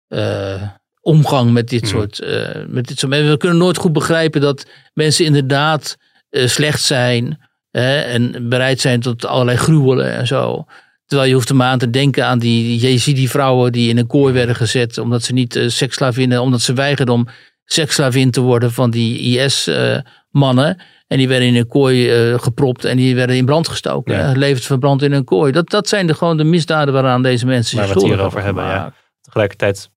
eh, 0.09 0.63
omgang 1.01 1.51
met 1.53 1.69
dit, 1.69 1.83
Mhm. 1.83 1.91
soort, 1.91 2.19
eh, 2.21 2.65
met 2.67 2.87
dit 2.87 2.99
soort 2.99 3.13
mensen. 3.13 3.31
We 3.31 3.37
kunnen 3.37 3.59
nooit 3.59 3.77
goed 3.77 3.93
begrijpen 3.93 4.41
dat 4.41 4.67
mensen 4.95 5.25
inderdaad 5.25 5.97
eh, 6.31 6.47
slecht 6.47 6.83
zijn 6.83 7.49
hè, 7.71 8.01
en 8.01 8.49
bereid 8.49 8.81
zijn 8.81 9.01
tot 9.01 9.27
allerlei 9.27 9.57
gruwelen 9.57 10.13
en 10.13 10.27
zo. 10.27 10.65
Terwijl 11.07 11.29
je 11.29 11.35
hoeft 11.35 11.49
er 11.49 11.57
maar 11.57 11.71
aan 11.71 11.79
te 11.79 11.91
denken 11.91 12.27
aan 12.27 12.39
die 12.39 12.79
Jezidi-vrouwen 12.79 13.73
die 13.73 13.89
in 13.89 13.99
een 13.99 14.07
kooi 14.07 14.33
werden 14.35 14.55
gezet. 14.57 14.99
omdat 14.99 15.23
ze 15.23 15.33
niet 15.33 15.57
uh, 15.57 15.69
seksslavinnen, 15.69 16.41
omdat 16.41 16.61
ze 16.61 16.73
weigerden 16.73 17.15
om 17.15 17.29
seksslavin 17.65 18.31
te 18.31 18.41
worden 18.41 18.73
van 18.73 18.91
die 18.91 19.19
IS-mannen. 19.39 20.81
En 21.11 21.19
die 21.19 21.29
werden 21.29 21.49
in 21.49 21.57
een 21.57 21.67
kooi 21.67 22.31
uh, 22.31 22.39
gepropt 22.39 22.85
en 22.85 22.97
die 22.97 23.15
werden 23.15 23.37
in 23.37 23.45
brand 23.45 23.69
gestoken. 23.69 24.15
Ja. 24.15 24.33
Levend 24.33 24.65
verbrand 24.65 25.03
in 25.03 25.13
een 25.13 25.25
kooi. 25.25 25.53
Dat, 25.53 25.71
dat 25.71 25.89
zijn 25.89 26.07
de, 26.07 26.15
gewoon 26.15 26.37
de 26.37 26.45
misdaden 26.45 26.95
waaraan 26.95 27.23
deze 27.23 27.47
mensen 27.47 27.77
Waar 27.77 27.87
zich 27.87 27.95
we 27.95 28.01
het 28.01 28.11
schuldig 28.11 28.17
hier 28.17 28.27
over 28.27 28.43
hebben, 28.43 28.65
ja. 28.65 28.93
Tegelijkertijd 29.21 29.91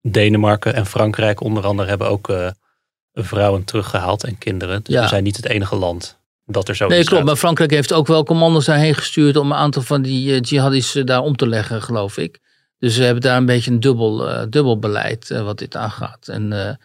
Denemarken 0.00 0.74
en 0.74 0.86
Frankrijk 0.86 1.40
onder 1.40 1.66
andere 1.66 1.88
hebben 1.88 2.08
ook 2.08 2.28
eh, 2.28 2.50
vrouwen 3.12 3.64
teruggehaald 3.64 4.24
en 4.24 4.38
kinderen. 4.38 4.82
Dus 4.82 4.94
Ja. 4.94 5.02
we 5.02 5.08
zijn 5.08 5.24
niet 5.24 5.36
het 5.36 5.46
enige 5.46 5.76
land 5.76 6.18
dat 6.46 6.68
er 6.68 6.76
zo 6.76 6.86
Nee, 6.86 7.04
klopt. 7.04 7.24
Maar 7.24 7.36
Frankrijk 7.36 7.70
heeft 7.70 7.92
ook 7.92 8.06
wel 8.06 8.24
commando's 8.24 8.64
daarheen 8.64 8.94
gestuurd 8.94 9.36
om 9.36 9.50
een 9.50 9.56
aantal 9.56 9.82
van 9.82 10.02
die 10.02 10.40
jihadis 10.40 10.96
uh, 10.96 11.04
daar 11.04 11.22
om 11.22 11.36
te 11.36 11.46
leggen, 11.46 11.82
geloof 11.82 12.16
ik. 12.16 12.40
Dus 12.78 12.94
ze 12.94 13.02
hebben 13.02 13.22
daar 13.22 13.36
een 13.36 13.46
beetje 13.46 13.70
een 13.70 13.80
dubbel, 13.80 14.28
uh, 14.28 14.42
dubbel 14.48 14.78
beleid 14.78 15.30
uh, 15.30 15.42
wat 15.42 15.58
dit 15.58 15.76
aangaat. 15.76 16.28
En 16.28 16.78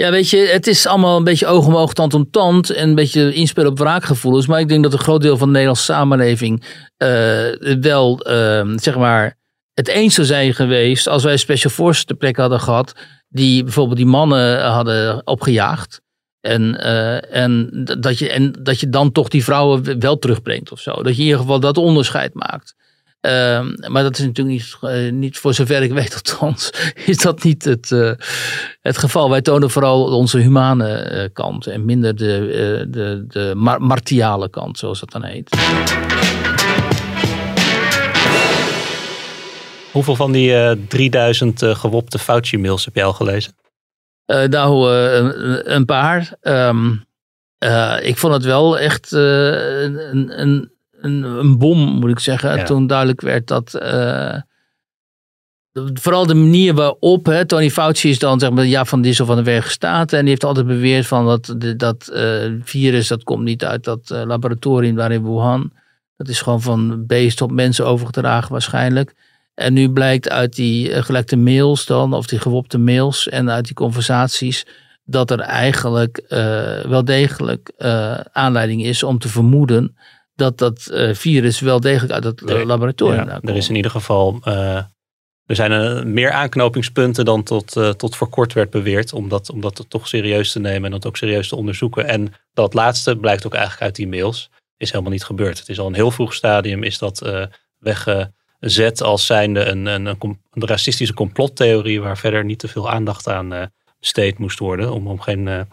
ja, 0.00 0.10
weet 0.10 0.30
je, 0.30 0.36
het 0.36 0.66
is 0.66 0.86
allemaal 0.86 1.16
een 1.16 1.24
beetje 1.24 1.46
oog 1.46 1.66
om 1.66 1.76
oog, 1.76 1.92
tand 1.92 2.14
om 2.14 2.30
tand. 2.30 2.70
En 2.70 2.88
een 2.88 2.94
beetje 2.94 3.34
inspelen 3.34 3.70
op 3.70 3.78
wraakgevoelens. 3.78 4.46
Maar 4.46 4.60
ik 4.60 4.68
denk 4.68 4.82
dat 4.82 4.92
een 4.92 4.98
groot 4.98 5.22
deel 5.22 5.36
van 5.36 5.46
de 5.46 5.52
Nederlandse 5.52 5.84
samenleving 5.84 6.64
uh, 6.98 7.78
wel, 7.80 8.20
ehm, 8.20 8.78
zeg 8.78 8.96
maar, 8.96 9.36
het 9.74 9.88
eens 9.88 10.14
zou 10.14 10.26
zijn 10.26 10.54
geweest 10.54 11.08
als 11.08 11.24
wij 11.24 11.36
special 11.36 11.72
forces 11.72 12.04
ter 12.04 12.16
plekke 12.16 12.40
hadden 12.40 12.60
gehad. 12.60 12.94
Die 13.28 13.64
bijvoorbeeld 13.64 13.96
die 13.96 14.06
mannen 14.06 14.64
hadden 14.64 15.26
opgejaagd. 15.26 16.00
En, 16.40 16.76
uh, 16.80 17.34
en, 17.34 17.68
dat 18.00 18.18
je, 18.18 18.30
en 18.30 18.52
dat 18.62 18.80
je 18.80 18.88
dan 18.88 19.12
toch 19.12 19.28
die 19.28 19.44
vrouwen 19.44 20.00
wel 20.00 20.18
terugbrengt 20.18 20.72
of 20.72 20.80
zo. 20.80 20.92
Dat 20.92 21.14
je 21.14 21.20
in 21.20 21.24
ieder 21.24 21.40
geval 21.40 21.60
dat 21.60 21.76
onderscheid 21.76 22.34
maakt. 22.34 22.74
Uh, 23.20 23.60
maar 23.88 24.02
dat 24.02 24.18
is 24.18 24.24
natuurlijk 24.24 24.56
niet, 24.56 24.76
uh, 24.82 25.12
niet, 25.12 25.38
voor 25.38 25.54
zover 25.54 25.82
ik 25.82 25.92
weet 25.92 26.14
althans, 26.24 26.70
is 26.94 27.16
dat 27.16 27.42
niet 27.42 27.64
het, 27.64 27.90
uh, 27.90 28.12
het 28.80 28.98
geval. 28.98 29.30
Wij 29.30 29.40
tonen 29.40 29.70
vooral 29.70 30.04
onze 30.04 30.38
humane 30.38 31.30
kant 31.32 31.66
en 31.66 31.84
minder 31.84 32.16
de, 32.16 32.86
de, 32.90 33.24
de 33.28 33.52
mar 33.56 33.82
martiale 33.82 34.50
kant, 34.50 34.78
zoals 34.78 35.00
dat 35.00 35.10
dan 35.10 35.24
heet. 35.24 35.50
Hoeveel 39.92 40.16
van 40.16 40.32
die 40.32 40.50
uh, 40.50 40.72
3000 40.88 41.62
uh, 41.62 41.74
gewopte 41.74 42.18
Fauci-mails 42.18 42.84
heb 42.84 42.94
jij 42.94 43.04
al 43.04 43.12
gelezen? 43.12 43.52
Nou, 44.26 44.92
een, 44.92 45.74
een, 45.74 45.84
paar. 45.84 46.36
Um, 46.42 47.04
uh, 47.64 47.96
ik 48.02 48.16
vond 48.16 48.32
het 48.32 48.44
wel 48.44 48.78
echt 48.78 49.12
een, 49.12 50.40
een, 50.40 50.72
een, 51.00 51.22
een, 51.22 51.58
bom, 51.58 51.78
moet 51.78 52.10
ik 52.10 52.18
zeggen. 52.18 52.56
Ja. 52.56 52.64
Toen 52.64 52.86
duidelijk 52.86 53.20
werd 53.20 53.46
dat. 53.46 53.70
vooral 55.94 56.26
de 56.26 56.34
manier 56.34 56.74
waarop 56.74 57.26
hè, 57.26 57.44
Tony 57.44 57.70
Fauci 57.70 58.08
is 58.08 58.18
dan 58.18 58.40
zeg 58.40 58.50
maar 58.50 58.66
ja 58.66 58.84
van 58.84 59.04
zo 59.04 59.24
van 59.24 59.36
de 59.36 59.42
Verenigde 59.42 59.70
Staten 59.70 60.16
en 60.16 60.24
die 60.24 60.30
heeft 60.30 60.44
altijd 60.44 60.66
beweerd 60.66 61.06
van 61.06 61.26
dat 61.26 61.54
dat 61.76 62.12
virus 62.62 63.08
dat 63.08 63.22
komt 63.22 63.44
niet 63.44 63.64
uit 63.64 63.84
dat 63.84 64.10
laboratorium 64.10 64.96
daar 64.96 65.12
in 65.12 65.24
Wuhan. 65.24 65.72
Dat 66.16 66.28
is 66.28 66.40
gewoon 66.40 66.60
van 66.60 67.06
beest 67.06 67.40
op 67.40 67.50
mensen 67.50 67.86
overgedragen 67.86 68.52
waarschijnlijk. 68.52 69.14
En 69.54 69.72
nu 69.72 69.90
blijkt 69.90 70.28
uit 70.28 70.54
die 70.54 71.02
gelekte 71.02 71.36
mails 71.36 71.86
dan, 71.86 72.14
of 72.14 72.26
die 72.26 72.38
gewopte 72.38 72.78
mails 72.78 73.28
en 73.28 73.50
uit 73.50 73.64
die 73.64 73.74
conversaties, 73.74 74.66
dat 75.04 75.30
er 75.30 75.40
eigenlijk 75.40 76.22
uh, 76.28 76.80
wel 76.80 77.04
degelijk 77.04 77.72
aanleiding 78.32 78.84
is 78.84 79.02
om 79.02 79.18
te 79.18 79.28
vermoeden 79.28 79.96
dat 80.40 80.58
dat 80.58 80.90
virus 81.12 81.60
wel 81.60 81.80
degelijk 81.80 82.12
uit 82.12 82.24
het 82.24 82.50
er, 82.50 82.66
laboratorium 82.66 83.28
ja, 83.28 83.40
Er 83.42 83.56
is 83.56 83.68
in 83.68 83.74
ieder 83.74 83.90
geval, 83.90 84.40
er 85.46 85.56
zijn 85.56 86.12
meer 86.12 86.30
aanknopingspunten 86.30 87.24
dan 87.24 87.42
tot, 87.42 87.72
tot 87.96 88.16
voor 88.16 88.28
kort 88.28 88.52
werd 88.52 88.70
beweerd, 88.70 89.12
om 89.12 89.28
dat, 89.28 89.50
om 89.50 89.60
dat 89.60 89.84
toch 89.88 90.08
serieus 90.08 90.52
te 90.52 90.60
nemen 90.60 90.84
en 90.84 90.90
dat 90.90 91.06
ook 91.06 91.16
serieus 91.16 91.48
te 91.48 91.56
onderzoeken. 91.56 92.08
En 92.08 92.32
dat 92.52 92.74
laatste 92.74 93.16
blijkt 93.16 93.46
ook 93.46 93.54
eigenlijk 93.54 93.82
uit 93.82 93.96
die 93.96 94.08
mails, 94.08 94.50
is 94.76 94.90
helemaal 94.90 95.12
niet 95.12 95.24
gebeurd. 95.24 95.58
Het 95.58 95.68
is 95.68 95.78
al 95.78 95.86
een 95.86 95.94
heel 95.94 96.10
vroeg 96.10 96.34
stadium, 96.34 96.82
is 96.82 96.98
dat 96.98 97.48
wegge 97.78 98.32
zet 98.60 99.02
als 99.02 99.26
zijnde 99.26 99.64
een, 99.64 99.86
een, 99.86 100.06
een, 100.06 100.40
een, 100.50 100.66
racistische 100.66 101.14
complottheorie 101.14 102.00
waar 102.00 102.18
verder 102.18 102.44
niet 102.44 102.58
te 102.58 102.68
veel 102.68 102.90
aandacht 102.90 103.28
aan 103.28 103.72
besteed 104.00 104.38
moest 104.38 104.58
worden 104.58 104.92
om, 104.92 105.06
om 105.06 105.20
geen, 105.20 105.68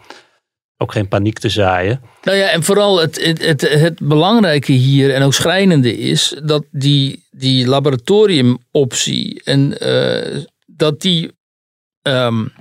ook 0.78 0.92
geen 0.92 1.08
paniek 1.08 1.38
te 1.38 1.48
zaaien. 1.48 2.00
Nou 2.22 2.36
ja, 2.36 2.48
en 2.48 2.62
vooral 2.62 3.00
het, 3.00 3.24
het, 3.24 3.44
het, 3.44 3.60
het 3.60 3.98
belangrijke 3.98 4.72
hier 4.72 5.14
en 5.14 5.22
ook 5.22 5.34
schrijnende 5.34 5.98
is 5.98 6.40
dat 6.44 6.64
die, 6.70 7.24
die 7.30 7.66
laboratoriumoptie 7.66 9.42
en 9.44 9.76
uh, 9.82 10.42
dat 10.66 11.00
die 11.00 11.30
um, 12.02 12.52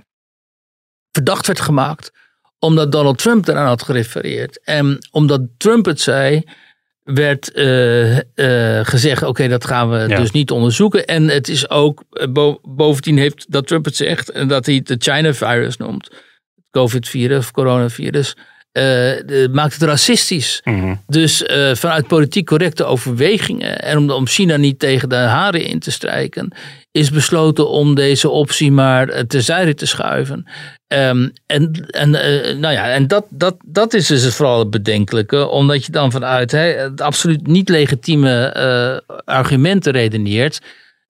verdacht 1.11 1.47
werd 1.47 1.59
gemaakt 1.59 2.11
omdat 2.59 2.91
Donald 2.91 3.17
Trump 3.17 3.47
eraan 3.47 3.67
had 3.67 3.83
gerefereerd. 3.83 4.63
En 4.63 5.07
omdat 5.11 5.41
Trump 5.57 5.85
het 5.85 6.01
zei, 6.01 6.43
werd 7.03 7.51
uh, 7.55 8.17
uh, 8.17 8.19
gezegd: 8.83 9.21
oké, 9.21 9.29
okay, 9.29 9.47
dat 9.47 9.65
gaan 9.65 9.89
we 9.89 9.97
ja. 10.07 10.17
dus 10.19 10.31
niet 10.31 10.51
onderzoeken. 10.51 11.05
En 11.05 11.27
het 11.27 11.47
is 11.47 11.69
ook, 11.69 12.03
bo 12.29 12.59
bovendien 12.61 13.17
heeft 13.17 13.51
dat 13.51 13.67
Trump 13.67 13.85
het 13.85 13.95
zegt 13.95 14.31
en 14.31 14.47
dat 14.47 14.65
hij 14.65 14.75
het 14.75 14.87
de 14.87 14.95
China-virus 14.99 15.77
noemt, 15.77 16.05
het 16.05 16.15
COVID-virus 16.71 17.37
of 17.37 17.51
coronavirus, 17.51 18.35
maakt 19.51 19.73
het 19.73 19.81
racistisch. 19.81 20.61
Mhm. 20.63 20.75
Mm 20.75 20.81
-hmm. 20.81 21.03
Dus 21.07 21.43
vanuit 21.73 22.07
politiek 22.07 22.45
correcte 22.45 22.83
overwegingen 22.83 23.79
en 23.79 23.97
om, 23.97 24.09
om 24.09 24.27
China 24.27 24.57
niet 24.57 24.79
tegen 24.79 25.09
de 25.09 25.15
haren 25.15 25.65
in 25.65 25.79
te 25.79 25.91
strijken, 25.91 26.53
is 26.91 27.11
besloten 27.11 27.69
om 27.69 27.95
deze 27.95 28.29
optie 28.29 28.71
maar 28.71 29.25
terzijde 29.27 29.73
te 29.73 29.85
schuiven. 29.85 30.45
Um, 30.87 31.31
en 31.45 31.85
en, 31.87 32.09
uh, 32.09 32.57
nou 32.57 32.73
ja, 32.73 32.89
en 32.89 33.07
dat, 33.07 33.25
dat, 33.29 33.55
dat 33.65 33.93
is 33.93 34.07
dus 34.07 34.35
vooral 34.35 34.59
het 34.59 34.69
bedenkelijke, 34.69 35.47
omdat 35.47 35.85
je 35.85 35.91
dan 35.91 36.11
vanuit 36.11 36.51
het 36.51 37.01
absoluut 37.01 37.47
niet 37.47 37.69
legitieme 37.69 38.53
argumenten 39.25 39.91
redeneert. 39.91 40.59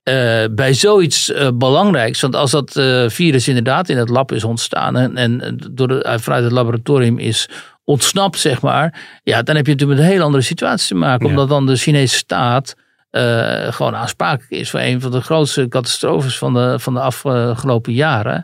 Uh, 0.08 0.44
bij 0.52 0.74
zoiets 0.74 1.32
belangrijks. 1.54 2.22
Want 2.22 2.36
als 2.36 2.52
dat 2.52 2.72
virus 3.08 3.48
inderdaad 3.48 3.90
in 3.90 3.98
het 3.98 4.10
lab 4.10 4.32
is 4.32 4.44
ontstaan 4.44 4.96
en, 4.98 5.18
en 5.18 5.60
door 5.72 5.88
de, 5.88 6.18
vanuit 6.20 6.44
het 6.44 6.52
laboratorium 6.52 7.20
is 7.20 7.50
ontsnapt, 7.84 8.40
zeg 8.40 8.62
maar. 8.62 9.20
Ja, 9.24 9.42
dan 9.42 9.56
heb 9.56 9.66
je 9.66 9.72
natuurlijk 9.72 10.00
met 10.00 10.08
een 10.08 10.14
hele 10.14 10.26
andere 10.26 10.44
situatie 10.44 10.88
te 10.88 10.96
maken. 10.96 11.26
Ja. 11.26 11.32
Omdat 11.32 11.50
dan 11.50 11.66
de 11.66 11.76
Chinese 11.76 12.16
staat 12.16 12.76
uh, 13.12 13.72
gewoon 13.72 13.96
aansprakelijk 13.96 14.52
is 14.52 14.70
voor 14.70 14.80
een 14.80 15.02
van 15.02 15.12
de 15.12 15.22
grootste 15.22 15.68
catastrofes 15.68 16.38
van 16.38 16.54
de, 16.54 16.80
van 16.80 16.94
de 16.94 17.00
afgelopen 17.00 17.94
jaren. 17.94 18.44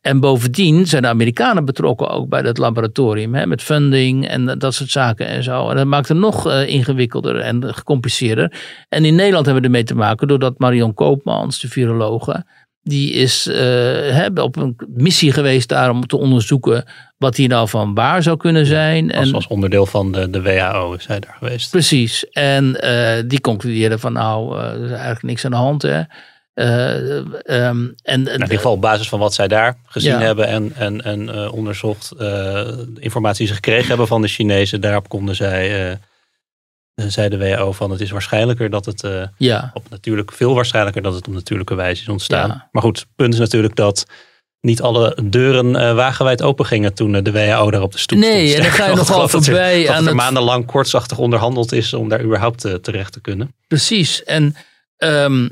En 0.00 0.20
bovendien 0.20 0.86
zijn 0.86 1.02
de 1.02 1.08
Amerikanen 1.08 1.64
betrokken 1.64 2.08
ook 2.08 2.28
bij 2.28 2.42
dat 2.42 2.58
laboratorium, 2.58 3.34
hè, 3.34 3.46
met 3.46 3.62
funding 3.62 4.28
en 4.28 4.58
dat 4.58 4.74
soort 4.74 4.90
zaken 4.90 5.26
en 5.26 5.42
zo. 5.42 5.70
En 5.70 5.76
dat 5.76 5.86
maakt 5.86 6.08
het 6.08 6.18
nog 6.18 6.46
uh, 6.46 6.68
ingewikkelder 6.68 7.40
en 7.40 7.74
gecompliceerder. 7.74 8.52
En 8.88 9.04
in 9.04 9.14
Nederland 9.14 9.44
hebben 9.44 9.62
we 9.62 9.68
ermee 9.68 9.84
te 9.84 9.94
maken 9.94 10.28
doordat 10.28 10.58
Marion 10.58 10.94
Koopmans, 10.94 11.60
de 11.60 11.68
virologe, 11.68 12.44
die 12.84 13.12
is 13.12 13.46
uh, 13.46 14.28
op 14.34 14.56
een 14.56 14.76
missie 14.86 15.32
geweest 15.32 15.68
daar 15.68 15.90
om 15.90 16.06
te 16.06 16.16
onderzoeken 16.16 16.84
wat 17.24 17.36
hier 17.36 17.48
nou 17.48 17.68
van 17.68 17.94
waar 17.94 18.22
zou 18.22 18.36
kunnen 18.36 18.66
zijn. 18.66 19.06
Ja, 19.06 19.18
als, 19.18 19.28
en, 19.28 19.34
als 19.34 19.46
onderdeel 19.46 19.86
van 19.86 20.12
de, 20.12 20.30
de 20.30 20.42
WHO 20.42 20.92
is 20.92 21.06
hij 21.06 21.20
daar 21.20 21.36
geweest. 21.38 21.70
Precies. 21.70 22.28
En 22.30 22.78
uh, 22.84 23.22
die 23.26 23.40
concludeerde 23.40 23.98
van 23.98 24.12
nou, 24.12 24.56
uh, 24.56 24.64
er 24.64 24.84
is 24.84 24.90
eigenlijk 24.90 25.22
niks 25.22 25.44
aan 25.44 25.50
de 25.50 25.56
hand. 25.56 25.82
Hè. 25.82 26.02
Uh, 26.54 27.16
um, 27.66 27.94
en, 28.02 28.26
in 28.26 28.32
ieder 28.32 28.48
geval 28.48 28.72
op 28.72 28.80
basis 28.80 29.08
van 29.08 29.18
wat 29.18 29.34
zij 29.34 29.48
daar 29.48 29.76
gezien 29.86 30.12
ja. 30.12 30.18
hebben 30.18 30.46
en, 30.46 30.72
en, 30.74 31.02
en 31.02 31.50
onderzocht, 31.50 32.18
de 32.18 32.96
informatie 32.98 33.38
die 33.38 33.46
ze 33.46 33.54
gekregen 33.54 33.88
hebben 33.88 34.06
van 34.06 34.22
de 34.22 34.28
Chinezen, 34.28 34.80
daarop 34.80 35.08
konden 35.08 35.34
zij 35.34 35.98
zei 36.94 37.28
de 37.28 37.38
WHO 37.38 37.72
van 37.72 37.90
het 37.90 38.00
is 38.00 38.10
waarschijnlijker 38.10 38.70
dat 38.70 38.84
het 38.84 39.02
uh, 39.02 39.22
ja. 39.36 39.70
op 39.74 39.90
natuurlijk 39.90 40.32
veel 40.32 40.54
waarschijnlijker 40.54 41.02
dat 41.02 41.14
het 41.14 41.26
op 41.26 41.34
natuurlijke 41.34 41.74
wijze 41.74 42.02
is 42.02 42.08
ontstaan. 42.08 42.48
Ja. 42.48 42.68
Maar 42.72 42.82
goed, 42.82 42.98
het 42.98 43.08
punt 43.16 43.32
is 43.32 43.40
natuurlijk 43.40 43.76
dat 43.76 44.06
niet 44.64 44.82
alle 44.82 45.18
deuren 45.22 45.66
uh, 45.66 45.94
wagenwijd 45.94 46.42
open 46.42 46.66
gingen 46.66 46.94
toen 46.94 47.12
de 47.22 47.32
WHO 47.32 47.70
daar 47.70 47.82
op 47.82 47.92
de 47.92 47.98
stoep 47.98 48.18
nee, 48.18 48.30
stond. 48.30 48.44
Nee, 48.44 48.54
en 48.56 48.62
dan 48.62 48.70
ga 48.70 48.86
je 48.86 48.94
nogal 48.94 49.28
voorbij 49.28 49.76
dat 49.78 49.88
er, 49.88 49.88
aan 49.88 49.94
dat 49.94 50.02
er 50.02 50.06
het... 50.06 50.14
maandenlang 50.14 50.66
kortsachtig 50.66 51.18
onderhandeld 51.18 51.72
is 51.72 51.94
om 51.94 52.08
daar 52.08 52.22
überhaupt 52.22 52.64
uh, 52.64 52.74
terecht 52.74 53.12
te 53.12 53.20
kunnen. 53.20 53.54
Precies. 53.68 54.22
En 54.24 54.56
um, 54.98 55.50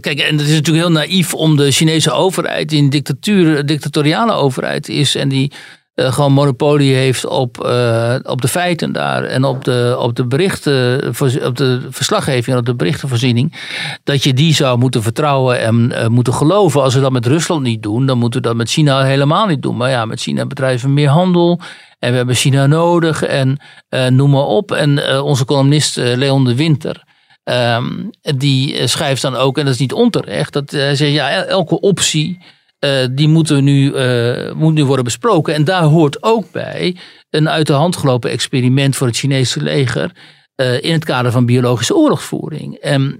kijk, 0.00 0.18
en 0.18 0.38
het 0.38 0.46
is 0.46 0.54
natuurlijk 0.54 0.86
heel 0.86 0.90
naïef 0.90 1.34
om 1.34 1.56
de 1.56 1.70
Chinese 1.70 2.12
overheid, 2.12 2.68
die 2.68 2.82
een 2.82 2.90
dictatuur, 2.90 3.66
dictatoriale 3.66 4.32
overheid 4.32 4.88
is 4.88 5.14
en 5.14 5.28
die 5.28 5.52
uh, 5.96 6.12
gewoon 6.12 6.32
monopolie 6.32 6.94
heeft 6.94 7.26
op, 7.26 7.64
uh, 7.66 8.14
op 8.22 8.40
de 8.40 8.48
feiten 8.48 8.92
daar 8.92 9.24
en 9.24 9.44
op 9.44 9.64
de, 9.64 9.96
op 9.98 10.16
de 10.16 10.26
berichten, 10.26 11.08
op 11.44 11.56
de 11.56 11.86
verslaggeving 11.90 12.46
en 12.46 12.56
op 12.56 12.66
de 12.66 12.74
berichtenvoorziening, 12.74 13.60
dat 14.04 14.22
je 14.22 14.34
die 14.34 14.54
zou 14.54 14.78
moeten 14.78 15.02
vertrouwen 15.02 15.60
en 15.60 15.92
uh, 15.92 16.06
moeten 16.06 16.34
geloven. 16.34 16.82
Als 16.82 16.94
we 16.94 17.00
dat 17.00 17.12
met 17.12 17.26
Rusland 17.26 17.62
niet 17.62 17.82
doen, 17.82 18.06
dan 18.06 18.18
moeten 18.18 18.40
we 18.40 18.46
dat 18.46 18.56
met 18.56 18.70
China 18.70 19.02
helemaal 19.02 19.46
niet 19.46 19.62
doen. 19.62 19.76
Maar 19.76 19.90
ja, 19.90 20.04
met 20.04 20.20
China 20.20 20.46
bedrijven 20.46 20.94
meer 20.94 21.08
handel 21.08 21.60
en 21.98 22.10
we 22.10 22.16
hebben 22.16 22.34
China 22.34 22.66
nodig 22.66 23.22
en 23.22 23.58
noem 24.08 24.30
maar 24.30 24.46
op. 24.46 24.72
En 24.72 25.22
onze 25.22 25.44
columnist 25.44 25.96
Leon 25.96 26.44
de 26.44 26.54
Winter. 26.54 27.04
Um, 27.44 28.10
die 28.20 28.86
schrijft 28.86 29.22
dan 29.22 29.36
ook, 29.36 29.58
en 29.58 29.64
dat 29.64 29.74
is 29.74 29.80
niet 29.80 29.92
onterecht, 29.92 30.52
dat 30.52 30.70
hij 30.70 30.96
zegt 30.96 31.12
ja, 31.12 31.44
elke 31.44 31.80
optie 31.80 32.38
die 33.10 33.28
moeten 33.28 33.64
nu, 33.64 33.92
uh, 33.92 34.52
moet 34.52 34.74
nu 34.74 34.84
worden 34.84 35.04
besproken. 35.04 35.54
En 35.54 35.64
daar 35.64 35.82
hoort 35.82 36.22
ook 36.22 36.50
bij 36.52 36.96
een 37.30 37.48
uit 37.48 37.66
de 37.66 37.72
hand 37.72 37.96
gelopen 37.96 38.30
experiment 38.30 38.96
voor 38.96 39.06
het 39.06 39.16
Chinese 39.16 39.62
leger. 39.62 40.10
Uh, 40.56 40.82
in 40.82 40.92
het 40.92 41.04
kader 41.04 41.32
van 41.32 41.46
biologische 41.46 41.96
oorlogsvoering. 41.96 42.74
En 42.74 43.16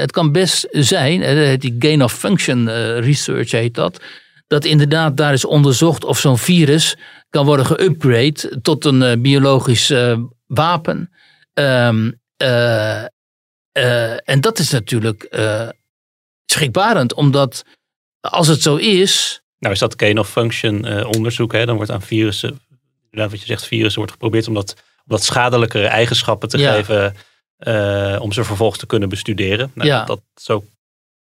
het 0.00 0.12
kan 0.12 0.32
best 0.32 0.66
zijn, 0.70 1.58
die 1.58 1.76
gain 1.78 2.02
of 2.02 2.12
function 2.12 2.68
research 2.98 3.50
heet 3.50 3.74
dat. 3.74 4.02
Dat 4.46 4.64
inderdaad 4.64 5.16
daar 5.16 5.32
is 5.32 5.44
onderzocht 5.44 6.04
of 6.04 6.18
zo'n 6.18 6.38
virus 6.38 6.96
kan 7.30 7.46
worden 7.46 7.66
geupgrade 7.66 8.60
tot 8.62 8.84
een 8.84 9.22
biologisch 9.22 9.92
wapen. 10.46 11.10
Um, 11.54 12.20
en 14.24 14.40
dat 14.40 14.58
is 14.58 14.70
natuurlijk 14.70 15.36
schrikbarend, 16.46 17.14
omdat 17.14 17.64
als 18.30 18.46
het 18.46 18.62
zo 18.62 18.76
is. 18.76 19.42
Nou, 19.58 19.74
is 19.74 19.80
dat 19.80 19.94
gain 19.96 20.18
of 20.18 20.30
function 20.30 20.86
uh, 20.86 21.06
onderzoek? 21.06 21.52
Hè? 21.52 21.66
Dan 21.66 21.76
wordt 21.76 21.90
aan 21.90 22.02
virussen, 22.02 22.60
wat 23.10 23.40
je 23.40 23.46
zegt, 23.46 23.66
virussen 23.66 23.98
wordt 23.98 24.12
geprobeerd 24.12 24.48
om 24.48 24.54
dat, 24.54 24.74
om 24.76 25.04
dat 25.06 25.22
schadelijkere 25.22 25.86
eigenschappen 25.86 26.48
te 26.48 26.58
geven. 26.58 27.16
Uh, 27.58 28.18
om 28.20 28.32
ze 28.32 28.44
vervolgens 28.44 28.78
te 28.78 28.86
kunnen 28.86 29.08
bestuderen. 29.08 29.70
Nou, 29.74 29.88
ja. 29.88 30.04
dat, 30.04 30.20
zo 30.34 30.64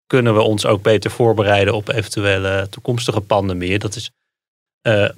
kunnen 0.07 0.35
we 0.35 0.41
ons 0.41 0.67
ook 0.67 0.83
beter 0.83 1.11
voorbereiden 1.11 1.75
op 1.75 1.89
eventuele 1.89 2.67
toekomstige 2.71 3.21
pandemieën. 3.21 3.79
Dat 3.79 3.97
is 3.97 4.11
uh, 4.83 5.09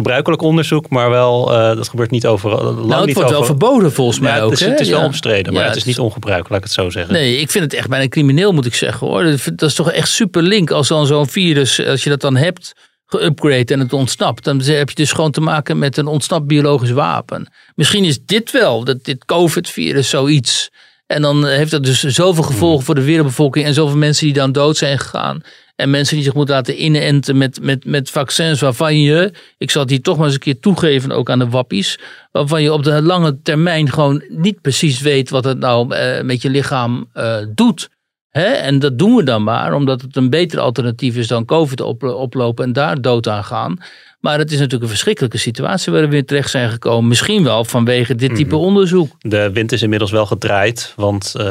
gebruikelijk 0.00 0.42
onderzoek, 0.42 0.88
maar 0.88 1.10
wel, 1.10 1.52
uh, 1.52 1.76
dat 1.76 1.88
gebeurt 1.88 2.10
niet 2.10 2.26
over. 2.26 2.50
Lang 2.50 2.76
nou, 2.76 2.94
het 2.94 3.06
niet 3.06 3.14
wordt 3.14 3.30
wel 3.30 3.44
verboden 3.44 3.92
volgens 3.92 4.20
mij 4.20 4.36
ja, 4.36 4.40
ook. 4.40 4.50
Het 4.50 4.60
is, 4.60 4.66
het 4.66 4.80
is 4.80 4.88
wel 4.88 5.04
omstreden, 5.04 5.52
maar 5.52 5.64
het 5.64 5.76
is 5.76 5.84
niet 5.84 5.98
ongebruikelijk, 5.98 6.50
laat 6.50 6.58
ik 6.58 6.64
het 6.64 6.74
zo 6.74 6.90
zeggen. 6.90 7.12
Nee, 7.12 7.36
ik 7.36 7.50
vind 7.50 7.64
het 7.64 7.74
echt 7.74 7.88
bijna 7.88 8.08
crimineel, 8.08 8.52
moet 8.52 8.66
ik 8.66 8.74
zeggen 8.74 9.06
hoor. 9.06 9.24
Dat 9.44 9.62
is 9.62 9.74
toch 9.74 9.90
echt 9.90 10.08
super 10.08 10.42
link 10.42 10.70
als 10.70 10.88
dan 10.88 11.06
zo'n 11.06 11.28
virus, 11.28 11.86
als 11.86 12.04
je 12.04 12.10
dat 12.10 12.20
dan 12.20 12.36
hebt 12.36 12.72
geupgrade 13.06 13.72
en 13.72 13.80
het 13.80 13.92
ontsnapt. 13.92 14.44
Dan 14.44 14.60
heb 14.60 14.88
je 14.88 14.94
dus 14.94 15.12
gewoon 15.12 15.30
te 15.30 15.40
maken 15.40 15.78
met 15.78 15.96
een 15.96 16.06
ontsnapt 16.06 16.46
biologisch 16.46 16.90
wapen. 16.90 17.52
Misschien 17.74 18.04
is 18.04 18.24
dit 18.24 18.50
wel, 18.50 18.84
dat 18.84 19.04
dit 19.04 19.24
COVID-virus 19.24 20.08
zoiets. 20.08 20.70
En 21.10 21.22
dan 21.22 21.46
heeft 21.46 21.70
dat 21.70 21.84
dus 21.84 22.00
zoveel 22.00 22.42
gevolgen 22.42 22.76
hmm. 22.76 22.84
voor 22.84 22.94
de 22.94 23.04
wereldbevolking 23.04 23.64
en 23.64 23.74
zoveel 23.74 23.96
mensen 23.96 24.24
die 24.24 24.34
dan 24.34 24.52
dood 24.52 24.76
zijn 24.76 24.98
gegaan. 24.98 25.40
En 25.76 25.90
mensen 25.90 26.14
die 26.14 26.24
zich 26.24 26.34
moeten 26.34 26.54
laten 26.54 26.84
inenten 26.84 27.36
met, 27.36 27.58
met, 27.62 27.84
met 27.84 28.10
vaccins 28.10 28.60
waarvan 28.60 29.00
je, 29.00 29.32
ik 29.58 29.70
zal 29.70 29.82
het 29.82 29.90
hier 29.90 30.02
toch 30.02 30.16
maar 30.16 30.24
eens 30.24 30.34
een 30.34 30.40
keer 30.40 30.60
toegeven 30.60 31.12
ook 31.12 31.30
aan 31.30 31.38
de 31.38 31.48
wappies, 31.48 31.98
waarvan 32.32 32.62
je 32.62 32.72
op 32.72 32.82
de 32.82 33.02
lange 33.02 33.42
termijn 33.42 33.90
gewoon 33.90 34.24
niet 34.28 34.60
precies 34.60 35.00
weet 35.00 35.30
wat 35.30 35.44
het 35.44 35.58
nou 35.58 35.94
uh, 35.94 36.20
met 36.20 36.42
je 36.42 36.50
lichaam 36.50 37.10
uh, 37.14 37.36
doet. 37.54 37.88
Hè? 38.28 38.44
En 38.44 38.78
dat 38.78 38.98
doen 38.98 39.14
we 39.14 39.22
dan 39.22 39.42
maar, 39.42 39.74
omdat 39.74 40.00
het 40.00 40.16
een 40.16 40.30
beter 40.30 40.60
alternatief 40.60 41.16
is 41.16 41.26
dan 41.26 41.44
COVID 41.44 41.80
op, 41.80 42.02
oplopen 42.02 42.64
en 42.64 42.72
daar 42.72 43.00
dood 43.00 43.28
aan 43.28 43.44
gaan. 43.44 43.78
Maar 44.20 44.38
het 44.38 44.50
is 44.50 44.56
natuurlijk 44.56 44.82
een 44.82 44.88
verschrikkelijke 44.88 45.38
situatie 45.38 45.92
waar 45.92 46.08
we 46.08 46.16
in 46.16 46.24
terecht 46.24 46.50
zijn 46.50 46.70
gekomen. 46.70 47.08
Misschien 47.08 47.44
wel 47.44 47.64
vanwege 47.64 48.14
dit 48.14 48.34
type 48.34 48.54
mhm. 48.54 48.64
onderzoek. 48.64 49.12
De 49.18 49.52
wind 49.52 49.72
is 49.72 49.82
inmiddels 49.82 50.10
wel 50.10 50.26
gedraaid. 50.26 50.92
Want 50.96 51.34
uh, 51.36 51.44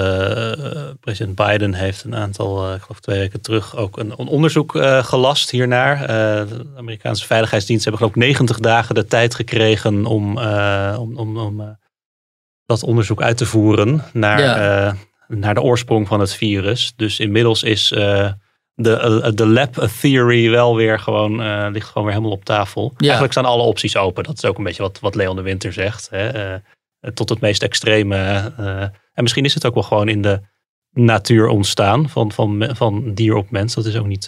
president 1.00 1.36
Biden 1.36 1.74
heeft 1.74 2.04
een 2.04 2.16
aantal, 2.16 2.68
uh, 2.68 2.76
ik 2.76 2.82
geloof 2.82 3.00
twee 3.00 3.20
weken 3.20 3.42
terug, 3.42 3.76
ook 3.76 3.98
een, 3.98 4.14
een 4.18 4.28
onderzoek 4.28 4.76
uh, 4.76 5.04
gelast 5.04 5.50
hiernaar. 5.50 6.08
de 6.48 6.66
Amerikaanse 6.78 7.26
veiligheidsdiensten 7.26 7.92
hebben 7.92 8.10
geloof 8.10 8.24
ik 8.24 8.30
90 8.30 8.60
dagen 8.60 8.96
de 8.96 9.06
tijd 9.06 9.36
gekregen 9.36 10.06
om, 10.06 10.38
om, 10.38 11.18
om, 11.18 11.38
om 11.38 11.78
dat 12.66 12.84
onderzoek 12.84 13.22
uit 13.22 13.38
te 13.38 13.46
voeren 13.46 14.04
naar, 14.14 14.40
ja. 14.40 14.96
naar 15.28 15.54
de 15.54 15.62
oorsprong 15.62 16.08
van 16.08 16.20
het 16.20 16.34
virus. 16.34 16.94
Dus 16.96 17.20
inmiddels 17.20 17.64
is 17.64 17.94
de, 18.80 19.22
eh, 19.24 19.32
de 19.34 19.46
lab 19.46 19.74
theory 20.02 20.50
wel 20.50 20.76
weer 20.76 21.00
gewoon, 21.00 21.42
uh, 21.42 21.68
ligt 21.72 21.88
gewoon 21.88 22.04
weer 22.04 22.14
helemaal 22.14 22.36
op 22.36 22.46
tafel. 22.46 22.94
Eigenlijk 22.98 23.32
staan 23.32 23.46
alle 23.46 23.64
opties 23.64 23.98
open. 23.98 24.24
Dat 24.24 24.38
is 24.38 24.46
ook 24.46 24.58
een 24.58 24.64
beetje 24.64 24.82
wat, 24.82 25.00
wat 25.00 25.16
Leon 25.16 25.36
de 25.36 25.42
Winter 25.42 25.74
zegt. 25.74 26.10
Hè? 26.10 26.54
Uh, 26.54 26.60
tot 27.14 27.30
het 27.30 27.40
meest 27.40 27.64
extreme. 27.64 28.16
Uh, 28.60 28.82
en 29.14 29.24
misschien 29.24 29.46
is 29.46 29.54
het 29.54 29.66
ook 29.66 29.74
wel 29.74 29.84
gewoon 29.84 30.10
in 30.10 30.22
de 30.22 30.42
natuur 30.92 31.48
ontstaan 31.48 32.10
van, 32.10 32.32
van, 32.32 32.70
van 32.74 33.14
dier 33.14 33.36
op 33.36 33.52
mens. 33.52 33.74
Dat 33.74 33.86
is 33.86 33.98
ook 33.98 34.06
niet, 34.06 34.28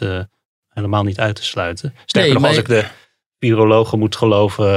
helemaal 0.67 1.03
niet 1.03 1.19
uit 1.19 1.35
te 1.35 1.43
sluiten. 1.43 1.95
Sterker 2.05 2.33
nog, 2.33 2.45
als 2.45 2.57
ik 2.57 2.67
de 2.67 2.85
virologen 3.39 3.99
moet 3.99 4.15
geloven, 4.15 4.67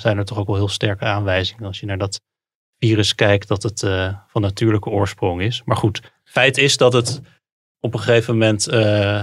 zijn 0.00 0.18
er 0.18 0.24
toch 0.24 0.38
ook 0.38 0.46
wel 0.46 0.56
heel 0.56 0.68
sterke 0.68 1.04
aanwijzingen. 1.04 1.66
Als 1.66 1.80
je 1.80 1.86
naar 1.86 1.98
dat 1.98 2.20
virus 2.78 3.14
kijkt, 3.14 3.48
dat 3.48 3.62
het 3.62 3.80
van 4.26 4.42
natuurlijke 4.42 4.90
oorsprong 4.90 5.42
is. 5.42 5.62
Maar 5.64 5.76
goed, 5.76 6.00
feit 6.24 6.58
is 6.58 6.76
dat 6.76 6.92
het 6.92 7.20
op 7.80 7.94
een 7.94 8.00
gegeven 8.00 8.32
moment 8.32 8.72
uh, 8.72 9.20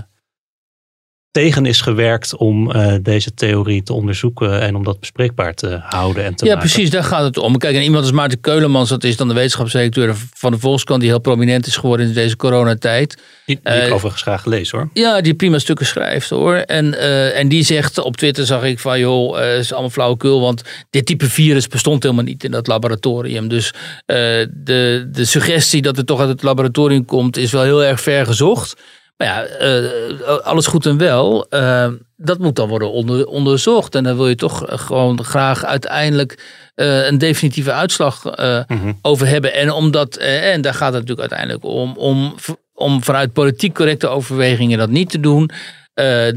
tegen 1.31 1.65
is 1.65 1.81
gewerkt 1.81 2.35
om 2.35 2.71
uh, 2.71 2.93
deze 3.01 3.33
theorie 3.33 3.83
te 3.83 3.93
onderzoeken 3.93 4.61
en 4.61 4.75
om 4.75 4.83
dat 4.83 4.99
bespreekbaar 4.99 5.53
te 5.53 5.79
houden 5.83 6.23
en 6.23 6.35
te 6.35 6.45
ja, 6.45 6.53
maken. 6.53 6.69
precies, 6.69 6.89
daar 6.89 7.03
gaat 7.03 7.23
het 7.23 7.37
om. 7.37 7.57
Kijk, 7.57 7.75
en 7.75 7.81
iemand 7.81 8.03
als 8.03 8.11
Maarten 8.11 8.39
Keulemans, 8.39 8.89
dat 8.89 9.03
is 9.03 9.17
dan 9.17 9.27
de 9.27 9.33
wetenschapsdirecteur 9.33 10.15
van 10.33 10.51
de 10.51 10.59
Volkskrant, 10.59 11.01
die 11.01 11.09
heel 11.09 11.19
prominent 11.19 11.67
is 11.67 11.75
geworden 11.75 12.07
in 12.07 12.13
deze 12.13 12.35
coronatijd. 12.35 13.17
Die, 13.45 13.59
die 13.63 13.73
uh, 13.73 13.85
ik 13.85 13.93
overigens 13.93 14.21
graag 14.21 14.45
lees 14.45 14.71
hoor. 14.71 14.89
Ja, 14.93 15.21
die 15.21 15.33
prima 15.33 15.59
stukken 15.59 15.85
schrijft 15.85 16.29
hoor. 16.29 16.55
En, 16.55 16.85
uh, 16.85 17.37
en 17.39 17.47
die 17.47 17.63
zegt 17.63 17.97
op 17.97 18.17
Twitter, 18.17 18.45
zag 18.45 18.63
ik 18.63 18.79
van 18.79 18.99
joh, 18.99 19.37
het 19.37 19.59
is 19.59 19.71
allemaal 19.71 19.89
flauwekul, 19.89 20.41
want 20.41 20.61
dit 20.89 21.05
type 21.05 21.25
virus 21.25 21.67
bestond 21.67 22.03
helemaal 22.03 22.23
niet 22.23 22.43
in 22.43 22.51
dat 22.51 22.67
laboratorium. 22.67 23.47
Dus 23.47 23.73
de, 24.05 25.07
de 25.11 25.25
suggestie 25.25 25.81
dat 25.81 25.97
het 25.97 26.07
toch 26.07 26.19
uit 26.19 26.29
het 26.29 26.43
laboratorium 26.43 27.05
komt, 27.05 27.37
is 27.37 27.51
wel 27.51 27.63
heel 27.63 27.83
erg 27.83 28.01
ver 28.01 28.25
gezocht. 28.25 28.75
Maar 29.17 29.27
ja, 29.27 29.45
uh, 29.61 30.37
alles 30.43 30.67
goed 30.67 30.85
en 30.85 30.97
wel. 30.97 31.47
Uh, 31.49 31.87
dat 32.15 32.39
moet 32.39 32.55
dan 32.55 32.69
worden 32.69 32.91
onder, 32.91 33.27
onderzocht. 33.27 33.95
En 33.95 34.03
dan 34.03 34.15
wil 34.15 34.27
je 34.27 34.35
toch 34.35 34.63
gewoon 34.67 35.23
graag 35.23 35.65
uiteindelijk 35.65 36.43
uh, 36.75 37.05
een 37.05 37.17
definitieve 37.17 37.71
uitslag 37.71 38.23
mm 38.67 38.97
over 39.01 39.27
hebben. 39.27 39.53
En, 39.53 39.71
omdat, 39.71 40.15
en 40.17 40.61
daar 40.61 40.73
gaat 40.73 40.93
het 40.93 41.07
natuurlijk 41.07 41.19
uiteindelijk 41.19 41.65
om, 41.65 41.97
om, 41.97 42.35
om 42.73 43.03
vanuit 43.03 43.33
politiek 43.33 43.73
correcte 43.73 44.07
overwegingen 44.07 44.77
dat 44.77 44.89
niet 44.89 45.09
te 45.09 45.19
doen. 45.19 45.51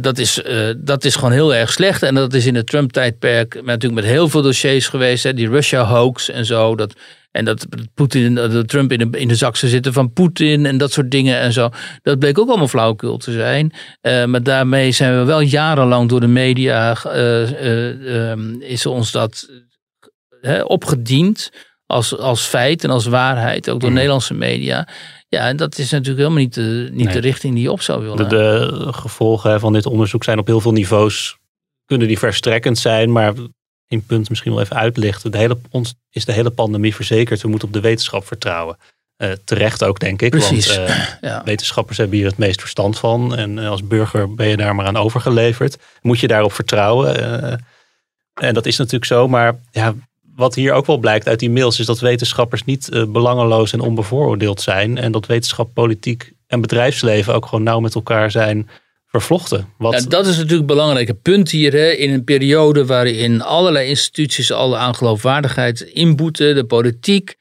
Dat, 0.01 0.19
is, 0.19 0.43
dat 0.77 1.05
is 1.05 1.15
gewoon 1.15 1.33
heel 1.33 1.55
erg 1.55 1.73
slecht. 1.73 2.03
En 2.03 2.15
dat 2.15 2.35
is 2.35 2.47
in 2.47 2.55
het 2.55 2.67
Trump-tijdperk 2.67 3.63
natuurlijk 3.65 4.03
met 4.03 4.11
heel 4.11 4.29
veel 4.29 4.43
dossiers 4.43 4.89
geweest. 4.89 5.25
Hè, 5.25 5.35
die 5.35 5.49
Russia-hoax 5.49 6.31
en 6.31 6.47
zo. 6.47 6.77
Dat 6.77 6.95
en 7.31 7.45
dat 7.45 7.67
Poetin, 7.95 8.35
dat 8.35 8.69
Trump 8.69 8.93
in 8.93 9.11
de, 9.11 9.19
in 9.19 9.29
de 9.29 9.35
zak 9.35 9.57
zou 9.57 9.73
zitten 9.73 9.93
van 9.93 10.13
Poetin 10.13 10.67
en 10.67 10.79
dat 10.79 10.93
soort 10.93 11.11
dingen 11.11 11.39
en 11.39 11.53
zo. 11.53 11.69
Dat 12.03 12.19
bleek 12.19 12.39
ook 12.39 12.49
allemaal 12.49 12.69
flauwekul 12.69 13.17
te 13.17 13.33
zijn. 13.33 13.73
Uh, 14.03 14.25
maar 14.25 14.43
daarmee 14.43 14.93
zijn 14.93 15.19
we 15.19 15.25
wel 15.25 15.41
jarenlang 15.41 16.09
door 16.09 16.21
de 16.21 16.27
media, 16.27 16.97
um, 18.31 18.63
is 18.63 18.87
ons 18.87 19.13
dat 19.13 19.49
opgediend 20.65 21.51
als, 21.91 22.19
als 22.19 22.47
feit 22.47 22.85
en 22.85 22.91
als 22.91 23.07
waarheid, 23.07 23.71
ook 23.71 23.81
door 23.81 23.89
mm. 23.89 23.95
Nederlandse 23.95 24.35
media. 24.35 24.89
Ja, 25.29 25.49
en 25.49 25.57
dat 25.57 25.79
is 25.79 25.91
natuurlijk 25.91 26.19
helemaal 26.19 26.39
niet 26.39 26.55
de, 26.55 26.89
niet 26.93 27.05
nee. 27.05 27.15
de 27.15 27.21
richting 27.21 27.55
die 27.55 27.63
je 27.63 27.73
op 27.73 27.81
zou 27.81 28.03
willen. 28.03 28.17
De, 28.17 28.27
de 28.27 28.93
gevolgen 28.93 29.61
van 29.61 29.73
dit 29.73 29.87
onderzoek 29.87 30.25
zijn 30.25 30.39
op 30.39 30.47
heel 30.47 30.61
veel 30.61 30.73
niveaus, 30.73 31.37
kunnen 31.85 32.09
die 32.09 32.19
verstrekkend 32.19 32.79
zijn, 32.79 33.13
maar 33.13 33.33
in 33.89 34.05
punt 34.07 34.29
misschien 34.29 34.53
wel 34.53 34.61
even 34.61 34.77
uitlichten. 34.77 35.31
De 35.31 35.39
hele, 35.39 35.59
ons 35.71 35.95
is 36.11 36.25
de 36.25 36.33
hele 36.33 36.51
pandemie 36.51 36.95
verzekerd. 36.95 37.43
We 37.43 37.49
moeten 37.49 37.69
op 37.69 37.75
de 37.75 37.81
wetenschap 37.81 38.27
vertrouwen. 38.27 38.77
Uh, 39.17 39.33
terecht 39.45 39.85
ook, 39.85 40.01
denk 40.01 40.23
ik. 40.23 40.31
Precies. 40.31 40.77
Want 40.77 40.89
uh, 40.89 41.07
ja. 41.31 41.43
wetenschappers 41.45 41.99
hebben 41.99 42.17
hier 42.17 42.27
het 42.27 42.39
meest 42.39 42.61
verstand 42.61 42.99
van. 42.99 43.37
En 43.37 43.57
uh, 43.57 43.71
als 43.71 43.87
burger 43.87 44.35
ben 44.35 44.49
je 44.49 44.57
daar 44.57 44.75
maar 44.75 44.87
aan 44.87 44.97
overgeleverd. 44.97 45.79
Moet 46.03 46.21
je 46.21 46.27
daarop 46.27 46.53
vertrouwen. 46.53 47.17
en 48.35 48.55
dat 48.55 48.67
is 48.67 48.77
natuurlijk 48.77 49.05
zo. 49.05 49.29
Maar 49.29 49.61
ja, 49.71 49.95
wat 50.41 50.55
hier 50.55 50.73
ook 50.73 50.87
wel 50.87 50.99
blijkt 50.99 51.29
uit 51.29 51.39
die 51.39 51.51
mails... 51.51 51.79
is 51.79 51.87
dat 51.87 52.01
wetenschappers 52.01 52.65
niet 52.65 52.89
belangeloos 53.09 53.73
en 53.73 53.81
onbevooroordeeld 53.81 54.61
zijn. 54.61 54.99
En 54.99 55.13
dat 55.13 55.27
wetenschap, 55.27 55.75
politiek 55.75 56.33
en 56.47 56.61
bedrijfsleven 56.61 57.35
ook 57.35 57.47
gewoon 57.47 57.65
nauw 57.65 57.81
met 57.81 57.95
elkaar 57.95 58.31
zijn 58.31 58.69
vervlochten. 59.07 59.69
Ja, 59.79 60.01
dat 60.09 60.27
is 60.27 60.35
natuurlijk 60.37 60.61
een 60.61 60.67
belangrijke 60.67 61.15
punt 61.15 61.51
hier. 61.51 61.73
Hè. 61.73 61.91
In 61.91 62.13
een 62.13 62.25
periode 62.25 62.87
waarin 62.87 63.43
allerlei 63.43 63.89
instituties 63.89 64.53
al 64.53 64.77
aan 64.77 64.95
geloofwaardigheid 64.95 65.81
inboeten. 65.81 66.55
De 66.55 66.65
politiek 66.65 67.35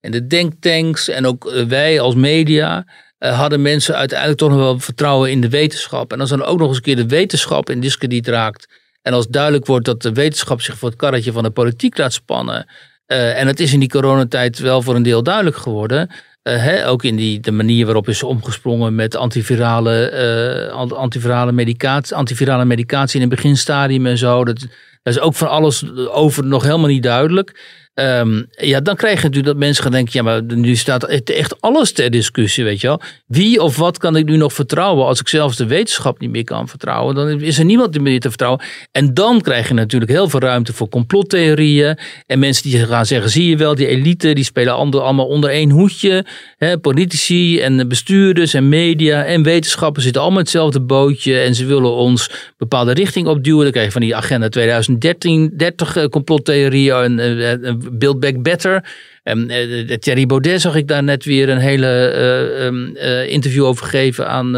en 0.00 0.10
de 0.10 0.26
denktanks 0.26 1.08
en 1.08 1.26
ook 1.26 1.46
eh, 1.46 1.64
wij 1.64 2.00
als 2.00 2.14
media. 2.14 2.86
eh, 3.18 3.38
hadden 3.38 3.62
mensen 3.62 3.96
uiteindelijk 3.96 4.38
toch 4.38 4.50
nog 4.50 4.58
wel 4.58 4.78
vertrouwen 4.78 5.30
in 5.30 5.40
de 5.40 5.48
wetenschap. 5.48 6.12
En 6.12 6.20
als 6.20 6.30
dan 6.30 6.44
ook 6.44 6.58
nog 6.58 6.68
eens 6.68 6.76
een 6.76 6.82
keer 6.82 6.96
de 6.96 7.06
wetenschap 7.06 7.70
in 7.70 7.80
discrediet 7.80 8.28
raakt. 8.28 8.68
En 9.06 9.12
als 9.12 9.28
duidelijk 9.28 9.66
wordt 9.66 9.84
dat 9.84 10.02
de 10.02 10.12
wetenschap 10.12 10.60
zich 10.60 10.76
voor 10.78 10.88
het 10.88 10.98
karretje 10.98 11.32
van 11.32 11.42
de 11.42 11.50
politiek 11.50 11.98
laat 11.98 12.12
spannen. 12.12 12.66
eh, 13.06 13.40
en 13.40 13.46
het 13.46 13.60
is 13.60 13.72
in 13.72 13.80
die 13.80 13.88
coronatijd 13.88 14.58
wel 14.58 14.82
voor 14.82 14.94
een 14.94 15.02
deel 15.02 15.22
duidelijk 15.22 15.56
geworden. 15.56 16.10
eh, 16.42 16.62
hè, 16.62 16.88
ook 16.88 17.04
in 17.04 17.16
die, 17.16 17.40
de 17.40 17.50
manier 17.52 17.84
waarop 17.84 18.08
is 18.08 18.22
omgesprongen 18.22 18.94
met 18.94 19.16
antivirale, 19.16 20.08
eh, 20.08 20.72
ant- 20.72 20.92
antivirale, 20.92 21.52
medicatie, 21.52 22.16
antivirale 22.16 22.64
medicatie 22.64 23.20
in 23.20 23.26
het 23.26 23.34
beginstadium 23.36 24.06
en 24.06 24.18
zo. 24.18 24.44
Dat, 24.44 24.58
dat 25.02 25.14
is 25.14 25.18
ook 25.20 25.34
van 25.34 25.48
alles 25.48 25.84
over 26.08 26.44
nog 26.44 26.62
helemaal 26.62 26.86
niet 26.88 27.02
duidelijk. 27.02 27.60
Ehm, 27.96 28.42
ja, 28.50 28.80
dan 28.80 28.96
krijg 28.96 29.16
je 29.16 29.22
natuurlijk 29.22 29.46
dat 29.46 29.56
mensen 29.56 29.82
gaan 29.82 29.92
denken: 29.92 30.12
ja, 30.14 30.22
maar 30.22 30.42
nu 30.42 30.76
staat 30.76 31.04
echt 31.04 31.60
alles 31.60 31.92
ter 31.92 32.10
discussie, 32.10 32.64
weet 32.64 32.80
je 32.80 32.86
wel. 32.86 33.00
Wie 33.26 33.62
of 33.62 33.76
wat 33.76 33.98
kan 33.98 34.16
ik 34.16 34.24
nu 34.24 34.36
nog 34.36 34.52
vertrouwen 34.52 35.06
als 35.06 35.20
ik 35.20 35.28
zelfs 35.28 35.56
de 35.56 35.66
wetenschap 35.66 36.20
niet 36.20 36.30
meer 36.30 36.44
kan 36.44 36.68
vertrouwen? 36.68 37.14
Dan 37.14 37.40
is 37.40 37.58
er 37.58 37.64
niemand 37.64 38.00
meer 38.00 38.20
te 38.20 38.28
vertrouwen. 38.28 38.62
En 38.92 39.14
dan 39.14 39.40
krijg 39.40 39.68
je 39.68 39.74
natuurlijk 39.74 40.10
heel 40.10 40.28
veel 40.28 40.40
ruimte 40.40 40.72
voor 40.72 40.88
complottheorieën. 40.88 41.98
En 42.26 42.38
mensen 42.38 42.70
die 42.70 42.86
gaan 42.86 43.06
zeggen: 43.06 43.30
zie 43.30 43.48
je 43.48 43.56
wel, 43.56 43.74
die 43.74 43.86
elite 43.86 44.32
die 44.32 44.44
spelen 44.44 44.74
allemaal 44.74 45.26
onder 45.26 45.50
één 45.50 45.70
hoedje. 45.70 46.24
Hè, 46.56 46.78
politici 46.78 47.60
en 47.60 47.88
bestuurders 47.88 48.54
en 48.54 48.68
media 48.68 49.24
en 49.24 49.42
wetenschappers 49.42 50.04
zitten 50.04 50.22
allemaal 50.22 50.40
in 50.40 50.44
hetzelfde 50.44 50.80
bootje. 50.80 51.38
En 51.38 51.54
ze 51.54 51.64
willen 51.64 51.92
ons 51.92 52.30
bepaalde 52.56 52.92
richting 52.92 53.26
opduwen. 53.26 53.62
Dan 53.62 53.72
krijg 53.72 53.86
je 53.86 53.92
van 53.92 54.00
die 54.00 54.16
agenda 54.16 54.48
2013 54.48 55.52
30 55.56 55.96
eh, 55.96 56.04
complottheorieën 56.04 57.18
en 57.18 57.18
eh, 57.18 57.74
Build 57.92 58.20
Back 58.20 58.42
Better. 58.42 58.84
De 59.22 59.96
Thierry 60.00 60.26
Baudet 60.26 60.60
zag 60.60 60.74
ik 60.74 60.88
daar 60.88 61.02
net 61.02 61.24
weer 61.24 61.48
een 61.48 61.58
hele 61.58 61.86
eh, 61.86 62.66
ehm, 62.66 62.96
eh, 62.96 63.28
interview 63.28 63.64
over 63.64 63.86
geven 63.86 64.28
aan, 64.28 64.56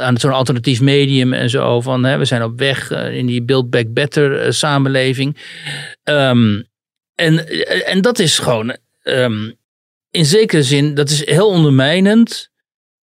aan 0.00 0.16
zo'n 0.16 0.32
alternatief 0.32 0.80
medium 0.80 1.32
en 1.32 1.50
zo. 1.50 1.80
Van 1.80 2.04
hè, 2.04 2.18
we 2.18 2.24
zijn 2.24 2.42
op 2.42 2.58
weg 2.58 2.90
in 2.90 3.26
die 3.26 3.42
Build 3.42 3.70
Back 3.70 3.92
Better 3.92 4.54
samenleving. 4.54 5.36
Ehm, 6.02 6.62
en, 7.14 7.48
en 7.86 8.00
dat 8.00 8.18
is 8.18 8.38
gewoon 8.38 8.76
in 10.10 10.24
zekere 10.24 10.62
zin, 10.62 10.94
dat 10.94 11.10
is 11.10 11.26
heel 11.26 11.48
ondermijnend. 11.48 12.50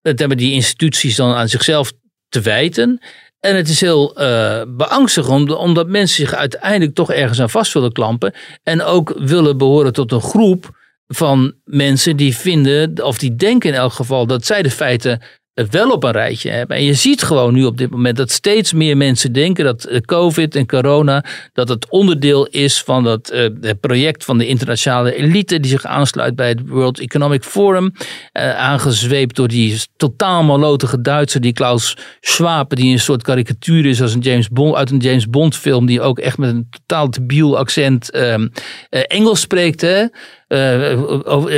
Dat 0.01 0.19
hebben 0.19 0.37
die 0.37 0.53
instituties 0.53 1.15
dan 1.15 1.33
aan 1.33 1.49
zichzelf 1.49 1.91
te 2.29 2.41
wijten. 2.41 3.01
En 3.45 3.55
het 3.55 3.69
is 3.69 3.81
heel 3.81 4.15
eh 4.15 4.61
beangstigend, 4.67 5.55
omdat 5.55 5.87
mensen 5.87 6.15
zich 6.15 6.33
uiteindelijk 6.33 6.95
toch 6.95 7.11
ergens 7.11 7.41
aan 7.41 7.49
vast 7.49 7.73
willen 7.73 7.91
klampen. 7.91 8.33
En 8.63 8.81
ook 8.81 9.13
willen 9.17 9.57
behoren 9.57 9.93
tot 9.93 10.11
een 10.11 10.21
groep 10.21 10.69
van 11.07 11.53
mensen 11.63 12.17
die 12.17 12.37
vinden, 12.37 13.03
of 13.03 13.17
die 13.17 13.35
denken 13.35 13.69
in 13.69 13.75
elk 13.75 13.93
geval, 13.93 14.27
dat 14.27 14.45
zij 14.45 14.61
de 14.61 14.71
feiten 14.71 15.21
wel 15.55 15.91
op 15.91 16.03
een 16.03 16.11
rijtje 16.11 16.49
hebben. 16.49 16.77
En 16.77 16.83
je 16.83 16.93
ziet 16.93 17.23
gewoon 17.23 17.53
nu 17.53 17.65
op 17.65 17.77
dit 17.77 17.89
moment 17.89 18.17
dat 18.17 18.31
steeds 18.31 18.73
meer 18.73 18.97
mensen 18.97 19.31
denken 19.31 19.65
dat 19.65 19.83
eh, 19.83 19.99
COVID 19.99 20.55
en 20.55 20.67
corona, 20.67 21.23
dat 21.53 21.69
het 21.69 21.89
onderdeel 21.89 22.45
is 22.45 22.81
van 22.81 23.03
dat 23.03 23.29
eh, 23.29 23.49
het 23.61 23.79
project 23.79 24.23
van 24.23 24.37
de 24.37 24.47
internationale 24.47 25.15
elite 25.15 25.59
die 25.59 25.71
zich 25.71 25.85
aansluit 25.85 26.35
bij 26.35 26.47
het 26.47 26.67
World 26.67 26.99
Economic 26.99 27.43
Forum. 27.43 27.93
eh, 28.31 28.57
aangezweept 28.57 29.35
door 29.35 29.47
die 29.47 29.81
totaal 29.97 30.43
malotige 30.43 31.01
Duitser, 31.01 31.41
die 31.41 31.53
Klaus 31.53 31.97
Schwab, 32.21 32.75
die 32.75 32.91
een 32.91 32.99
soort 32.99 33.23
karikatuur 33.23 33.85
is 33.85 34.01
als 34.01 34.13
een 34.13 34.19
James 34.19 34.49
Bond, 34.49 34.75
uit 34.75 34.91
een 34.91 34.97
James 34.97 35.29
Bond 35.29 35.57
film, 35.57 35.85
die 35.85 36.01
ook 36.01 36.19
echt 36.19 36.37
met 36.37 36.49
een 36.49 36.67
totaal 36.69 37.09
debiel 37.09 37.57
accent 37.57 38.11
ehm, 38.11 38.47
eh, 38.89 39.01
Engels 39.07 39.39
spreekt. 39.39 39.81
Hè? 39.81 40.05
Eh, 40.47 41.01
over- 41.23 41.51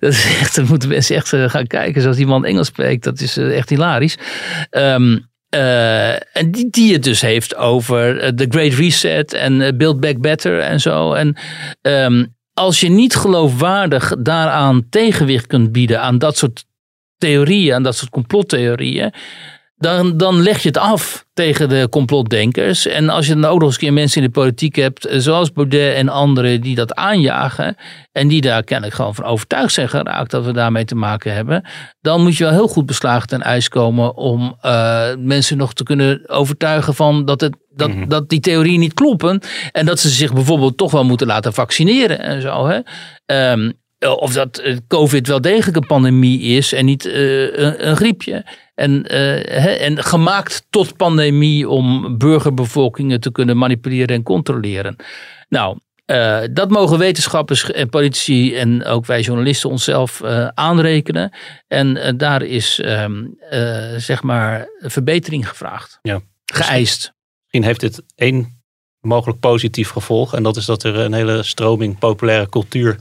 dat 0.54 0.68
moeten 0.68 0.88
mensen 0.88 1.16
echt 1.16 1.32
eh, 1.32 1.48
gaan 1.48 1.66
kijken 1.66 2.02
zoals 2.02 2.16
die 2.16 2.26
man 2.26 2.44
Engels 2.44 2.66
spreekt. 2.66 3.04
Dat 3.04 3.20
is 3.20 3.36
eh, 3.36 3.56
echt 3.56 3.68
hilarisch. 3.68 4.16
Ehm, 4.70 5.18
eh, 5.48 6.12
en 6.12 6.50
die, 6.50 6.70
die 6.70 6.92
het 6.92 7.02
dus 7.04 7.20
heeft 7.20 7.56
over 7.56 8.34
The 8.34 8.46
Great 8.48 8.72
Reset 8.72 9.32
en 9.32 9.76
Build 9.76 10.00
Back 10.00 10.20
Better 10.20 10.60
en 10.60 10.80
zo. 10.80 11.12
En 11.12 11.36
ehm, 11.82 12.24
als 12.54 12.80
je 12.80 12.88
niet 12.88 13.14
geloofwaardig 13.16 14.14
daaraan 14.18 14.88
tegenwicht 14.90 15.46
kunt 15.46 15.72
bieden 15.72 16.00
aan 16.00 16.18
dat 16.18 16.36
soort 16.36 16.64
theorieën, 17.18 17.74
aan 17.74 17.82
dat 17.82 17.96
soort 17.96 18.10
complottheorieën, 18.10 19.12
dan, 19.78 20.16
dan 20.16 20.42
leg 20.42 20.62
je 20.62 20.68
het 20.68 20.78
af 20.78 21.26
tegen 21.34 21.68
de 21.68 21.86
complotdenkers. 21.90 22.86
En 22.86 23.08
als 23.08 23.26
je 23.26 23.34
dan 23.34 23.44
ook 23.44 23.58
nog 23.58 23.62
eens 23.62 23.72
een 23.74 23.80
keer 23.80 23.92
mensen 23.92 24.20
in 24.22 24.26
de 24.26 24.32
politiek 24.32 24.76
hebt, 24.76 25.06
eh, 25.06 25.18
zoals 25.18 25.52
Baudet 25.52 25.94
en 25.94 26.08
anderen, 26.08 26.60
die 26.60 26.74
dat 26.74 26.94
aanjagen. 26.94 27.76
En 28.12 28.28
die 28.28 28.40
daar 28.40 28.64
kennelijk 28.64 28.96
gewoon 28.96 29.14
van 29.14 29.24
overtuigd 29.24 29.72
zijn 29.72 29.88
geraakt 29.88 30.30
dat 30.30 30.44
we 30.44 30.52
daarmee 30.52 30.84
te 30.84 30.94
maken 30.94 31.34
hebben. 31.34 31.64
Dan 32.00 32.22
moet 32.22 32.36
je 32.36 32.44
wel 32.44 32.52
heel 32.52 32.68
goed 32.68 32.86
beslagen 32.86 33.28
ten 33.28 33.42
ijs 33.42 33.68
komen 33.68 34.16
om 34.16 34.56
eh, 34.60 35.06
mensen 35.18 35.56
nog 35.56 35.74
te 35.74 35.82
kunnen 35.82 36.28
overtuigen 36.28 36.94
van 36.94 37.24
dat, 37.24 37.40
het, 37.40 37.56
dat, 37.68 37.90
dat 38.08 38.28
die 38.28 38.40
theorieën 38.40 38.80
niet 38.80 38.94
kloppen. 38.94 39.40
En 39.72 39.86
dat 39.86 40.00
ze 40.00 40.08
zich 40.08 40.32
bijvoorbeeld 40.32 40.76
toch 40.76 40.90
wel 40.90 41.04
moeten 41.04 41.26
laten 41.26 41.52
vaccineren 41.52 42.20
en 42.20 42.42
zo. 42.42 42.66
Hè? 42.66 42.78
Ehm, 43.26 43.70
of 43.98 44.32
dat 44.32 44.58
eh, 44.58 44.76
COVID 44.88 45.26
wel 45.26 45.40
degelijk 45.40 45.76
een 45.76 45.86
pandemie 45.86 46.40
is 46.40 46.72
en 46.72 46.84
niet 46.84 47.06
eh, 47.06 47.42
een, 47.42 47.88
een 47.88 47.96
griepje. 47.96 48.44
En, 48.74 49.06
eh, 49.06 49.86
en 49.86 50.04
gemaakt 50.04 50.66
tot 50.70 50.96
pandemie 50.96 51.68
om 51.68 52.18
burgerbevolkingen 52.18 53.20
te 53.20 53.32
kunnen 53.32 53.56
manipuleren 53.56 54.16
en 54.16 54.22
controleren. 54.22 54.96
Nou, 55.48 55.78
eh, 56.08 56.40
dat 56.50 56.70
mogen 56.70 56.98
wetenschappers 56.98 57.70
en 57.70 57.88
politici 57.88 58.56
en 58.56 58.84
ook 58.84 59.06
wij 59.06 59.20
journalisten 59.20 59.70
onszelf 59.70 60.20
eh, 60.20 60.48
aanrekenen. 60.54 61.32
En 61.66 61.96
eh, 61.96 62.12
daar 62.16 62.42
is 62.42 62.80
ehm, 62.80 63.24
eh, 63.50 63.94
zeg 63.96 64.22
maar 64.22 64.68
verbetering 64.78 65.48
gevraagd. 65.48 65.98
Ja. 66.02 66.20
Geëist. 66.44 67.12
Misschien 67.42 67.64
heeft 67.64 67.80
dit 67.80 68.02
één 68.14 68.62
mogelijk 69.00 69.40
positief 69.40 69.90
gevolg. 69.90 70.34
En 70.34 70.42
dat 70.42 70.56
is 70.56 70.64
dat 70.64 70.82
er 70.82 70.96
een 70.96 71.12
hele 71.12 71.42
stroming 71.42 71.98
populaire 71.98 72.48
cultuur 72.48 72.96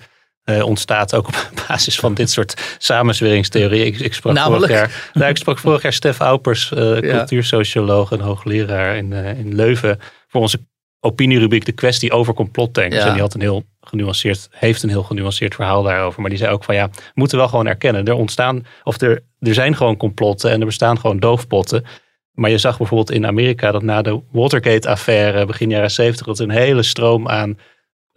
eh, 0.47 0.65
ontstaat. 0.65 1.15
Ook 1.15 1.27
op 1.27 1.51
basis 1.67 1.99
van 1.99 2.13
dit 2.13 2.29
soort 2.29 2.75
samenzweringstheorieën. 2.77 3.85
Ik, 3.85 3.99
ik, 3.99 4.13
sprak, 4.13 4.39
vorig 4.39 4.69
jaar, 4.69 4.91
nou, 5.13 5.29
ik 5.29 5.37
sprak 5.37 5.59
vorig 5.59 5.81
jaar 5.81 5.93
Stef 5.93 6.19
Aupers, 6.19 6.71
eh, 6.71 6.97
cultuursocioloog 6.97 8.11
en 8.11 8.19
hoogleraar 8.19 8.97
in, 8.97 9.13
eh, 9.13 9.39
in 9.39 9.55
Leuven. 9.55 9.99
Voor 10.27 10.41
onze 10.41 10.59
opinierubriek 10.99 11.65
de 11.65 11.71
kwestie 11.71 12.11
over 12.11 12.33
complotdenkers. 12.33 13.01
Ja. 13.01 13.07
En 13.07 13.13
die 13.13 13.21
had 13.21 13.33
een 13.33 13.41
heel 13.41 13.63
genuanceerd, 13.81 14.47
heeft 14.51 14.83
een 14.83 14.89
heel 14.89 15.03
genuanceerd 15.03 15.55
verhaal 15.55 15.83
daarover. 15.83 16.21
Maar 16.21 16.29
die 16.29 16.39
zei 16.39 16.51
ook 16.51 16.63
van 16.63 16.75
ja, 16.75 16.89
we 16.89 17.11
moeten 17.13 17.37
wel 17.37 17.47
gewoon 17.47 17.67
erkennen. 17.67 18.05
Er 18.05 18.13
ontstaan, 18.13 18.65
of 18.83 19.01
er, 19.01 19.23
er 19.39 19.53
zijn 19.53 19.75
gewoon 19.75 19.97
complotten 19.97 20.51
en 20.51 20.59
er 20.59 20.65
bestaan 20.65 20.99
gewoon 20.99 21.19
doofpotten. 21.19 21.85
Maar 22.31 22.49
je 22.49 22.57
zag 22.57 22.77
bijvoorbeeld 22.77 23.11
in 23.11 23.25
Amerika 23.25 23.71
dat 23.71 23.83
na 23.83 24.01
de 24.01 24.21
Watergate-affaire 24.31 25.45
begin 25.45 25.69
jaren 25.69 25.91
70 25.91 26.25
dat 26.25 26.39
een 26.39 26.49
hele 26.49 26.83
stroom 26.83 27.27
aan 27.27 27.57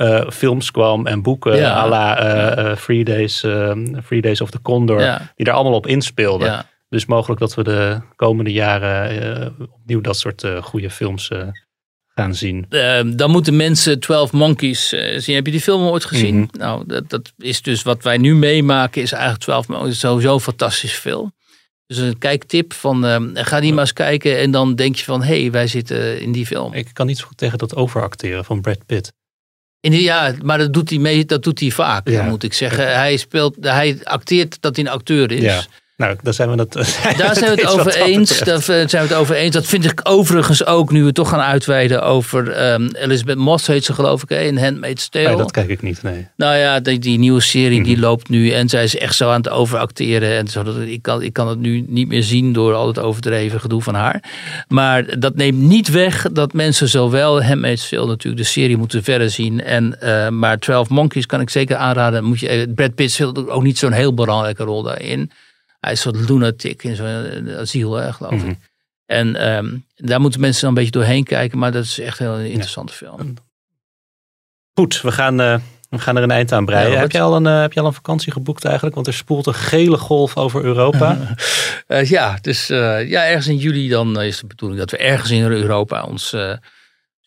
eh, 0.00 0.30
films 0.30 0.70
kwam 0.70 1.06
en 1.06 1.22
boeken 1.22 1.56
Ja. 1.56 1.72
à 1.74 1.88
la 1.88 2.18
eh, 2.18 2.70
eh, 2.70 2.76
Free, 2.76 3.04
Days, 3.04 3.42
eh, 3.42 3.72
Free 4.04 4.20
Days 4.20 4.40
of 4.40 4.50
the 4.50 4.62
Condor, 4.62 5.00
Ja. 5.00 5.32
die 5.36 5.44
daar 5.46 5.54
allemaal 5.54 5.74
op 5.74 5.86
inspeelden. 5.86 6.46
Ja. 6.48 6.68
Dus 6.88 7.06
mogelijk 7.06 7.40
dat 7.40 7.54
we 7.54 7.62
de 7.62 8.00
komende 8.16 8.52
jaren 8.52 9.22
eh, 9.42 9.50
opnieuw 9.72 10.00
dat 10.00 10.16
soort 10.18 10.42
eh, 10.44 10.62
goede 10.62 10.90
films 10.90 11.28
eh, 11.28 11.42
gaan 12.14 12.34
zien. 12.34 12.66
Eh, 12.68 13.00
dan 13.06 13.30
moeten 13.30 13.56
mensen 13.56 14.00
12 14.00 14.32
Monkeys 14.32 14.92
eh, 14.92 15.18
zien. 15.18 15.34
Heb 15.34 15.46
je 15.46 15.52
die 15.52 15.60
film 15.60 15.82
ooit 15.82 16.04
gezien? 16.04 16.36
Mhm. 16.36 16.58
Nou, 16.58 16.84
dat, 16.86 17.10
dat 17.10 17.32
is 17.38 17.62
dus 17.62 17.82
wat 17.82 18.02
wij 18.02 18.16
nu 18.18 18.34
meemaken, 18.34 19.02
is 19.02 19.12
eigenlijk 19.12 19.42
12 19.42 19.68
Monkeys. 19.68 19.98
Sowieso 19.98 20.34
een 20.34 20.40
fantastisch 20.40 20.92
film. 20.94 21.32
Dus 21.86 21.98
een 21.98 22.18
kijktip 22.18 22.72
van 22.72 23.06
eh, 23.06 23.16
ga 23.34 23.60
die 23.60 23.72
maar 23.72 23.80
eens 23.80 23.92
kijken 23.92 24.38
en 24.38 24.50
dan 24.50 24.74
denk 24.74 24.96
je 24.96 25.04
van 25.04 25.22
hé, 25.22 25.40
hey, 25.40 25.50
wij 25.50 25.66
zitten 25.66 26.20
in 26.20 26.32
die 26.32 26.46
film. 26.46 26.72
Ik 26.74 26.88
kan 26.92 27.06
niet 27.06 27.18
zo 27.18 27.26
goed 27.26 27.36
tegen 27.36 27.58
dat 27.58 27.76
overacteren 27.76 28.44
van 28.44 28.60
Brad 28.60 28.86
Pitt. 28.86 29.12
In 29.80 29.92
ja, 29.92 30.34
maar 30.42 30.58
dat 30.58 30.72
doet 30.72 30.90
hij, 30.90 30.98
mee, 30.98 31.24
dat 31.24 31.42
doet 31.42 31.60
hij 31.60 31.70
vaak, 31.70 32.08
Ja. 32.08 32.24
moet 32.24 32.42
ik 32.42 32.52
zeggen. 32.52 32.94
Hij, 32.96 33.16
speelt, 33.16 33.56
hij 33.60 33.98
acteert 34.02 34.56
dat 34.60 34.76
hij 34.76 34.84
een 34.84 34.90
acteur 34.90 35.32
is. 35.32 35.68
Nou, 36.00 36.16
daar 36.22 36.34
zijn 36.34 36.50
we 36.50 36.56
het, 36.56 36.72
Daar 37.18 37.34
zijn 37.36 37.54
we 37.54 37.60
het 37.62 37.66
over 37.66 37.94
eens. 37.96 38.38
Daar 38.38 38.62
zijn 38.62 38.88
we 38.88 38.96
het 38.96 39.14
over 39.14 39.34
eens. 39.34 39.54
Dat 39.54 39.66
vind 39.66 39.84
ik 39.84 40.00
overigens 40.02 40.66
ook, 40.66 40.92
nu 40.92 41.04
we 41.04 41.12
toch 41.12 41.28
gaan 41.28 41.40
uitweiden 41.40 42.02
over 42.02 42.50
ehm, 42.50 42.88
Elizabeth 42.92 43.36
Moss 43.36 43.66
heet 43.66 43.84
ze 43.84 43.92
geloof 43.92 44.22
ik, 44.22 44.28
hè, 44.28 44.40
in 44.40 44.58
Handmaid's 44.58 45.08
Tale. 45.08 45.26
Nee, 45.28 45.36
dat 45.36 45.50
kijk 45.50 45.68
ik 45.68 45.82
niet, 45.82 46.02
nee. 46.02 46.26
Nou 46.36 46.56
ja, 46.56 46.80
die, 46.80 46.98
die 46.98 47.18
nieuwe 47.18 47.40
serie 47.40 47.82
die 47.82 47.96
Mhm. 47.96 48.04
loopt 48.04 48.28
nu 48.28 48.50
en 48.50 48.68
zij 48.68 48.84
is 48.84 48.96
echt 48.96 49.16
zo 49.16 49.28
aan 49.30 49.36
het 49.40 49.48
overacteren. 49.48 50.36
En 50.38 50.48
zo, 50.48 50.62
dat, 50.62 50.76
ik, 50.76 51.02
kan, 51.02 51.22
ik 51.22 51.32
kan 51.32 51.48
het 51.48 51.58
nu 51.58 51.84
niet 51.86 52.08
meer 52.08 52.22
zien 52.22 52.52
door 52.52 52.74
al 52.74 52.86
het 52.86 52.98
overdreven 52.98 53.60
gedoe 53.60 53.82
van 53.82 53.94
haar. 53.94 54.22
Maar 54.68 55.18
dat 55.18 55.34
neemt 55.36 55.60
niet 55.60 55.90
weg 55.90 56.26
dat 56.32 56.52
mensen 56.52 56.88
zowel 56.88 57.42
Handmaid's 57.42 57.88
Tale 57.88 58.06
natuurlijk 58.06 58.42
de 58.42 58.48
serie 58.48 58.76
moeten 58.76 59.02
verder 59.02 59.30
zien. 59.30 59.62
En, 59.64 60.00
eh, 60.00 60.28
maar 60.28 60.58
12 60.58 60.88
Monkeys 60.88 61.26
kan 61.26 61.40
ik 61.40 61.50
zeker 61.50 61.76
aanraden. 61.76 62.24
Moet 62.24 62.40
je, 62.40 62.48
eh, 62.48 62.66
Brad 62.74 62.94
Pitt 62.94 63.10
speelt 63.12 63.48
ook 63.48 63.62
niet 63.62 63.78
zo'n 63.78 63.92
heel 63.92 64.14
belangrijke 64.14 64.64
rol 64.64 64.82
daarin. 64.82 65.30
Hij 65.80 65.92
is 65.92 66.04
een 66.04 66.12
soort 66.14 66.28
lunatic 66.30 66.82
in 66.82 66.96
zo'n 66.96 67.06
eh, 67.06 67.58
asiel, 67.58 67.92
hè, 67.94 68.12
geloof 68.12 68.32
Mhm. 68.32 68.48
ik. 68.48 68.58
En 69.06 69.36
ehm, 69.36 69.76
daar 69.96 70.20
moeten 70.20 70.40
mensen 70.40 70.60
dan 70.60 70.68
een 70.70 70.74
beetje 70.76 70.90
doorheen 70.90 71.24
kijken. 71.24 71.58
Maar 71.58 71.72
dat 71.72 71.84
is 71.84 71.98
echt 71.98 72.18
een 72.20 72.26
heel 72.26 72.44
interessante 72.50 72.92
film. 72.92 73.34
Goed, 74.74 75.00
we 75.00 75.12
gaan 75.12 75.40
eh, 75.40 75.58
We 75.90 75.98
gaan 75.98 76.16
er 76.16 76.22
een 76.22 76.30
eind 76.30 76.52
aan 76.52 76.64
breien. 76.64 76.90
Ja, 76.90 76.98
heb, 76.98 77.10
je 77.12 77.20
al 77.20 77.36
een, 77.36 77.46
eh, 77.46 77.60
heb 77.60 77.72
je 77.72 77.80
al 77.80 77.86
een 77.86 77.92
vakantie 77.92 78.32
geboekt 78.32 78.64
eigenlijk? 78.64 78.94
Want 78.94 79.06
er 79.06 79.14
spoelt 79.14 79.46
een 79.46 79.54
gele 79.54 79.96
golf 79.98 80.36
over 80.36 80.64
Europa. 80.64 81.16
Eh, 81.86 82.04
ja, 82.04 82.38
dus 82.40 82.70
eh, 82.70 83.08
ja, 83.08 83.26
ergens 83.26 83.46
in 83.46 83.56
juli 83.56 83.88
dan 83.88 84.18
eh, 84.20 84.26
is 84.26 84.40
de 84.40 84.46
bedoeling 84.46 84.80
dat 84.80 84.90
we 84.90 84.96
ergens 84.96 85.30
in 85.30 85.42
Europa 85.42 86.02
ons 86.02 86.32
eh, 86.32 86.52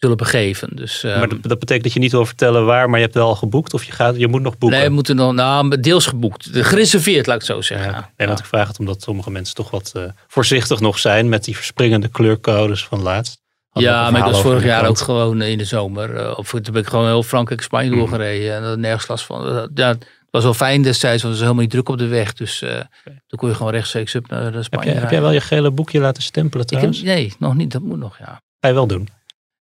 zullen 0.03 0.17
begeven. 0.17 0.69
Dus, 0.75 1.03
maar 1.03 1.27
dat, 1.29 1.43
dat 1.43 1.59
betekent 1.59 1.83
dat 1.83 1.93
je 1.93 1.99
niet 1.99 2.11
wil 2.11 2.25
vertellen 2.25 2.65
waar, 2.65 2.89
maar 2.89 2.97
je 2.99 3.03
hebt 3.05 3.17
wel 3.17 3.27
al 3.27 3.35
geboekt 3.35 3.73
of 3.73 3.83
je, 3.83 3.91
gaat, 3.91 4.15
je 4.17 4.27
moet 4.27 4.41
nog 4.41 4.57
boeken. 4.57 4.77
nee, 4.79 4.87
we 4.87 4.93
moeten 4.93 5.15
nog, 5.15 5.33
nou, 5.33 5.79
deels 5.79 6.05
geboekt. 6.05 6.49
Gereserveerd, 6.51 7.25
laat 7.25 7.35
ik 7.41 7.41
het 7.47 7.51
zo 7.51 7.61
zeggen. 7.61 7.91
Ja, 7.91 7.97
Ja. 7.97 8.09
nee, 8.17 8.27
want 8.27 8.39
ik 8.39 8.45
vraag 8.45 8.67
het 8.67 8.79
omdat 8.79 9.01
sommige 9.01 9.31
mensen 9.31 9.55
toch 9.55 9.71
wat 9.71 9.91
eh, 9.95 10.03
voorzichtig 10.27 10.79
nog 10.79 10.99
zijn 10.99 11.29
met 11.29 11.43
die 11.43 11.55
verspringende 11.55 12.07
kleurcodes 12.07 12.85
van 12.85 13.01
laatst. 13.01 13.41
Ja, 13.73 14.11
maar 14.11 14.19
ik 14.27 14.31
was 14.33 14.41
vorig 14.41 14.63
jaar 14.63 14.87
ook 14.87 14.97
gewoon 14.97 15.41
in 15.41 15.57
de 15.57 15.65
zomer. 15.65 16.15
eh, 16.15 16.37
Of 16.37 16.49
toen 16.49 16.61
ben 16.73 16.81
ik 16.81 16.87
gewoon 16.87 17.05
heel 17.05 17.23
Frankrijk, 17.23 17.61
Spanje 17.61 17.89
Mhm. 17.89 17.97
doorgereden. 17.99 18.55
En 18.55 18.61
dat 18.61 18.77
nergens 18.77 19.07
last 19.07 19.25
van. 19.25 19.69
Ja, 19.75 19.87
het 19.89 20.05
was 20.31 20.43
wel 20.43 20.53
fijn 20.53 20.81
destijds, 20.81 21.21
want 21.23 21.35
het 21.35 21.43
was 21.43 21.51
helemaal 21.53 21.61
niet 21.61 21.71
druk 21.71 21.89
op 21.89 21.97
de 21.97 22.07
weg. 22.07 22.33
Dus 22.33 22.61
eh 22.61 22.79
toen 23.27 23.39
kon 23.39 23.49
je 23.49 23.55
gewoon 23.55 23.71
rechtstreeks 23.71 24.13
up 24.13 24.29
naar 24.29 24.53
Heb, 24.53 24.63
Spanje 24.63 24.91
jij, 24.91 24.99
heb 24.99 25.09
jij 25.11 25.21
wel 25.21 25.31
je 25.31 25.41
gele 25.41 25.71
boekje 25.71 25.99
laten 25.99 26.23
stempelen 26.23 26.65
Ik 26.65 26.69
heb, 26.71 26.79
trouwens? 26.79 27.03
nee, 27.03 27.33
nog 27.39 27.55
niet. 27.55 27.71
Dat 27.71 27.81
moet 27.81 27.99
nog, 27.99 28.17
ja. 28.17 28.41
Ga 28.59 28.67
je 28.67 28.73
wel 28.73 28.87
doen. 28.87 29.07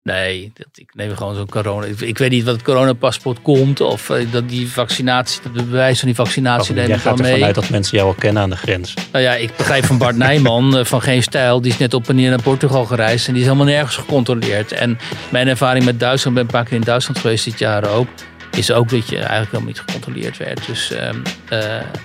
Nee, 0.03 0.51
dat, 0.53 0.67
ik 0.73 0.89
neem 0.95 1.15
gewoon 1.15 1.35
zo'n 1.35 1.49
corona. 1.49 1.85
Ik, 1.85 2.01
ik 2.01 2.17
weet 2.17 2.29
niet 2.29 2.43
wat 2.43 2.53
het 2.53 2.63
coronapaspoort 2.63 3.41
komt. 3.41 3.81
Of 3.81 4.09
eh, 4.09 4.31
dat 4.31 4.49
die 4.49 4.71
vaccinatie, 4.71 5.41
dat 5.43 5.53
de 5.53 5.63
bewijs 5.63 5.99
van 5.99 6.07
die 6.07 6.17
vaccinatie 6.17 6.73
neem 6.73 6.87
jij 6.87 6.95
ik 6.95 7.01
gaat 7.01 7.19
ervan 7.19 7.33
mee. 7.33 7.43
uit 7.43 7.55
dat 7.55 7.69
mensen 7.69 7.97
jou 7.97 8.09
al 8.09 8.15
kennen 8.15 8.43
aan 8.43 8.49
de 8.49 8.55
grens. 8.55 8.93
Nou 9.11 9.23
ja, 9.23 9.33
ik 9.33 9.55
begrijp 9.55 9.85
van 9.85 9.97
Bart 9.97 10.15
Nijman 10.15 10.77
eh, 10.77 10.85
van 10.85 11.01
Geen 11.01 11.23
Stijl. 11.23 11.61
Die 11.61 11.71
is 11.71 11.77
net 11.77 11.93
op 11.93 12.09
en 12.09 12.15
neer 12.15 12.29
naar 12.29 12.41
Portugal 12.41 12.85
gereisd. 12.85 13.27
En 13.27 13.33
die 13.33 13.41
is 13.41 13.47
helemaal 13.47 13.73
nergens 13.73 13.95
gecontroleerd. 13.95 14.71
En 14.71 14.97
mijn 15.29 15.47
ervaring 15.47 15.85
met 15.85 15.99
Duitsland, 15.99 16.37
ik 16.37 16.43
ben 16.43 16.53
een 16.53 16.59
paar 16.61 16.69
keer 16.69 16.79
in 16.79 16.85
Duitsland 16.85 17.19
geweest 17.19 17.45
dit 17.45 17.59
jaar 17.59 17.89
ook. 17.89 18.07
Is 18.51 18.71
ook 18.71 18.89
dat 18.89 19.09
je 19.09 19.15
eigenlijk 19.15 19.51
helemaal 19.51 19.67
niet 19.67 19.79
gecontroleerd 19.79 20.37
werd. 20.37 20.65
Dus 20.65 20.91
ehm, 20.91 21.17
eh, 21.49 21.59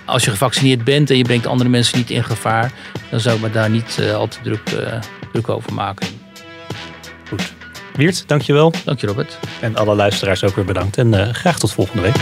als 0.05 0.23
je 0.23 0.31
gevaccineerd 0.31 0.83
bent 0.83 1.09
en 1.09 1.17
je 1.17 1.23
brengt 1.23 1.47
andere 1.47 1.69
mensen 1.69 1.97
niet 1.97 2.09
in 2.09 2.23
gevaar. 2.23 2.71
Dan 3.09 3.19
zou 3.19 3.35
ik 3.35 3.41
me 3.41 3.51
daar 3.51 3.69
niet 3.69 3.99
al 4.15 4.27
te 4.27 4.37
druk, 4.43 4.61
druk 5.31 5.49
over 5.49 5.73
maken. 5.73 6.26
Wiert, 7.97 8.23
dankjewel. 8.27 8.73
Dank 8.85 8.99
je 8.99 9.07
Robert. 9.07 9.39
En 9.61 9.75
alle 9.75 9.95
luisteraars 9.95 10.43
ook 10.43 10.55
weer 10.55 10.65
bedankt. 10.65 10.97
En 10.97 11.13
eh, 11.13 11.33
graag 11.33 11.59
tot 11.59 11.71
volgende 11.71 12.01
week. 12.01 12.15